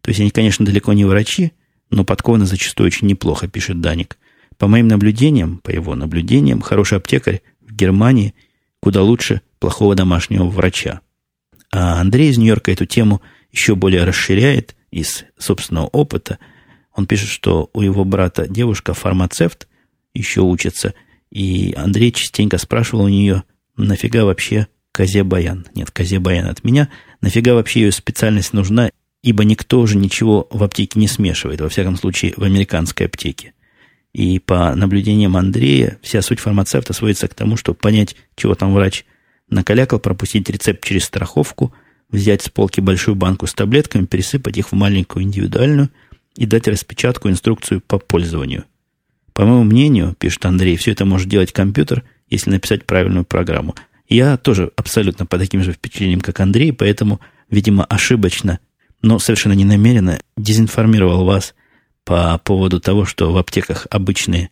То 0.00 0.10
есть 0.10 0.20
они, 0.20 0.30
конечно, 0.30 0.64
далеко 0.64 0.94
не 0.94 1.04
врачи, 1.04 1.52
но 1.90 2.04
подкованы 2.04 2.46
зачастую 2.46 2.86
очень 2.86 3.06
неплохо, 3.08 3.46
пишет 3.46 3.80
Даник. 3.80 4.16
По 4.56 4.68
моим 4.68 4.88
наблюдениям, 4.88 5.58
по 5.58 5.70
его 5.70 5.94
наблюдениям, 5.94 6.62
хороший 6.62 6.98
аптекарь 6.98 7.42
в 7.60 7.74
Германии 7.74 8.34
куда 8.80 9.02
лучше 9.02 9.42
плохого 9.60 9.94
домашнего 9.94 10.44
врача. 10.44 11.00
А 11.70 12.00
Андрей 12.00 12.30
из 12.30 12.38
Нью-Йорка 12.38 12.72
эту 12.72 12.84
тему 12.84 13.22
еще 13.52 13.76
более 13.76 14.04
расширяет 14.04 14.74
из 14.92 15.24
собственного 15.36 15.86
опыта. 15.86 16.38
Он 16.94 17.06
пишет, 17.06 17.28
что 17.28 17.68
у 17.72 17.80
его 17.80 18.04
брата 18.04 18.46
девушка 18.46 18.94
фармацевт 18.94 19.66
еще 20.14 20.42
учится, 20.42 20.94
и 21.30 21.74
Андрей 21.76 22.12
частенько 22.12 22.58
спрашивал 22.58 23.04
у 23.04 23.08
нее, 23.08 23.42
нафига 23.76 24.24
вообще 24.24 24.68
козе 24.92 25.24
баян? 25.24 25.66
Нет, 25.74 25.90
козе 25.90 26.20
баян 26.20 26.46
от 26.46 26.62
меня. 26.62 26.88
Нафига 27.20 27.54
вообще 27.54 27.80
ее 27.80 27.92
специальность 27.92 28.52
нужна 28.52 28.90
ибо 29.22 29.44
никто 29.44 29.80
уже 29.80 29.96
ничего 29.96 30.48
в 30.50 30.62
аптеке 30.62 30.98
не 30.98 31.08
смешивает, 31.08 31.60
во 31.60 31.68
всяком 31.68 31.96
случае 31.96 32.34
в 32.36 32.42
американской 32.42 33.06
аптеке. 33.06 33.54
И 34.12 34.38
по 34.40 34.74
наблюдениям 34.74 35.36
Андрея, 35.36 35.98
вся 36.02 36.20
суть 36.20 36.40
фармацевта 36.40 36.92
сводится 36.92 37.28
к 37.28 37.34
тому, 37.34 37.56
чтобы 37.56 37.78
понять, 37.78 38.16
чего 38.36 38.54
там 38.54 38.74
врач 38.74 39.06
накалякал, 39.48 40.00
пропустить 40.00 40.50
рецепт 40.50 40.84
через 40.84 41.04
страховку, 41.04 41.72
взять 42.12 42.42
с 42.42 42.48
полки 42.48 42.80
большую 42.80 43.16
банку 43.16 43.46
с 43.46 43.54
таблетками, 43.54 44.06
пересыпать 44.06 44.58
их 44.58 44.70
в 44.70 44.74
маленькую 44.74 45.24
индивидуальную 45.24 45.90
и 46.36 46.46
дать 46.46 46.68
распечатку, 46.68 47.28
инструкцию 47.28 47.80
по 47.80 47.98
пользованию. 47.98 48.64
По 49.32 49.44
моему 49.44 49.64
мнению, 49.64 50.14
пишет 50.18 50.46
Андрей, 50.46 50.76
все 50.76 50.92
это 50.92 51.04
может 51.04 51.28
делать 51.28 51.52
компьютер, 51.52 52.04
если 52.28 52.50
написать 52.50 52.84
правильную 52.84 53.24
программу. 53.24 53.74
Я 54.08 54.36
тоже 54.36 54.70
абсолютно 54.76 55.26
по 55.26 55.38
таким 55.38 55.62
же 55.64 55.72
впечатлениям, 55.72 56.20
как 56.20 56.38
Андрей, 56.38 56.72
поэтому, 56.72 57.20
видимо, 57.50 57.84
ошибочно 57.84 58.60
но 59.02 59.18
совершенно 59.18 59.52
не 59.52 59.64
намеренно 59.64 60.20
дезинформировал 60.36 61.24
вас 61.24 61.54
по 62.04 62.38
поводу 62.38 62.80
того, 62.80 63.04
что 63.04 63.32
в 63.32 63.36
аптеках 63.36 63.86
обычные 63.90 64.50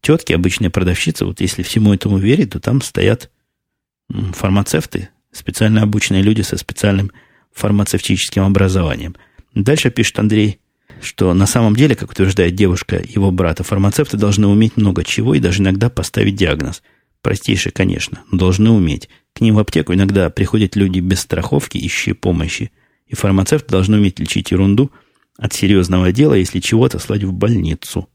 тетки, 0.00 0.32
обычные 0.32 0.70
продавщицы, 0.70 1.26
вот 1.26 1.40
если 1.40 1.62
всему 1.62 1.94
этому 1.94 2.18
верить, 2.18 2.50
то 2.50 2.60
там 2.60 2.80
стоят 2.80 3.30
фармацевты, 4.08 5.10
специально 5.32 5.82
обученные 5.82 6.22
люди 6.22 6.42
со 6.42 6.56
специальным 6.56 7.12
фармацевтическим 7.52 8.42
образованием. 8.42 9.16
Дальше 9.54 9.90
пишет 9.90 10.18
Андрей, 10.18 10.60
что 11.00 11.34
на 11.34 11.46
самом 11.46 11.74
деле, 11.76 11.94
как 11.94 12.10
утверждает 12.10 12.54
девушка 12.54 13.02
его 13.02 13.30
брата, 13.30 13.64
фармацевты 13.64 14.16
должны 14.16 14.46
уметь 14.46 14.76
много 14.76 15.04
чего 15.04 15.34
и 15.34 15.40
даже 15.40 15.62
иногда 15.62 15.88
поставить 15.90 16.36
диагноз. 16.36 16.82
Простейший, 17.22 17.72
конечно, 17.72 18.20
но 18.30 18.38
должны 18.38 18.70
уметь. 18.70 19.08
К 19.34 19.40
ним 19.40 19.56
в 19.56 19.58
аптеку 19.58 19.94
иногда 19.94 20.30
приходят 20.30 20.76
люди 20.76 21.00
без 21.00 21.20
страховки, 21.20 21.78
ищущие 21.78 22.14
помощи 22.14 22.70
и 23.10 23.16
фармацевты 23.16 23.70
должны 23.70 23.98
уметь 23.98 24.20
лечить 24.20 24.52
ерунду 24.52 24.92
от 25.36 25.52
серьезного 25.52 26.12
дела, 26.12 26.34
если 26.34 26.60
чего-то 26.60 26.98
слать 26.98 27.24
в 27.24 27.32
больницу. 27.32 28.08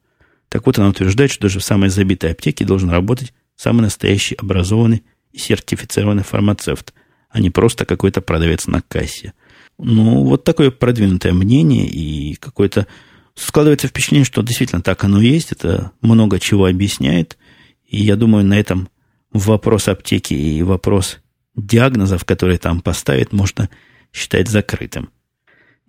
Так 0.47 0.65
вот, 0.65 0.79
она 0.79 0.89
утверждает, 0.89 1.31
что 1.31 1.43
даже 1.43 1.59
в 1.59 1.63
самой 1.63 1.89
забитой 1.89 2.31
аптеке 2.31 2.63
должен 2.63 2.89
работать 2.89 3.33
самый 3.57 3.81
настоящий 3.81 4.35
образованный 4.35 5.03
и 5.33 5.37
сертифицированный 5.37 6.23
фармацевт, 6.23 6.93
а 7.35 7.41
не 7.41 7.49
просто 7.49 7.83
какой-то 7.83 8.21
продавец 8.21 8.65
на 8.65 8.81
кассе. 8.81 9.33
Ну, 9.77 10.23
вот 10.23 10.45
такое 10.45 10.71
продвинутое 10.71 11.33
мнение 11.33 11.85
и 11.85 12.35
какое-то... 12.35 12.87
Складывается 13.33 13.89
впечатление, 13.89 14.23
что 14.23 14.41
действительно 14.41 14.81
так 14.81 15.03
оно 15.03 15.19
и 15.19 15.27
есть. 15.27 15.51
Это 15.51 15.91
много 15.99 16.39
чего 16.39 16.65
объясняет. 16.65 17.37
И 17.85 18.01
я 18.01 18.15
думаю, 18.15 18.45
на 18.45 18.57
этом 18.57 18.87
вопрос 19.33 19.89
аптеки 19.89 20.33
и 20.33 20.63
вопрос 20.63 21.17
диагнозов, 21.57 22.23
которые 22.23 22.57
там 22.57 22.79
поставят, 22.79 23.33
можно 23.33 23.69
считать 24.13 24.47
закрытым. 24.47 25.09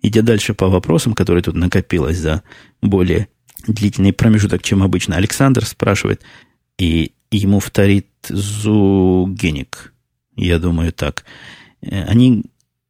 Идя 0.01 0.23
дальше 0.23 0.53
по 0.53 0.67
вопросам, 0.67 1.13
которые 1.13 1.43
тут 1.43 1.55
накопилось 1.55 2.17
за 2.17 2.43
более 2.81 3.29
длительный 3.65 4.11
промежуток, 4.11 4.63
чем 4.63 4.83
обычно, 4.83 5.15
Александр 5.15 5.65
спрашивает, 5.65 6.23
и 6.77 7.13
ему 7.31 7.61
вторит 7.61 8.07
Зугеник. 8.27 9.93
Я 10.37 10.59
думаю, 10.59 10.93
так. 10.93 11.25
Э, 11.81 12.03
они 12.03 12.45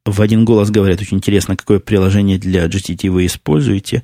в 0.06 0.22
один 0.22 0.46
голос 0.46 0.70
говорят, 0.70 1.02
очень 1.02 1.18
интересно, 1.18 1.58
какое 1.58 1.80
приложение 1.80 2.38
для 2.38 2.66
GTT 2.66 3.10
вы 3.10 3.26
используете. 3.26 4.04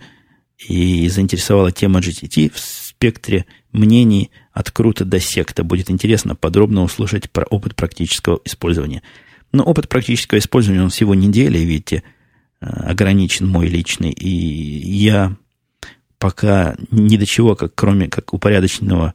И 0.68 1.08
заинтересовала 1.10 1.72
тема 1.72 2.00
GTT 2.00 2.52
в 2.54 2.60
спектре 2.60 3.46
мнений 3.74 4.32
от 4.54 4.72
круто 4.72 5.04
до 5.04 5.20
секта. 5.20 5.64
Будет 5.64 5.91
интересно 5.91 6.36
подробно 6.36 6.84
услышать 6.84 7.30
про 7.30 7.44
опыт 7.46 7.76
практического 7.76 8.39
использования. 8.46 9.04
Но 9.52 9.64
опыт 9.64 9.89
практического 9.89 10.39
использования, 10.39 10.84
он 10.84 10.89
всего 10.89 11.16
недели, 11.16 11.60
видите, 11.60 12.04
э, 12.62 12.66
ограничен 12.66 13.48
мой 13.48 13.68
личный. 13.68 14.12
И 14.12 14.28
я 14.30 15.36
пока 16.18 16.76
ни 16.91 17.18
до 17.18 17.26
чего, 17.26 17.56
как 17.56 17.76
кроме 17.76 18.08
как 18.08 18.34
упорядоченного 18.34 19.14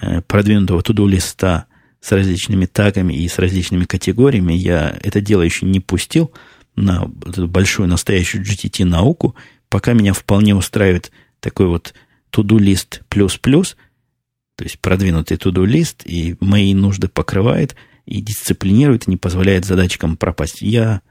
э, 0.00 0.20
продвинутого 0.22 0.82
туду 0.82 1.06
листа 1.06 1.66
с 2.04 2.12
различными 2.12 2.66
тагами 2.66 3.14
и 3.14 3.28
с 3.28 3.38
различными 3.38 3.84
категориями, 3.84 4.52
я 4.52 4.96
это 5.02 5.20
дело 5.20 5.42
еще 5.42 5.64
не 5.64 5.80
пустил 5.80 6.32
на 6.76 7.06
большую 7.06 7.88
настоящую 7.88 8.44
GTT 8.44 8.84
науку, 8.84 9.34
пока 9.68 9.92
меня 9.92 10.12
вполне 10.12 10.54
устраивает 10.54 11.12
такой 11.40 11.66
вот 11.66 11.94
туду 12.30 12.58
лист 12.58 13.02
плюс-плюс, 13.08 13.76
то 14.56 14.64
есть 14.64 14.80
продвинутый 14.80 15.36
туду 15.36 15.64
лист, 15.64 16.02
и 16.04 16.36
мои 16.40 16.74
нужды 16.74 17.08
покрывает– 17.08 17.74
и 18.06 18.20
дисциплинирует, 18.20 19.06
и 19.06 19.10
не 19.10 19.16
позволяет 19.16 19.64
задачкам 19.64 20.16
пропасть. 20.16 20.62
Я 20.62 21.02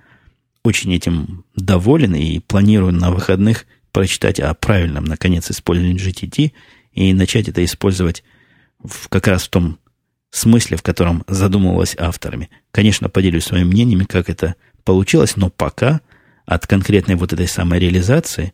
очень 0.63 0.93
этим 0.93 1.45
доволен 1.55 2.15
и 2.15 2.39
планирую 2.39 2.93
на 2.93 3.11
выходных 3.11 3.65
прочитать 3.91 4.39
о 4.39 4.53
правильном, 4.53 5.05
наконец, 5.05 5.49
использовании 5.51 5.99
GTT 5.99 6.51
и 6.93 7.13
начать 7.13 7.49
это 7.49 7.63
использовать 7.63 8.23
в, 8.83 9.09
как 9.09 9.27
раз 9.27 9.43
в 9.43 9.49
том 9.49 9.79
смысле, 10.37 10.77
в 10.77 10.81
котором 10.81 11.23
задумывалось 11.27 11.95
авторами. 11.97 12.49
Конечно, 12.71 13.09
поделюсь 13.09 13.45
своими 13.45 13.67
мнениями, 13.67 14.03
как 14.03 14.29
это 14.29 14.55
получилось, 14.83 15.35
но 15.35 15.49
пока 15.49 16.01
от 16.45 16.67
конкретной 16.67 17.15
вот 17.15 17.33
этой 17.33 17.47
самой 17.47 17.79
реализации, 17.79 18.53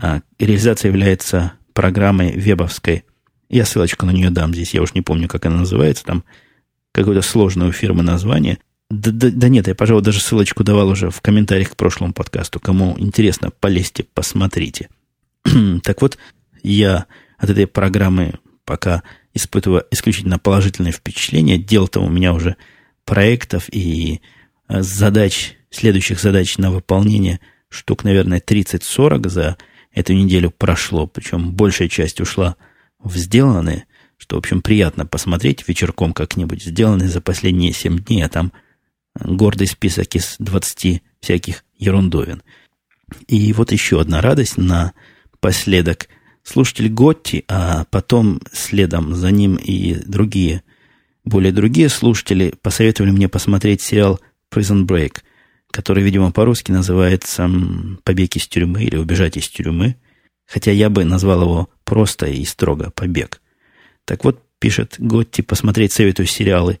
а 0.00 0.20
реализация 0.38 0.90
является 0.90 1.52
программой 1.74 2.32
вебовской, 2.32 3.04
я 3.48 3.66
ссылочку 3.66 4.06
на 4.06 4.12
нее 4.12 4.30
дам 4.30 4.54
здесь, 4.54 4.74
я 4.74 4.82
уж 4.82 4.94
не 4.94 5.02
помню, 5.02 5.28
как 5.28 5.44
она 5.44 5.58
называется, 5.58 6.04
там 6.04 6.24
какое-то 6.92 7.22
сложное 7.22 7.68
у 7.68 7.72
фирмы 7.72 8.02
название. 8.02 8.58
Да, 8.90 9.10
да, 9.10 9.30
да 9.30 9.48
нет, 9.48 9.68
я, 9.68 9.74
пожалуй, 9.74 10.02
даже 10.02 10.20
ссылочку 10.20 10.64
давал 10.64 10.88
уже 10.88 11.10
в 11.10 11.20
комментариях 11.20 11.70
к 11.70 11.76
прошлому 11.76 12.12
подкасту. 12.12 12.60
Кому 12.60 12.94
интересно, 12.98 13.50
полезьте, 13.50 14.04
посмотрите. 14.14 14.88
так 15.82 16.02
вот, 16.02 16.18
я 16.62 17.06
от 17.38 17.50
этой 17.50 17.66
программы 17.66 18.34
пока 18.64 19.02
испытываю 19.34 19.84
исключительно 19.90 20.38
положительные 20.38 20.92
впечатления. 20.92 21.58
Дел-то 21.58 22.00
у 22.00 22.08
меня 22.08 22.32
уже 22.32 22.56
проектов 23.04 23.68
и 23.72 24.20
э, 24.68 24.82
задач, 24.82 25.56
следующих 25.70 26.20
задач 26.20 26.58
на 26.58 26.70
выполнение 26.70 27.40
штук, 27.68 28.04
наверное, 28.04 28.40
30-40 28.40 29.28
за 29.28 29.56
эту 29.92 30.12
неделю 30.12 30.50
прошло. 30.50 31.06
Причем 31.06 31.52
большая 31.52 31.88
часть 31.88 32.20
ушла 32.20 32.56
в 32.98 33.16
сделанные 33.16 33.86
что, 34.22 34.36
в 34.36 34.38
общем, 34.38 34.62
приятно 34.62 35.04
посмотреть 35.04 35.66
вечерком 35.66 36.12
как-нибудь, 36.12 36.62
сделанный 36.62 37.08
за 37.08 37.20
последние 37.20 37.72
7 37.72 37.98
дней, 37.98 38.22
а 38.22 38.28
там 38.28 38.52
гордый 39.18 39.66
список 39.66 40.14
из 40.14 40.36
20 40.38 41.02
всяких 41.20 41.64
ерундовин. 41.76 42.40
И 43.26 43.52
вот 43.52 43.72
еще 43.72 44.00
одна 44.00 44.20
радость 44.20 44.58
на 44.58 44.92
последок. 45.40 46.08
Слушатель 46.42 46.88
Готти, 46.88 47.44
а 47.48 47.84
потом 47.90 48.40
следом 48.52 49.14
за 49.14 49.30
ним 49.30 49.56
и 49.56 49.94
другие, 49.94 50.62
более 51.24 51.52
другие 51.52 51.88
слушатели 51.88 52.54
посоветовали 52.62 53.12
мне 53.12 53.28
посмотреть 53.28 53.80
сериал 53.80 54.20
Prison 54.50 54.84
Break, 54.86 55.18
который, 55.70 56.02
видимо, 56.02 56.32
по-русски 56.32 56.72
называется 56.72 57.48
«Побег 58.02 58.36
из 58.36 58.48
тюрьмы» 58.48 58.84
или 58.84 58.96
«Убежать 58.96 59.36
из 59.36 59.48
тюрьмы». 59.48 59.96
Хотя 60.46 60.72
я 60.72 60.90
бы 60.90 61.04
назвал 61.04 61.42
его 61.42 61.70
просто 61.84 62.26
и 62.26 62.44
строго 62.44 62.90
«Побег». 62.90 63.40
Так 64.04 64.24
вот, 64.24 64.42
пишет 64.58 64.96
Готти, 64.98 65.42
посмотреть 65.42 65.92
советую 65.92 66.26
сериалы 66.26 66.80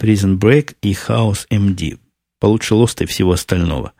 Prison 0.00 0.38
Break 0.38 0.76
и 0.80 0.92
House 0.92 1.46
MD. 1.50 1.98
Получше 2.40 2.74
Лоста 2.74 3.04
и 3.04 3.06
всего 3.06 3.32
остального. 3.32 3.92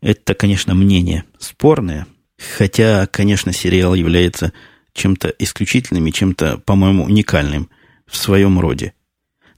Это, 0.00 0.34
конечно, 0.34 0.74
мнение 0.74 1.24
спорное, 1.38 2.06
хотя, 2.40 3.06
конечно, 3.06 3.52
сериал 3.52 3.94
является 3.94 4.52
чем-то 4.92 5.28
исключительным 5.38 6.06
и 6.06 6.12
чем-то, 6.12 6.58
по-моему, 6.58 7.04
уникальным 7.04 7.68
в 8.06 8.16
своем 8.16 8.58
роде. 8.58 8.94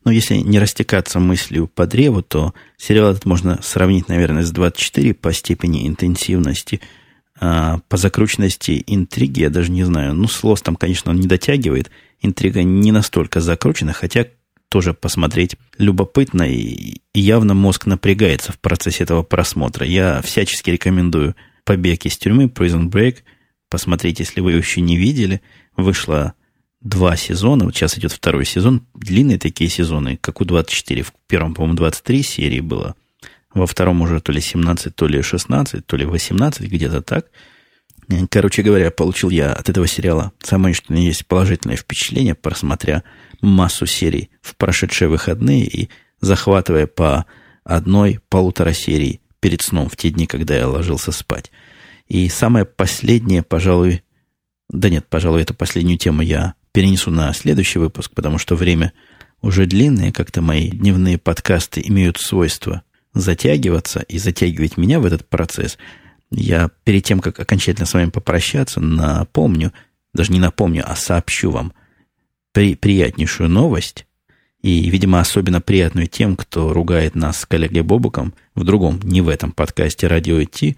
Но 0.04 0.10
если 0.10 0.36
не 0.36 0.58
растекаться 0.58 1.20
мыслью 1.20 1.68
по 1.68 1.86
древу, 1.86 2.22
то 2.22 2.54
сериал 2.76 3.12
этот 3.12 3.24
можно 3.24 3.60
сравнить, 3.62 4.08
наверное, 4.08 4.42
с 4.42 4.50
24 4.50 5.14
по 5.14 5.32
степени 5.32 5.86
интенсивности, 5.86 6.80
а 7.40 7.78
по 7.88 7.96
закрученности 7.96 8.82
интриги, 8.86 9.40
я 9.40 9.50
даже 9.50 9.70
не 9.70 9.84
знаю. 9.84 10.14
Ну, 10.14 10.28
с 10.28 10.42
Лостом, 10.42 10.76
конечно, 10.76 11.12
он 11.12 11.20
не 11.20 11.26
дотягивает. 11.26 11.90
Интрига 12.20 12.62
не 12.62 12.92
настолько 12.92 13.40
закручена, 13.40 13.92
хотя 13.92 14.26
тоже 14.68 14.94
посмотреть 14.94 15.56
любопытно 15.78 16.42
и, 16.42 17.00
явно 17.14 17.54
мозг 17.54 17.86
напрягается 17.86 18.52
в 18.52 18.58
процессе 18.58 19.04
этого 19.04 19.22
просмотра. 19.22 19.86
Я 19.86 20.20
всячески 20.22 20.70
рекомендую 20.70 21.36
«Побег 21.64 22.06
из 22.06 22.16
тюрьмы», 22.18 22.46
«Prison 22.46 22.90
Break». 22.90 23.18
Посмотрите, 23.68 24.22
если 24.24 24.40
вы 24.40 24.52
еще 24.52 24.80
не 24.80 24.96
видели. 24.96 25.40
Вышло 25.76 26.34
два 26.82 27.16
сезона, 27.16 27.64
вот 27.64 27.74
сейчас 27.74 27.96
идет 27.96 28.12
второй 28.12 28.44
сезон, 28.44 28.86
длинные 28.94 29.38
такие 29.38 29.70
сезоны, 29.70 30.18
как 30.20 30.40
у 30.40 30.44
24. 30.44 31.02
В 31.02 31.12
первом, 31.26 31.54
по-моему, 31.54 31.76
23 31.76 32.22
серии 32.22 32.60
было. 32.60 32.96
Во 33.54 33.66
втором 33.66 34.02
уже 34.02 34.20
то 34.20 34.32
ли 34.32 34.40
17, 34.40 34.94
то 34.94 35.06
ли 35.06 35.22
16, 35.22 35.86
то 35.86 35.96
ли 35.96 36.04
18, 36.04 36.68
где-то 36.68 37.02
так. 37.02 37.26
Короче 38.30 38.62
говоря, 38.62 38.90
получил 38.90 39.30
я 39.30 39.52
от 39.52 39.68
этого 39.68 39.86
сериала 39.86 40.32
самое 40.42 40.74
что 40.74 40.92
есть 40.92 41.26
положительное 41.26 41.76
впечатление, 41.76 42.34
просмотря 42.34 43.04
массу 43.40 43.86
серий 43.86 44.30
в 44.42 44.56
прошедшие 44.56 45.08
выходные 45.08 45.64
и 45.64 45.88
захватывая 46.20 46.86
по 46.86 47.26
одной 47.64 48.20
полутора 48.28 48.72
серии 48.72 49.20
перед 49.42 49.60
сном 49.60 49.90
в 49.90 49.96
те 49.96 50.08
дни, 50.08 50.26
когда 50.26 50.56
я 50.56 50.68
ложился 50.68 51.10
спать. 51.12 51.50
И 52.06 52.28
самое 52.28 52.64
последнее, 52.64 53.42
пожалуй, 53.42 54.02
да 54.70 54.88
нет, 54.88 55.06
пожалуй, 55.10 55.42
эту 55.42 55.52
последнюю 55.52 55.98
тему 55.98 56.22
я 56.22 56.54
перенесу 56.70 57.10
на 57.10 57.32
следующий 57.34 57.80
выпуск, 57.80 58.12
потому 58.14 58.38
что 58.38 58.54
время 58.54 58.92
уже 59.42 59.66
длинное, 59.66 60.12
как-то 60.12 60.40
мои 60.40 60.70
дневные 60.70 61.18
подкасты 61.18 61.82
имеют 61.84 62.18
свойство 62.18 62.82
затягиваться 63.12 64.00
и 64.00 64.18
затягивать 64.18 64.76
меня 64.76 65.00
в 65.00 65.04
этот 65.04 65.28
процесс. 65.28 65.76
Я 66.30 66.70
перед 66.84 67.04
тем, 67.04 67.20
как 67.20 67.38
окончательно 67.40 67.84
с 67.84 67.92
вами 67.92 68.10
попрощаться, 68.10 68.80
напомню, 68.80 69.72
даже 70.14 70.32
не 70.32 70.38
напомню, 70.38 70.84
а 70.86 70.94
сообщу 70.94 71.50
вам 71.50 71.72
при, 72.52 72.76
приятнейшую 72.76 73.50
новость, 73.50 74.06
и, 74.62 74.88
видимо, 74.88 75.18
особенно 75.18 75.60
приятную 75.60 76.06
тем, 76.06 76.36
кто 76.36 76.72
ругает 76.72 77.16
нас 77.16 77.40
с 77.40 77.46
коллегой 77.46 77.82
Бобуком 77.82 78.32
в 78.54 78.64
другом, 78.64 79.00
не 79.02 79.20
в 79.20 79.28
этом 79.28 79.52
подкасте 79.52 80.06
«Радио 80.06 80.42
идти», 80.42 80.76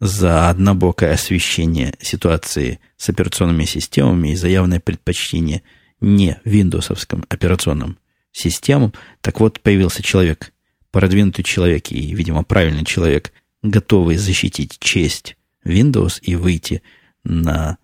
за 0.00 0.50
однобокое 0.50 1.14
освещение 1.14 1.94
ситуации 2.00 2.80
с 2.96 3.08
операционными 3.08 3.64
системами 3.64 4.32
и 4.32 4.36
за 4.36 4.48
явное 4.48 4.80
предпочтение 4.80 5.62
не 6.00 6.38
виндовсовским 6.44 7.24
операционным 7.28 7.98
системам. 8.32 8.92
Так 9.20 9.40
вот, 9.40 9.60
появился 9.60 10.02
человек, 10.02 10.52
продвинутый 10.90 11.44
человек 11.44 11.90
и, 11.90 12.14
видимо, 12.14 12.44
правильный 12.44 12.84
человек, 12.84 13.32
готовый 13.62 14.16
защитить 14.16 14.78
честь 14.78 15.36
Windows 15.64 16.20
и 16.20 16.36
выйти 16.36 16.82
на 17.22 17.78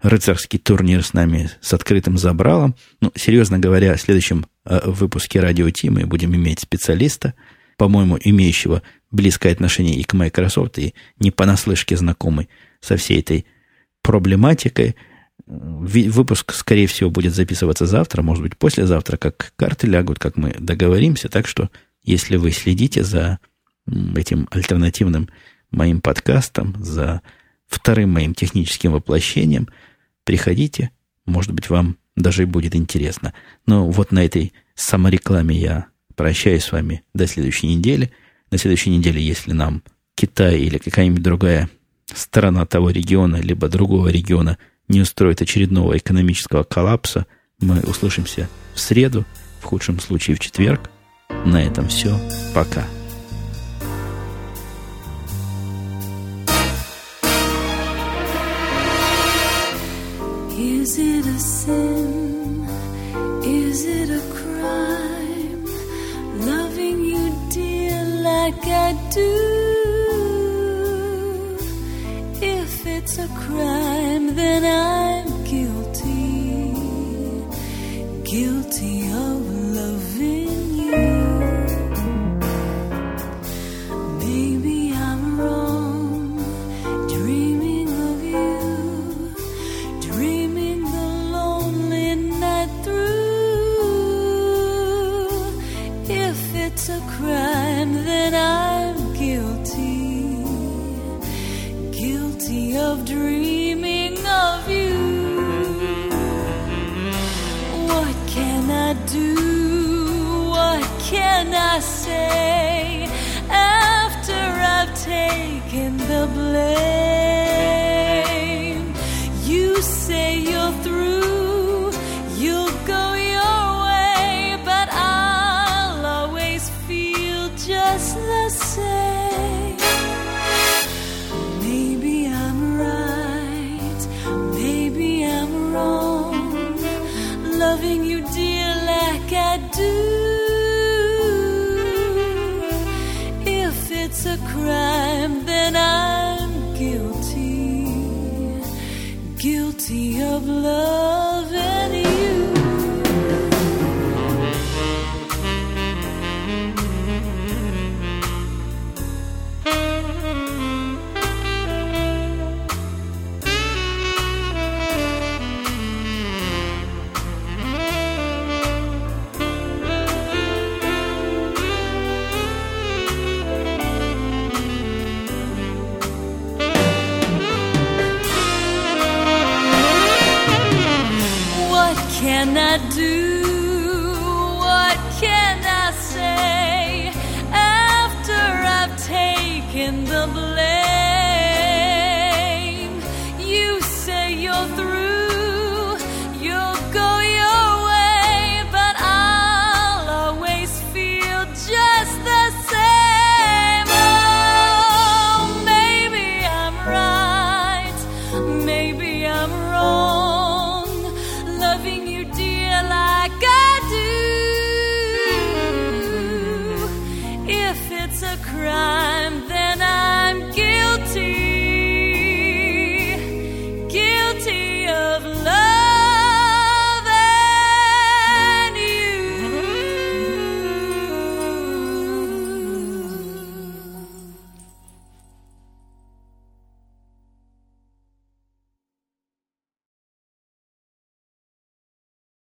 рыцарский 0.00 0.58
турнир 0.58 1.02
с 1.02 1.14
нами 1.14 1.50
с 1.60 1.72
открытым 1.72 2.18
забралом. 2.18 2.76
Ну, 3.00 3.10
серьезно 3.16 3.58
говоря, 3.58 3.96
в 3.96 4.00
следующем 4.00 4.46
э, 4.64 4.80
выпуске 4.84 5.40
радио 5.40 5.68
Ти 5.70 5.90
мы 5.90 6.06
будем 6.06 6.34
иметь 6.36 6.60
специалиста, 6.60 7.34
по-моему, 7.76 8.18
имеющего 8.22 8.82
близкое 9.10 9.52
отношение 9.52 9.96
и 9.96 10.04
к 10.04 10.14
Microsoft, 10.14 10.78
и 10.78 10.94
не 11.18 11.30
понаслышке 11.30 11.96
знакомый 11.96 12.48
со 12.80 12.96
всей 12.96 13.20
этой 13.20 13.46
проблематикой. 14.02 14.96
Выпуск, 15.46 16.52
скорее 16.52 16.86
всего, 16.86 17.10
будет 17.10 17.34
записываться 17.34 17.86
завтра, 17.86 18.22
может 18.22 18.42
быть, 18.42 18.56
послезавтра, 18.56 19.16
как 19.16 19.52
карты 19.56 19.86
лягут, 19.86 20.18
как 20.18 20.36
мы 20.36 20.54
договоримся. 20.58 21.28
Так 21.28 21.46
что, 21.46 21.70
если 22.02 22.36
вы 22.36 22.50
следите 22.50 23.02
за 23.02 23.38
этим 24.16 24.48
альтернативным 24.50 25.28
моим 25.70 26.00
подкастом, 26.00 26.74
за 26.78 27.20
вторым 27.66 28.10
моим 28.10 28.34
техническим 28.34 28.92
воплощением– 28.92 29.68
Приходите, 30.24 30.90
может 31.26 31.52
быть, 31.52 31.68
вам 31.68 31.98
даже 32.16 32.42
и 32.42 32.46
будет 32.46 32.74
интересно. 32.74 33.34
Но 33.66 33.88
вот 33.90 34.10
на 34.10 34.24
этой 34.24 34.52
саморекламе 34.74 35.56
я 35.56 35.86
прощаюсь 36.14 36.64
с 36.64 36.72
вами 36.72 37.02
до 37.14 37.26
следующей 37.26 37.68
недели. 37.68 38.12
На 38.50 38.58
следующей 38.58 38.90
неделе, 38.90 39.20
если 39.20 39.52
нам 39.52 39.82
Китай 40.14 40.58
или 40.60 40.78
какая-нибудь 40.78 41.22
другая 41.22 41.68
сторона 42.12 42.66
того 42.66 42.90
региона, 42.90 43.36
либо 43.36 43.68
другого 43.68 44.08
региона 44.08 44.58
не 44.88 45.00
устроит 45.00 45.42
очередного 45.42 45.96
экономического 45.96 46.62
коллапса, 46.62 47.26
мы 47.60 47.80
услышимся 47.80 48.48
в 48.74 48.80
среду, 48.80 49.24
в 49.60 49.64
худшем 49.64 50.00
случае 50.00 50.36
в 50.36 50.40
четверг. 50.40 50.90
На 51.44 51.62
этом 51.62 51.88
все. 51.88 52.18
Пока. 52.54 52.84
Do. 69.14 69.43